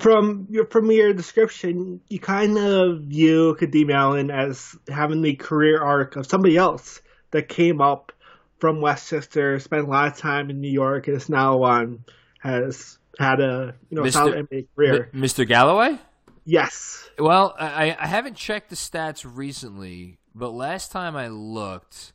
From 0.00 0.46
your 0.50 0.66
from 0.66 0.90
your 0.92 1.12
description, 1.12 2.00
you 2.08 2.20
kind 2.20 2.56
of 2.58 3.00
view 3.02 3.56
Kadeem 3.58 3.92
Allen 3.92 4.30
as 4.30 4.76
having 4.88 5.22
the 5.22 5.34
career 5.34 5.82
arc 5.82 6.14
of 6.14 6.26
somebody 6.26 6.56
else 6.56 7.00
that 7.32 7.48
came 7.48 7.80
up 7.80 8.12
from 8.58 8.80
Westchester, 8.80 9.58
spent 9.60 9.86
a 9.86 9.90
lot 9.90 10.08
of 10.08 10.16
time 10.18 10.50
in 10.50 10.60
New 10.60 10.70
York, 10.70 11.08
and 11.08 11.16
is 11.16 11.28
now 11.28 11.62
on 11.62 12.04
has 12.40 12.98
had 13.18 13.40
a 13.40 13.74
you 13.90 13.96
know 13.96 14.02
Mr. 14.02 14.12
solid 14.12 14.48
NBA 14.48 14.66
career. 14.74 15.10
M- 15.12 15.20
Mr. 15.22 15.46
Galloway. 15.46 15.98
yes, 16.44 17.08
Well, 17.18 17.54
I, 17.58 17.96
I 17.98 18.06
haven't 18.06 18.36
checked 18.36 18.70
the 18.70 18.76
stats 18.76 19.26
recently, 19.28 20.18
but 20.34 20.50
last 20.50 20.92
time 20.92 21.16
I 21.16 21.28
looked, 21.28 22.12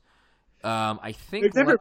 um, 0.64 1.00
I 1.04 1.12
think 1.12 1.54
never- 1.56 1.78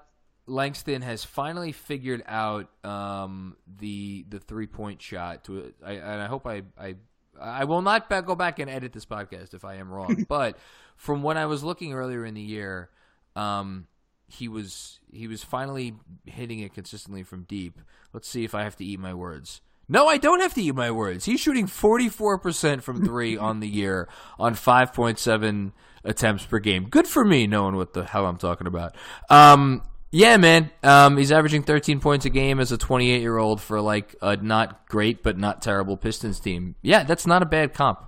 Langston 0.46 1.02
has 1.02 1.24
finally 1.24 1.72
figured 1.72 2.22
out 2.26 2.68
um, 2.84 3.56
the 3.78 4.24
the 4.28 4.40
three 4.40 4.66
point 4.66 5.00
shot. 5.00 5.44
To 5.44 5.72
I, 5.84 5.92
and 5.92 6.20
I 6.20 6.26
hope 6.26 6.46
I, 6.46 6.62
I 6.78 6.96
I 7.40 7.64
will 7.64 7.82
not 7.82 8.10
go 8.26 8.34
back 8.34 8.58
and 8.58 8.68
edit 8.68 8.92
this 8.92 9.06
podcast 9.06 9.54
if 9.54 9.64
I 9.64 9.76
am 9.76 9.90
wrong. 9.90 10.24
but 10.28 10.58
from 10.96 11.22
what 11.22 11.36
I 11.36 11.46
was 11.46 11.62
looking 11.62 11.92
earlier 11.92 12.24
in 12.24 12.34
the 12.34 12.40
year, 12.42 12.90
um, 13.36 13.86
he 14.33 14.49
was 14.49 15.01
he 15.12 15.28
was 15.28 15.45
finally 15.45 15.95
hitting 16.26 16.61
it 16.61 16.74
consistently 16.74 17.22
from 17.22 17.43
deep. 17.45 17.78
Let's 18.12 18.28
see 18.28 18.45
if 18.45 18.55
I 18.55 18.62
have 18.62 18.76
to 18.76 18.85
eat 18.85 18.99
my 18.99 19.14
words. 19.14 19.61
No, 19.89 20.07
I 20.07 20.16
don't 20.16 20.41
have 20.41 20.55
to 20.55 20.62
eat 20.62 20.74
my 20.74 20.91
words. 20.91 21.24
He's 21.26 21.41
shooting 21.41 21.66
44% 21.66 22.83
from 22.83 23.05
3 23.05 23.37
on 23.37 23.61
the 23.61 23.68
year 23.68 24.09
on 24.39 24.55
5.7 24.55 25.72
attempts 26.05 26.47
per 26.47 26.61
game. 26.61 26.89
Good 26.89 27.07
for 27.07 27.24
me 27.24 27.47
knowing 27.47 27.76
what 27.76 27.93
the 27.93 28.05
hell 28.05 28.26
I'm 28.26 28.39
talking 28.39 28.66
about. 28.66 28.97
Um 29.28 29.83
yeah, 30.14 30.37
man. 30.37 30.70
Um, 30.83 31.16
he's 31.16 31.33
averaging 31.33 31.62
13 31.62 31.99
points 31.99 32.26
a 32.26 32.30
game 32.30 32.61
as 32.61 32.70
a 32.70 32.76
28 32.76 33.22
year 33.22 33.39
old 33.39 33.62
for 33.62 33.80
like 33.80 34.14
a 34.20 34.37
not 34.37 34.87
great 34.87 35.22
but 35.22 35.39
not 35.39 35.62
terrible 35.62 35.97
Pistons 35.97 36.39
team. 36.39 36.74
Yeah, 36.83 37.05
that's 37.05 37.26
not 37.26 37.43
a 37.43 37.47
bad 37.47 37.72
comp. 37.74 38.05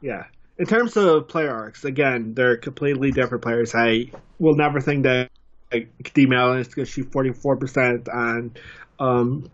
yeah. 0.00 0.24
In 0.60 0.66
terms 0.66 0.94
of 0.98 1.26
player 1.26 1.50
arcs, 1.50 1.86
again, 1.86 2.34
they're 2.34 2.58
completely 2.58 3.10
different 3.10 3.42
players. 3.42 3.74
I 3.74 4.10
will 4.38 4.54
never 4.54 4.78
think 4.78 5.04
that 5.04 5.30
like, 5.72 5.88
Allen 6.14 6.58
is 6.58 6.68
going 6.74 6.84
to 6.84 6.92
shoot 6.92 7.10
44% 7.10 8.14
on, 8.14 8.52
um, 8.98 9.48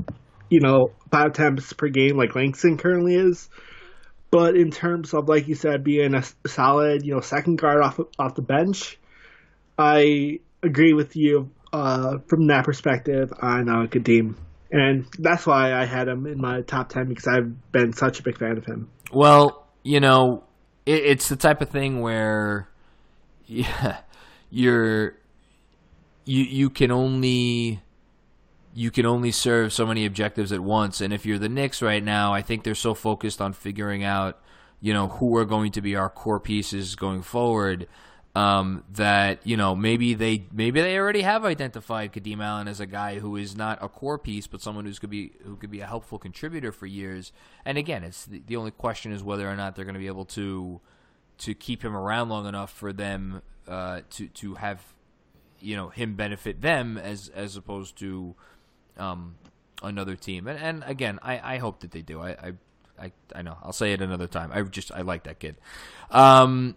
you 0.50 0.58
know, 0.58 0.90
five 1.12 1.30
attempts 1.30 1.72
per 1.72 1.86
game 1.88 2.16
like 2.16 2.34
Langston 2.34 2.76
currently 2.76 3.14
is. 3.14 3.48
But 4.32 4.56
in 4.56 4.72
terms 4.72 5.14
of, 5.14 5.28
like 5.28 5.46
you 5.46 5.54
said, 5.54 5.84
being 5.84 6.12
a 6.12 6.24
solid, 6.44 7.06
you 7.06 7.14
know, 7.14 7.20
second 7.20 7.56
guard 7.58 7.82
off 7.84 8.00
off 8.18 8.34
the 8.34 8.42
bench, 8.42 8.98
I 9.78 10.40
agree 10.60 10.92
with 10.92 11.14
you 11.14 11.50
uh, 11.72 12.18
from 12.26 12.48
that 12.48 12.64
perspective 12.64 13.32
on 13.40 13.68
uh, 13.68 13.86
Kadeem. 13.86 14.34
And 14.72 15.06
that's 15.20 15.46
why 15.46 15.72
I 15.72 15.84
had 15.84 16.08
him 16.08 16.26
in 16.26 16.40
my 16.40 16.62
top 16.62 16.88
10 16.88 17.06
because 17.06 17.28
I've 17.28 17.70
been 17.70 17.92
such 17.92 18.18
a 18.18 18.24
big 18.24 18.38
fan 18.38 18.58
of 18.58 18.66
him. 18.66 18.90
Well, 19.12 19.68
you 19.84 20.00
know, 20.00 20.42
it, 20.86 21.04
it's 21.04 21.28
the 21.28 21.36
type 21.36 21.60
of 21.60 21.68
thing 21.68 22.00
where 22.00 22.68
yeah, 23.46 23.98
you're 24.50 25.14
you 26.24 26.42
you 26.42 26.70
can 26.70 26.90
only 26.90 27.82
you 28.74 28.90
can 28.90 29.06
only 29.06 29.32
serve 29.32 29.72
so 29.72 29.86
many 29.86 30.04
objectives 30.04 30.52
at 30.52 30.60
once. 30.60 31.00
And 31.00 31.12
if 31.12 31.24
you're 31.24 31.38
the 31.38 31.48
Knicks 31.48 31.80
right 31.80 32.04
now, 32.04 32.34
I 32.34 32.42
think 32.42 32.62
they're 32.62 32.74
so 32.74 32.92
focused 32.92 33.40
on 33.40 33.54
figuring 33.54 34.04
out, 34.04 34.38
you 34.80 34.92
know, 34.92 35.08
who 35.08 35.34
are 35.38 35.46
going 35.46 35.72
to 35.72 35.80
be 35.80 35.96
our 35.96 36.10
core 36.10 36.38
pieces 36.38 36.94
going 36.94 37.22
forward 37.22 37.88
um, 38.36 38.84
that 38.92 39.46
you 39.46 39.56
know 39.56 39.74
maybe 39.74 40.12
they 40.12 40.44
maybe 40.52 40.82
they 40.82 40.98
already 40.98 41.22
have 41.22 41.46
identified 41.46 42.12
Kadeem 42.12 42.44
Allen 42.44 42.68
as 42.68 42.80
a 42.80 42.86
guy 42.86 43.18
who 43.18 43.34
is 43.36 43.56
not 43.56 43.82
a 43.82 43.88
core 43.88 44.18
piece, 44.18 44.46
but 44.46 44.60
someone 44.60 44.84
who's 44.84 44.98
could 44.98 45.08
be 45.08 45.32
who 45.42 45.56
could 45.56 45.70
be 45.70 45.80
a 45.80 45.86
helpful 45.86 46.18
contributor 46.18 46.70
for 46.70 46.84
years. 46.84 47.32
And 47.64 47.78
again, 47.78 48.04
it's 48.04 48.26
the, 48.26 48.42
the 48.46 48.56
only 48.56 48.72
question 48.72 49.10
is 49.10 49.24
whether 49.24 49.48
or 49.48 49.56
not 49.56 49.74
they're 49.74 49.86
going 49.86 49.94
to 49.94 50.00
be 50.00 50.06
able 50.06 50.26
to 50.26 50.82
to 51.38 51.54
keep 51.54 51.82
him 51.82 51.96
around 51.96 52.28
long 52.28 52.46
enough 52.46 52.70
for 52.70 52.92
them 52.92 53.40
uh, 53.66 54.02
to 54.10 54.28
to 54.28 54.56
have 54.56 54.82
you 55.58 55.74
know 55.74 55.88
him 55.88 56.14
benefit 56.14 56.60
them 56.60 56.98
as 56.98 57.30
as 57.30 57.56
opposed 57.56 57.96
to 58.00 58.34
um, 58.98 59.36
another 59.82 60.14
team. 60.14 60.46
And, 60.46 60.58
and 60.58 60.84
again, 60.86 61.18
I, 61.22 61.54
I 61.54 61.56
hope 61.56 61.80
that 61.80 61.90
they 61.90 62.02
do. 62.02 62.20
I, 62.20 62.30
I 62.32 62.52
I 63.00 63.12
I 63.34 63.40
know 63.40 63.56
I'll 63.62 63.72
say 63.72 63.94
it 63.94 64.02
another 64.02 64.26
time. 64.26 64.50
I 64.52 64.60
just 64.60 64.92
I 64.92 65.00
like 65.00 65.22
that 65.22 65.38
kid. 65.38 65.56
Um, 66.10 66.76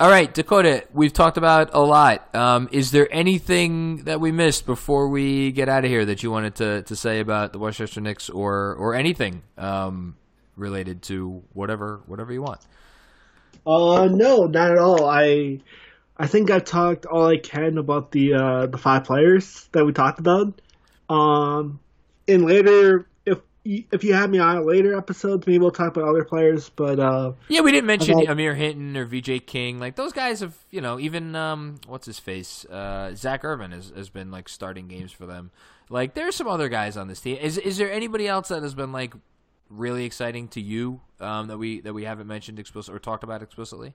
all 0.00 0.08
right, 0.08 0.32
Dakota, 0.32 0.84
we've 0.92 1.12
talked 1.12 1.38
about 1.38 1.70
a 1.74 1.80
lot. 1.80 2.32
Um, 2.32 2.68
is 2.70 2.92
there 2.92 3.08
anything 3.10 4.04
that 4.04 4.20
we 4.20 4.30
missed 4.30 4.64
before 4.64 5.08
we 5.08 5.50
get 5.50 5.68
out 5.68 5.84
of 5.84 5.90
here 5.90 6.04
that 6.04 6.22
you 6.22 6.30
wanted 6.30 6.54
to, 6.56 6.82
to 6.82 6.94
say 6.94 7.18
about 7.18 7.52
the 7.52 7.58
Westchester 7.58 8.00
Knicks 8.00 8.30
or 8.30 8.74
or 8.76 8.94
anything 8.94 9.42
um, 9.56 10.16
related 10.54 11.02
to 11.04 11.42
whatever 11.52 12.00
whatever 12.06 12.32
you 12.32 12.42
want? 12.42 12.60
Uh, 13.66 14.06
no, 14.06 14.44
not 14.44 14.70
at 14.70 14.78
all. 14.78 15.04
I 15.04 15.58
I 16.16 16.28
think 16.28 16.52
I 16.52 16.60
talked 16.60 17.04
all 17.04 17.26
I 17.26 17.38
can 17.38 17.76
about 17.76 18.12
the 18.12 18.34
uh, 18.34 18.66
the 18.66 18.78
five 18.78 19.02
players 19.02 19.68
that 19.72 19.84
we 19.84 19.92
talked 19.92 20.20
about. 20.20 20.60
Um, 21.10 21.80
in 22.28 22.46
later 22.46 23.07
if 23.68 24.02
you 24.02 24.14
have 24.14 24.30
me 24.30 24.38
on 24.38 24.66
later 24.66 24.96
episodes, 24.96 25.46
maybe 25.46 25.58
we'll 25.58 25.70
talk 25.70 25.94
about 25.96 26.08
other 26.08 26.24
players. 26.24 26.70
But 26.70 26.98
uh, 26.98 27.32
yeah, 27.48 27.60
we 27.60 27.70
didn't 27.70 27.86
mention 27.86 28.14
about, 28.14 28.30
Amir 28.30 28.54
Hinton 28.54 28.96
or 28.96 29.04
VJ 29.04 29.46
King. 29.46 29.78
Like 29.78 29.96
those 29.96 30.12
guys 30.12 30.40
have, 30.40 30.56
you 30.70 30.80
know, 30.80 30.98
even 30.98 31.36
um, 31.36 31.78
what's 31.86 32.06
his 32.06 32.18
face, 32.18 32.64
uh, 32.66 33.14
Zach 33.14 33.44
Irvin 33.44 33.72
has, 33.72 33.92
has 33.94 34.08
been 34.08 34.30
like 34.30 34.48
starting 34.48 34.88
games 34.88 35.12
for 35.12 35.26
them. 35.26 35.50
Like 35.90 36.14
there's 36.14 36.34
some 36.34 36.48
other 36.48 36.68
guys 36.68 36.96
on 36.96 37.08
this 37.08 37.20
team. 37.20 37.36
Is 37.40 37.58
is 37.58 37.76
there 37.76 37.92
anybody 37.92 38.26
else 38.26 38.48
that 38.48 38.62
has 38.62 38.74
been 38.74 38.92
like 38.92 39.12
really 39.68 40.04
exciting 40.04 40.48
to 40.48 40.60
you 40.60 41.00
um, 41.20 41.48
that 41.48 41.58
we 41.58 41.80
that 41.80 41.92
we 41.92 42.04
haven't 42.04 42.26
mentioned 42.26 42.58
explicitly 42.58 42.96
or 42.96 43.00
talked 43.00 43.24
about 43.24 43.42
explicitly? 43.42 43.94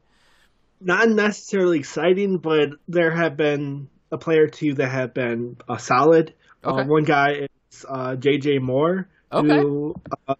Not 0.81 1.09
necessarily 1.09 1.79
exciting, 1.79 2.37
but 2.37 2.69
there 2.87 3.11
have 3.11 3.37
been 3.37 3.89
a 4.11 4.17
player 4.17 4.43
or 4.43 4.47
two 4.47 4.75
that 4.75 4.89
have 4.89 5.13
been 5.13 5.57
uh, 5.67 5.77
solid. 5.77 6.33
Uh, 6.63 6.73
okay. 6.73 6.81
Uh, 6.81 6.85
one 6.85 7.03
guy 7.03 7.47
is 7.71 7.85
uh, 7.87 8.15
JJ 8.19 8.61
Moore 8.61 9.07
okay. 9.33 9.59
who 9.59 9.95
uh, 10.27 10.35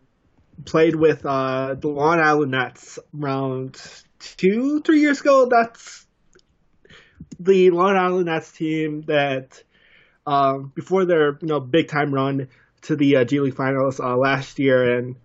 played 0.66 0.96
with 0.96 1.26
uh, 1.26 1.76
the 1.76 1.88
Long 1.88 2.20
Island 2.20 2.52
Nets 2.52 3.00
around 3.20 3.82
two, 4.20 4.82
three 4.82 5.02
years 5.02 5.22
ago. 5.22 5.48
That's 5.50 6.06
the 7.39 7.70
Long 7.72 7.96
Island 7.96 8.26
Nets 8.26 8.52
team 8.52 9.02
that 9.04 9.64
um, 10.26 10.72
before 10.76 11.06
their 11.06 11.38
you 11.41 11.48
know 11.48 11.60
big 11.60 11.88
time 11.88 12.14
run 12.14 12.48
to 12.84 12.96
the 12.96 13.18
uh, 13.18 13.24
G 13.24 13.39
League 13.39 13.56
Finals 13.56 14.00
uh, 14.00 14.16
last 14.16 14.60
year, 14.60 14.98
and 14.98 15.16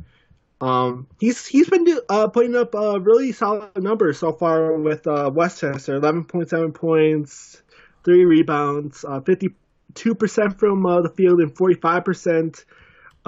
um, 0.61 1.07
he's 1.21 1.47
he's 1.47 1.69
been 1.69 1.87
uh, 2.09 2.29
putting 2.29 2.57
up 2.57 2.75
uh, 2.75 3.01
really 3.01 3.33
solid 3.33 3.77
numbers 3.77 4.19
so 4.19 4.33
far 4.33 4.75
with 4.75 5.07
uh, 5.07 5.31
Westchester, 5.33 5.97
eleven 5.97 6.25
point 6.25 6.49
seven 6.49 6.73
points, 6.73 7.62
three 8.05 8.25
rebounds, 8.25 9.05
uh, 9.05 9.21
fifty 9.21 9.51
two 9.95 10.14
percent 10.14 10.59
from 10.59 10.85
uh, 10.85 11.03
the 11.03 11.11
field, 11.11 11.41
and 11.41 11.57
forty 11.57 11.75
five 11.75 12.05
percent 12.05 12.64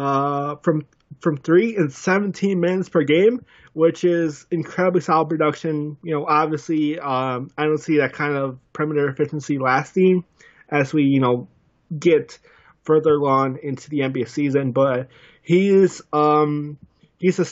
uh, 0.00 0.56
from 0.62 0.86
from 1.20 1.36
three 1.36 1.76
and 1.76 1.92
17 1.92 2.58
minutes 2.58 2.88
per 2.88 3.02
game, 3.02 3.44
which 3.74 4.02
is 4.02 4.46
incredibly 4.50 5.02
solid 5.02 5.28
production. 5.28 5.98
You 6.02 6.14
know, 6.14 6.26
obviously, 6.26 6.98
um, 6.98 7.50
I 7.58 7.64
don't 7.64 7.78
see 7.78 7.98
that 7.98 8.14
kind 8.14 8.34
of 8.34 8.58
perimeter 8.72 9.08
efficiency 9.10 9.58
lasting 9.58 10.24
as 10.70 10.94
we, 10.94 11.02
you 11.02 11.20
know, 11.20 11.48
get 11.96 12.38
further 12.84 13.12
along 13.12 13.58
into 13.62 13.90
the 13.90 13.98
NBA 13.98 14.28
season. 14.28 14.72
But 14.72 15.08
he's 15.42 16.00
um, 16.14 16.78
he's 17.18 17.38
a, 17.38 17.46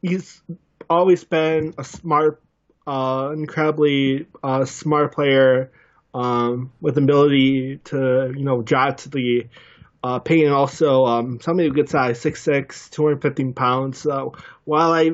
he's 0.00 0.40
always 0.88 1.24
been 1.24 1.74
a 1.76 1.82
smart, 1.82 2.40
uh, 2.86 3.32
incredibly 3.34 4.28
uh, 4.44 4.64
smart 4.64 5.12
player 5.12 5.72
um, 6.14 6.72
with 6.80 6.98
ability 6.98 7.80
to 7.84 8.32
you 8.36 8.44
know 8.44 8.62
drive 8.62 8.96
to 8.96 9.08
the 9.08 9.46
uh, 10.02 10.18
Payton 10.18 10.52
also 10.52 11.04
um, 11.04 11.40
somebody 11.40 11.68
of 11.68 11.74
good 11.74 11.88
size, 11.88 12.22
6'6", 12.22 12.90
215 12.90 13.52
pounds. 13.54 13.98
So 13.98 14.34
while 14.64 14.92
I 14.92 15.10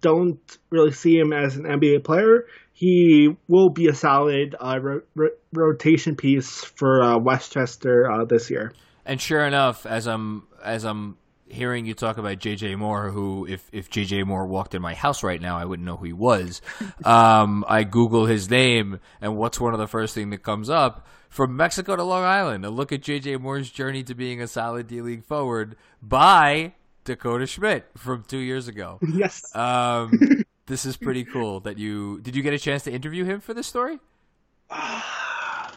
don't 0.00 0.58
really 0.70 0.92
see 0.92 1.18
him 1.18 1.32
as 1.32 1.56
an 1.56 1.64
NBA 1.64 2.04
player, 2.04 2.46
he 2.72 3.34
will 3.48 3.70
be 3.70 3.88
a 3.88 3.94
solid 3.94 4.54
uh, 4.58 4.78
ro- 4.80 5.00
ro- 5.14 5.28
rotation 5.52 6.16
piece 6.16 6.62
for 6.62 7.02
uh, 7.02 7.18
Westchester 7.18 8.10
uh, 8.10 8.24
this 8.24 8.50
year. 8.50 8.72
And 9.04 9.20
sure 9.20 9.46
enough, 9.46 9.86
as 9.86 10.06
I'm 10.06 10.46
as 10.64 10.84
I'm 10.84 11.16
hearing 11.48 11.86
you 11.86 11.94
talk 11.94 12.18
about 12.18 12.38
JJ 12.38 12.76
Moore, 12.76 13.10
who 13.10 13.46
if 13.46 13.68
if 13.72 13.90
JJ 13.90 14.26
Moore 14.26 14.46
walked 14.46 14.74
in 14.74 14.82
my 14.82 14.94
house 14.94 15.22
right 15.22 15.40
now, 15.40 15.58
I 15.58 15.64
wouldn't 15.64 15.86
know 15.86 15.96
who 15.96 16.06
he 16.06 16.12
was. 16.12 16.60
um, 17.04 17.64
I 17.68 17.84
Google 17.84 18.26
his 18.26 18.50
name, 18.50 19.00
and 19.20 19.36
what's 19.36 19.60
one 19.60 19.72
of 19.72 19.78
the 19.78 19.86
first 19.86 20.14
thing 20.14 20.30
that 20.30 20.42
comes 20.42 20.70
up? 20.70 21.06
From 21.28 21.56
Mexico 21.56 21.96
to 21.96 22.02
Long 22.02 22.24
Island, 22.24 22.64
a 22.64 22.70
look 22.70 22.92
at 22.92 23.02
JJ 23.02 23.40
Moore's 23.40 23.70
journey 23.70 24.02
to 24.04 24.14
being 24.14 24.40
a 24.40 24.46
solid 24.46 24.86
D 24.86 25.02
League 25.02 25.24
forward 25.24 25.76
by 26.00 26.74
Dakota 27.04 27.46
Schmidt 27.46 27.86
from 27.96 28.24
two 28.26 28.38
years 28.38 28.68
ago. 28.68 28.98
Yes. 29.02 29.54
Um, 29.54 30.44
this 30.66 30.86
is 30.86 30.96
pretty 30.96 31.24
cool. 31.24 31.60
That 31.60 31.78
you 31.78 32.20
did 32.20 32.36
you 32.36 32.42
get 32.42 32.54
a 32.54 32.58
chance 32.58 32.84
to 32.84 32.92
interview 32.92 33.24
him 33.24 33.40
for 33.40 33.54
this 33.54 33.66
story? 33.66 33.98
I 34.70 35.74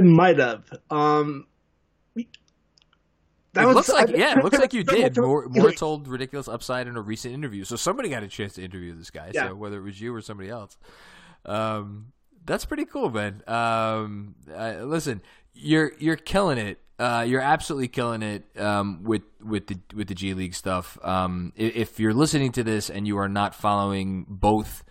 might 0.00 0.38
have. 0.38 0.64
Um, 0.90 1.46
that 3.54 3.64
it 3.64 3.66
was, 3.66 3.76
looks 3.76 3.88
like 3.90 4.10
I, 4.10 4.14
yeah, 4.14 4.38
it 4.38 4.44
looks 4.44 4.58
like 4.58 4.72
you 4.72 4.84
did. 4.84 5.16
Moore, 5.16 5.46
Moore 5.48 5.72
told 5.76 6.08
ridiculous 6.08 6.48
upside 6.48 6.86
in 6.86 6.96
a 6.96 7.02
recent 7.02 7.34
interview, 7.34 7.64
so 7.64 7.76
somebody 7.76 8.08
got 8.08 8.22
a 8.22 8.28
chance 8.28 8.54
to 8.54 8.62
interview 8.62 8.94
this 8.94 9.10
guy. 9.10 9.30
Yeah. 9.34 9.48
So 9.48 9.54
whether 9.54 9.78
it 9.78 9.82
was 9.82 10.00
you 10.00 10.14
or 10.14 10.20
somebody 10.20 10.48
else, 10.48 10.78
um, 11.44 12.12
that's 12.44 12.64
pretty 12.64 12.84
cool, 12.84 13.10
man. 13.10 13.42
Um, 13.46 14.34
uh, 14.52 14.76
listen, 14.82 15.22
you're 15.54 15.92
you're 15.98 16.16
killing 16.16 16.58
it. 16.58 16.78
Uh, 16.98 17.24
you're 17.26 17.40
absolutely 17.40 17.88
killing 17.88 18.22
it 18.22 18.44
um, 18.58 19.02
with 19.02 19.22
with 19.42 19.66
the 19.66 19.78
with 19.94 20.08
the 20.08 20.14
G 20.14 20.34
League 20.34 20.54
stuff. 20.54 20.98
Um, 21.02 21.52
if 21.56 21.98
you're 21.98 22.14
listening 22.14 22.52
to 22.52 22.64
this 22.64 22.90
and 22.90 23.06
you 23.06 23.18
are 23.18 23.28
not 23.28 23.54
following 23.54 24.24
both 24.28 24.84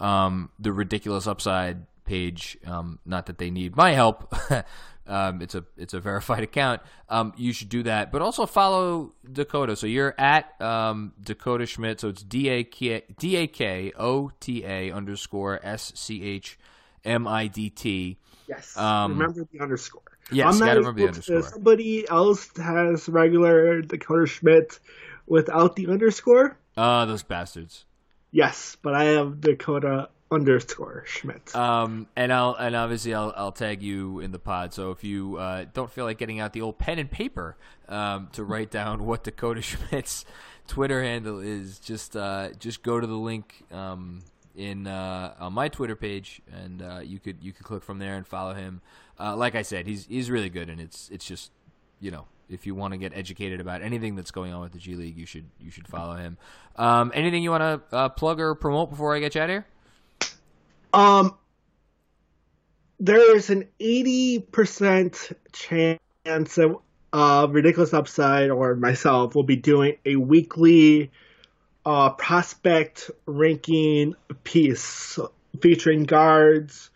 um, 0.00 0.50
the 0.58 0.72
ridiculous 0.72 1.26
upside 1.26 1.86
page, 2.04 2.56
um, 2.66 2.98
not 3.04 3.26
that 3.26 3.38
they 3.38 3.50
need 3.50 3.76
my 3.76 3.92
help, 3.92 4.34
Um, 5.08 5.40
it's 5.40 5.54
a 5.54 5.64
it's 5.76 5.94
a 5.94 6.00
verified 6.00 6.42
account. 6.44 6.82
Um, 7.08 7.32
you 7.36 7.52
should 7.52 7.68
do 7.68 7.82
that, 7.84 8.12
but 8.12 8.22
also 8.22 8.46
follow 8.46 9.14
Dakota. 9.30 9.74
So 9.76 9.86
you're 9.86 10.14
at 10.18 10.60
um, 10.60 11.12
Dakota 11.22 11.66
Schmidt. 11.66 12.00
So 12.00 12.08
it's 12.08 12.22
D 12.22 12.48
A 12.48 12.64
K 12.64 13.02
D 13.18 13.36
A 13.36 13.46
K 13.46 13.92
O 13.98 14.30
T 14.40 14.64
A 14.64 14.92
underscore 14.92 15.60
S 15.62 15.92
C 15.94 16.22
H 16.22 16.58
M 17.04 17.26
I 17.26 17.46
D 17.46 17.70
T. 17.70 18.18
Yes. 18.48 18.76
Um, 18.76 19.12
remember 19.18 19.46
the 19.52 19.60
underscore. 19.60 20.02
Yes, 20.30 20.58
gotta 20.58 20.80
remember 20.80 21.00
the 21.00 21.08
underscore. 21.08 21.42
Somebody 21.42 22.08
else 22.08 22.50
has 22.58 23.08
regular 23.08 23.80
Dakota 23.82 24.26
Schmidt 24.26 24.78
without 25.26 25.76
the 25.76 25.88
underscore. 25.88 26.56
Ah, 26.76 27.00
uh, 27.00 27.04
those 27.06 27.22
bastards. 27.22 27.86
Yes, 28.30 28.76
but 28.82 28.94
I 28.94 29.04
have 29.04 29.40
Dakota 29.40 30.10
underscore 30.30 31.04
Schmidt. 31.06 31.54
Um, 31.54 32.06
and 32.16 32.32
I'll 32.32 32.54
and 32.54 32.76
obviously 32.76 33.14
I'll 33.14 33.32
I'll 33.36 33.52
tag 33.52 33.82
you 33.82 34.20
in 34.20 34.32
the 34.32 34.38
pod. 34.38 34.74
So 34.74 34.90
if 34.90 35.04
you 35.04 35.36
uh, 35.36 35.66
don't 35.72 35.90
feel 35.90 36.04
like 36.04 36.18
getting 36.18 36.40
out 36.40 36.52
the 36.52 36.62
old 36.62 36.78
pen 36.78 36.98
and 36.98 37.10
paper 37.10 37.56
um, 37.88 38.28
to 38.32 38.44
write 38.44 38.70
down 38.70 39.04
what 39.06 39.24
Dakota 39.24 39.62
Schmidt's 39.62 40.24
Twitter 40.66 41.02
handle 41.02 41.40
is, 41.40 41.78
just 41.78 42.16
uh, 42.16 42.50
just 42.58 42.82
go 42.82 43.00
to 43.00 43.06
the 43.06 43.16
link 43.16 43.64
um, 43.72 44.20
in 44.54 44.86
uh, 44.86 45.34
on 45.40 45.52
my 45.52 45.68
Twitter 45.68 45.96
page, 45.96 46.42
and 46.52 46.82
uh, 46.82 47.00
you 47.02 47.18
could 47.18 47.36
you 47.40 47.52
could 47.52 47.64
click 47.64 47.82
from 47.82 47.98
there 47.98 48.16
and 48.16 48.26
follow 48.26 48.54
him. 48.54 48.82
Uh, 49.18 49.34
like 49.34 49.54
I 49.54 49.62
said, 49.62 49.86
he's 49.86 50.06
he's 50.06 50.30
really 50.30 50.50
good, 50.50 50.68
and 50.68 50.80
it's 50.80 51.08
it's 51.10 51.24
just 51.24 51.50
you 52.00 52.10
know 52.10 52.26
if 52.50 52.66
you 52.66 52.74
want 52.74 52.92
to 52.92 52.98
get 52.98 53.12
educated 53.14 53.60
about 53.60 53.82
anything 53.82 54.16
that's 54.16 54.30
going 54.30 54.52
on 54.52 54.60
with 54.60 54.72
the 54.72 54.78
G 54.78 54.94
League, 54.94 55.16
you 55.16 55.26
should 55.26 55.46
you 55.60 55.70
should 55.70 55.88
follow 55.88 56.16
him. 56.16 56.36
Um, 56.76 57.12
anything 57.14 57.42
you 57.42 57.50
want 57.50 57.62
to 57.90 57.96
uh, 57.96 58.08
plug 58.10 58.40
or 58.40 58.54
promote 58.54 58.90
before 58.90 59.14
I 59.14 59.20
get 59.20 59.34
you 59.34 59.40
out 59.40 59.50
of 59.50 59.54
here? 59.54 59.66
Um, 60.92 61.36
there 63.00 63.36
is 63.36 63.50
an 63.50 63.68
eighty 63.78 64.40
percent 64.40 65.30
chance 65.52 66.00
that 66.24 66.76
uh, 67.12 67.46
Ridiculous 67.50 67.94
Upside 67.94 68.50
or 68.50 68.74
myself 68.74 69.34
will 69.34 69.44
be 69.44 69.56
doing 69.56 69.96
a 70.04 70.16
weekly 70.16 71.10
uh, 71.86 72.10
prospect 72.10 73.10
ranking 73.26 74.14
piece 74.44 75.18
featuring 75.60 76.04
guards, 76.04 76.90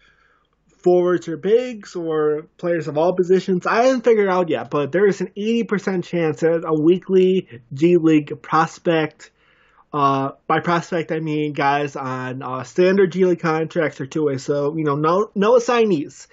forwards 0.83 1.29
or 1.29 1.37
bigs, 1.37 1.97
or 1.97 2.47
players 2.59 2.89
of 2.89 2.99
all 2.99 3.15
positions. 3.15 3.67
I 3.67 3.85
haven't 3.85 4.05
figured 4.05 4.29
out 4.29 4.49
yet, 4.51 4.71
but 4.71 4.93
there 4.93 5.07
is 5.07 5.21
an 5.21 5.31
80% 5.37 6.05
chance 6.05 6.41
that 6.41 6.65
a 6.67 6.79
weekly 6.79 7.63
G 7.73 7.97
League 7.97 8.43
prospect. 8.43 9.31
Uh, 9.93 10.31
by 10.47 10.61
prospect, 10.61 11.13
I 11.13 11.21
mean 11.21 11.53
guys 11.53 11.97
on 11.97 12.43
uh, 12.43 12.63
standard 12.63 13.13
G 13.13 13.27
League 13.27 13.41
contracts 13.41 14.01
or 14.01 14.07
two 14.07 14.25
way. 14.25 14.39
So 14.39 14.75
you 14.77 14.85
know, 14.85 14.97
no 14.97 15.31
no 15.35 15.57
assignees. 15.57 16.29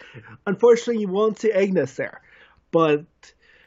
Unfortunately, 0.47 1.01
you 1.01 1.09
won't 1.09 1.39
see 1.39 1.51
Ignas 1.51 1.95
there, 1.95 2.21
but 2.71 3.05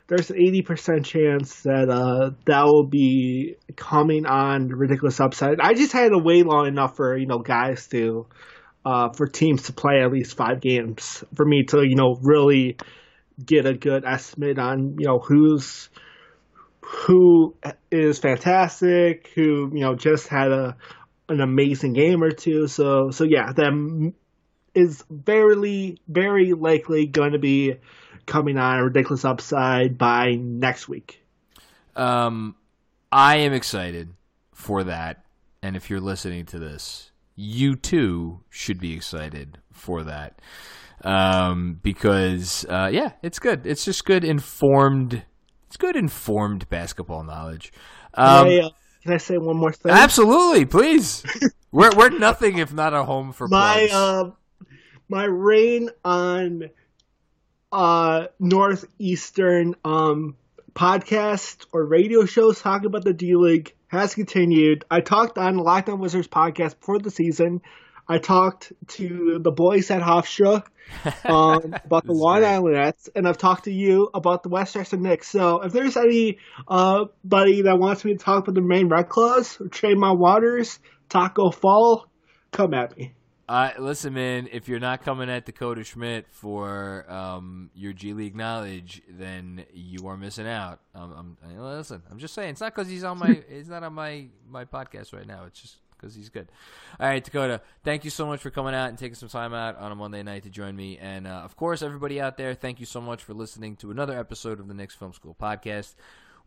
there's 0.09 0.31
an 0.31 0.37
80% 0.37 1.05
chance 1.05 1.63
that 1.63 1.89
uh, 1.89 2.31
that 2.47 2.65
will 2.65 2.87
be 2.87 3.57
coming 3.77 4.27
on 4.27 4.69
ridiculous 4.69 5.21
upside. 5.21 5.61
I 5.61 5.75
just 5.75 5.93
had 5.93 6.11
to 6.11 6.19
wait 6.19 6.47
long 6.47 6.67
enough 6.67 6.97
for 6.97 7.17
you 7.17 7.27
know 7.27 7.39
guys 7.39 7.87
to 7.89 8.27
uh, 8.85 9.11
for 9.11 9.27
teams 9.27 9.65
to 9.65 9.73
play 9.73 10.03
at 10.03 10.11
least 10.11 10.37
five 10.37 10.61
games 10.61 11.23
for 11.35 11.45
me 11.45 11.65
to 11.65 11.83
you 11.83 11.97
know 11.97 12.19
really 12.21 12.77
get 13.45 13.67
a 13.67 13.75
good 13.75 14.05
estimate 14.05 14.59
on 14.59 14.97
you 14.99 15.07
know 15.07 15.19
who's 15.19 15.89
who 16.93 17.55
is 17.91 18.19
fantastic, 18.19 19.31
who 19.35 19.71
you 19.73 19.81
know 19.81 19.95
just 19.95 20.29
had 20.29 20.53
a 20.53 20.77
an 21.29 21.41
amazing 21.41 21.95
game 21.95 22.23
or 22.23 22.31
two. 22.31 22.67
So 22.69 23.11
so 23.11 23.25
yeah, 23.25 23.53
that 23.53 24.13
is 24.75 25.05
very 25.11 25.97
very 26.07 26.53
likely 26.53 27.07
going 27.07 27.33
to 27.33 27.39
be 27.39 27.77
coming 28.27 28.59
on 28.59 28.81
ridiculous 28.81 29.25
upside 29.25 29.97
by 29.97 30.37
next 30.39 30.89
week. 30.89 31.25
Um, 31.97 32.57
I 33.11 33.39
am 33.39 33.53
excited 33.53 34.11
for 34.53 34.85
that, 34.85 35.25
and 35.63 35.77
if 35.77 35.89
you're 35.89 36.01
listening 36.01 36.47
to 36.47 36.59
this, 36.59 37.11
you 37.35 37.75
too 37.75 38.41
should 38.51 38.79
be 38.79 38.95
excited 38.95 39.59
for 39.73 40.05
that. 40.05 40.41
Um, 41.05 41.81
because 41.83 42.65
uh, 42.69 42.91
yeah, 42.93 43.13
it's 43.23 43.39
good. 43.39 43.67
It's 43.67 43.85
just 43.85 44.05
good 44.05 44.25
informed. 44.25 45.25
It's 45.73 45.79
good 45.79 45.97
informed 45.97 46.69
basketball 46.69 47.25
knowledge. 47.25 47.73
Um, 48.13 48.45
can, 48.45 48.53
I, 48.53 48.59
uh, 48.59 48.71
can 49.03 49.13
I 49.15 49.17
say 49.17 49.39
one 49.39 49.57
more 49.57 49.73
thing? 49.73 49.91
Absolutely, 49.91 50.67
please. 50.67 51.25
we're 51.73 51.97
we're 51.97 52.11
nothing 52.11 52.59
if 52.59 52.75
not 52.75 52.93
a 52.93 53.05
home 53.05 53.33
for 53.33 53.49
my 53.49 53.89
uh, 53.91 54.33
my 55.09 55.25
reign 55.25 55.89
on 56.05 56.69
uh, 57.73 58.27
northeastern 58.39 59.75
um, 59.83 60.37
podcast 60.75 61.65
or 61.73 61.87
radio 61.87 62.27
shows 62.27 62.61
talking 62.61 62.85
about 62.85 63.05
the 63.05 63.15
D 63.15 63.35
League 63.35 63.75
has 63.89 64.15
continued. 64.15 64.85
I 64.91 65.01
talked 65.01 65.39
on 65.39 65.57
Locked 65.57 65.89
On 65.89 65.99
Wizards 66.01 66.29
podcast 66.29 66.81
before 66.81 66.99
the 66.99 67.11
season. 67.11 67.63
I 68.09 68.19
talked 68.19 68.73
to 68.89 69.39
the 69.43 69.51
boys 69.51 69.91
at 69.91 70.03
Hofstra 70.03 70.65
um, 71.25 71.75
about 71.85 72.05
the 72.05 72.13
Long 72.13 72.45
Island 72.45 72.77
Nets, 72.77 73.09
and 73.15 73.27
I've 73.27 73.39
talked 73.39 73.65
to 73.65 73.73
you 73.73 74.11
about 74.13 74.43
the 74.43 74.49
Westchester 74.49 74.97
Knicks. 74.97 75.29
So 75.29 75.63
if 75.63 75.73
there's 75.73 75.97
anybody 75.97 76.39
uh, 76.69 77.05
that 77.25 77.79
wants 77.79 78.05
me 78.05 78.13
to 78.13 78.19
talk 78.19 78.45
about 78.45 78.55
the 78.55 78.61
Maine 78.61 78.89
Red 78.89 79.09
Claws, 79.09 79.61
or 79.61 79.69
Tremont 79.69 80.19
Waters, 80.19 80.79
Taco 81.09 81.51
Fall, 81.51 82.07
come 82.51 82.75
at 82.75 82.97
me. 82.97 83.15
Uh, 83.49 83.71
listen, 83.79 84.15
man. 84.15 84.49
If 84.51 84.69
you're 84.69 84.81
not 84.81 85.03
coming 85.03 85.29
at 85.29 85.45
Dakota 85.45 85.85
Schmidt 85.85 86.27
for 86.31 87.05
um, 87.11 87.71
your 87.75 87.93
G 87.93 88.15
League 88.15 88.37
knowledge, 88.37 89.03
then 89.09 89.67
you 89.75 90.07
are 90.07 90.17
missing 90.17 90.47
out. 90.47 90.81
Um, 90.95 91.37
I'm, 91.45 91.59
listen, 91.59 92.03
I'm 92.11 92.19
just 92.19 92.35
saying. 92.35 92.51
It's 92.51 92.61
not 92.61 92.75
because 92.75 92.89
he's 92.89 93.05
on 93.05 93.19
my. 93.19 93.29
it's 93.51 93.69
not 93.69 93.83
on 93.83 93.93
my 93.95 94.29
my 94.49 94.65
podcast 94.65 95.13
right 95.13 95.27
now. 95.27 95.45
It's 95.47 95.61
just 95.61 95.77
because 96.03 96.15
he's 96.15 96.29
good. 96.29 96.49
All 96.99 97.09
right, 97.09 97.23
Dakota. 97.23 97.61
Thank 97.85 98.05
you 98.05 98.11
so 98.11 98.27
much 98.27 98.41
for 98.41 98.51
coming 98.51 98.75
out 98.75 98.89
and 98.89 98.99
taking 98.99 99.15
some 99.15 99.29
time 99.29 99.55
out 99.55 99.77
on 99.77 99.93
a 99.93 99.95
Monday 99.95 100.23
night 100.23 100.43
to 100.43 100.51
join 100.51 100.75
me. 100.75 100.99
And 100.99 101.27
uh, 101.27 101.31
of 101.31 101.57
course, 101.57 101.83
everybody 101.83 102.21
out 102.21 102.37
there, 102.37 102.55
thank 102.55 102.81
you 102.81 102.87
so 102.87 103.01
much 103.01 103.23
for 103.23 103.35
listening 103.35 103.77
to 103.77 103.91
another 103.91 104.19
episode 104.19 104.61
of 104.61 104.69
the 104.69 104.75
Knicks 104.75 104.95
Film 104.95 105.13
School 105.13 105.37
podcast. 105.41 105.95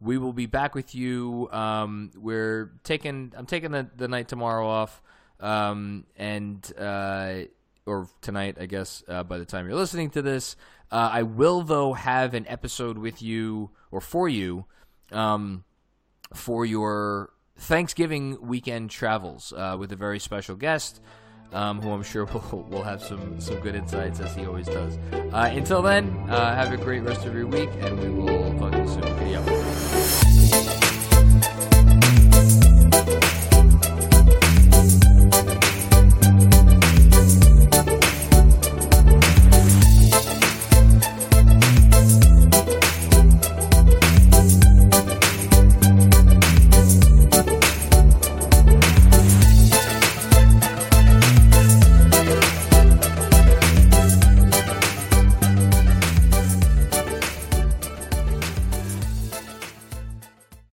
We 0.01 0.17
will 0.17 0.33
be 0.33 0.45
back 0.45 0.75
with 0.75 0.93
you. 0.93 1.49
Um, 1.51 2.11
we're 2.17 2.71
taking. 2.83 3.33
I'm 3.35 3.45
taking 3.45 3.71
the, 3.71 3.87
the 3.95 4.09
night 4.09 4.27
tomorrow 4.27 4.67
off. 4.67 5.01
Um, 5.39 6.05
and 6.17 6.71
uh, 6.77 7.43
or 7.85 8.07
tonight, 8.21 8.57
I 8.59 8.65
guess, 8.65 9.03
uh, 9.07 9.23
by 9.23 9.37
the 9.37 9.45
time 9.45 9.67
you're 9.67 9.77
listening 9.77 10.09
to 10.11 10.21
this. 10.21 10.55
Uh, 10.91 11.09
I 11.11 11.23
will, 11.23 11.61
though, 11.61 11.93
have 11.93 12.33
an 12.33 12.45
episode 12.47 12.97
with 12.97 13.21
you 13.21 13.71
or 13.91 14.01
for 14.01 14.27
you 14.27 14.65
um, 15.11 15.63
for 16.33 16.65
your 16.65 17.31
Thanksgiving 17.57 18.37
weekend 18.41 18.89
travels 18.89 19.53
uh, 19.55 19.75
with 19.79 19.91
a 19.91 19.95
very 19.95 20.19
special 20.19 20.55
guest. 20.55 21.01
Um, 21.53 21.79
who 21.79 21.91
I'm 21.91 22.03
sure 22.03 22.25
will, 22.51 22.65
will 22.69 22.83
have 22.83 23.01
some, 23.01 23.39
some 23.39 23.59
good 23.61 23.75
insights 23.75 24.19
as 24.19 24.35
he 24.35 24.45
always 24.45 24.65
does. 24.67 24.97
Uh, 25.13 25.49
until 25.53 25.81
then, 25.81 26.09
uh, 26.27 26.53
have 26.55 26.73
a 26.73 26.77
great 26.77 27.01
rest 27.01 27.25
of 27.25 27.33
your 27.33 27.47
week, 27.47 27.69
and 27.79 27.99
we 27.99 28.09
will 28.09 28.57
talk 28.59 28.71
to 28.73 28.79
you 28.79 28.87
soon. 28.87 29.24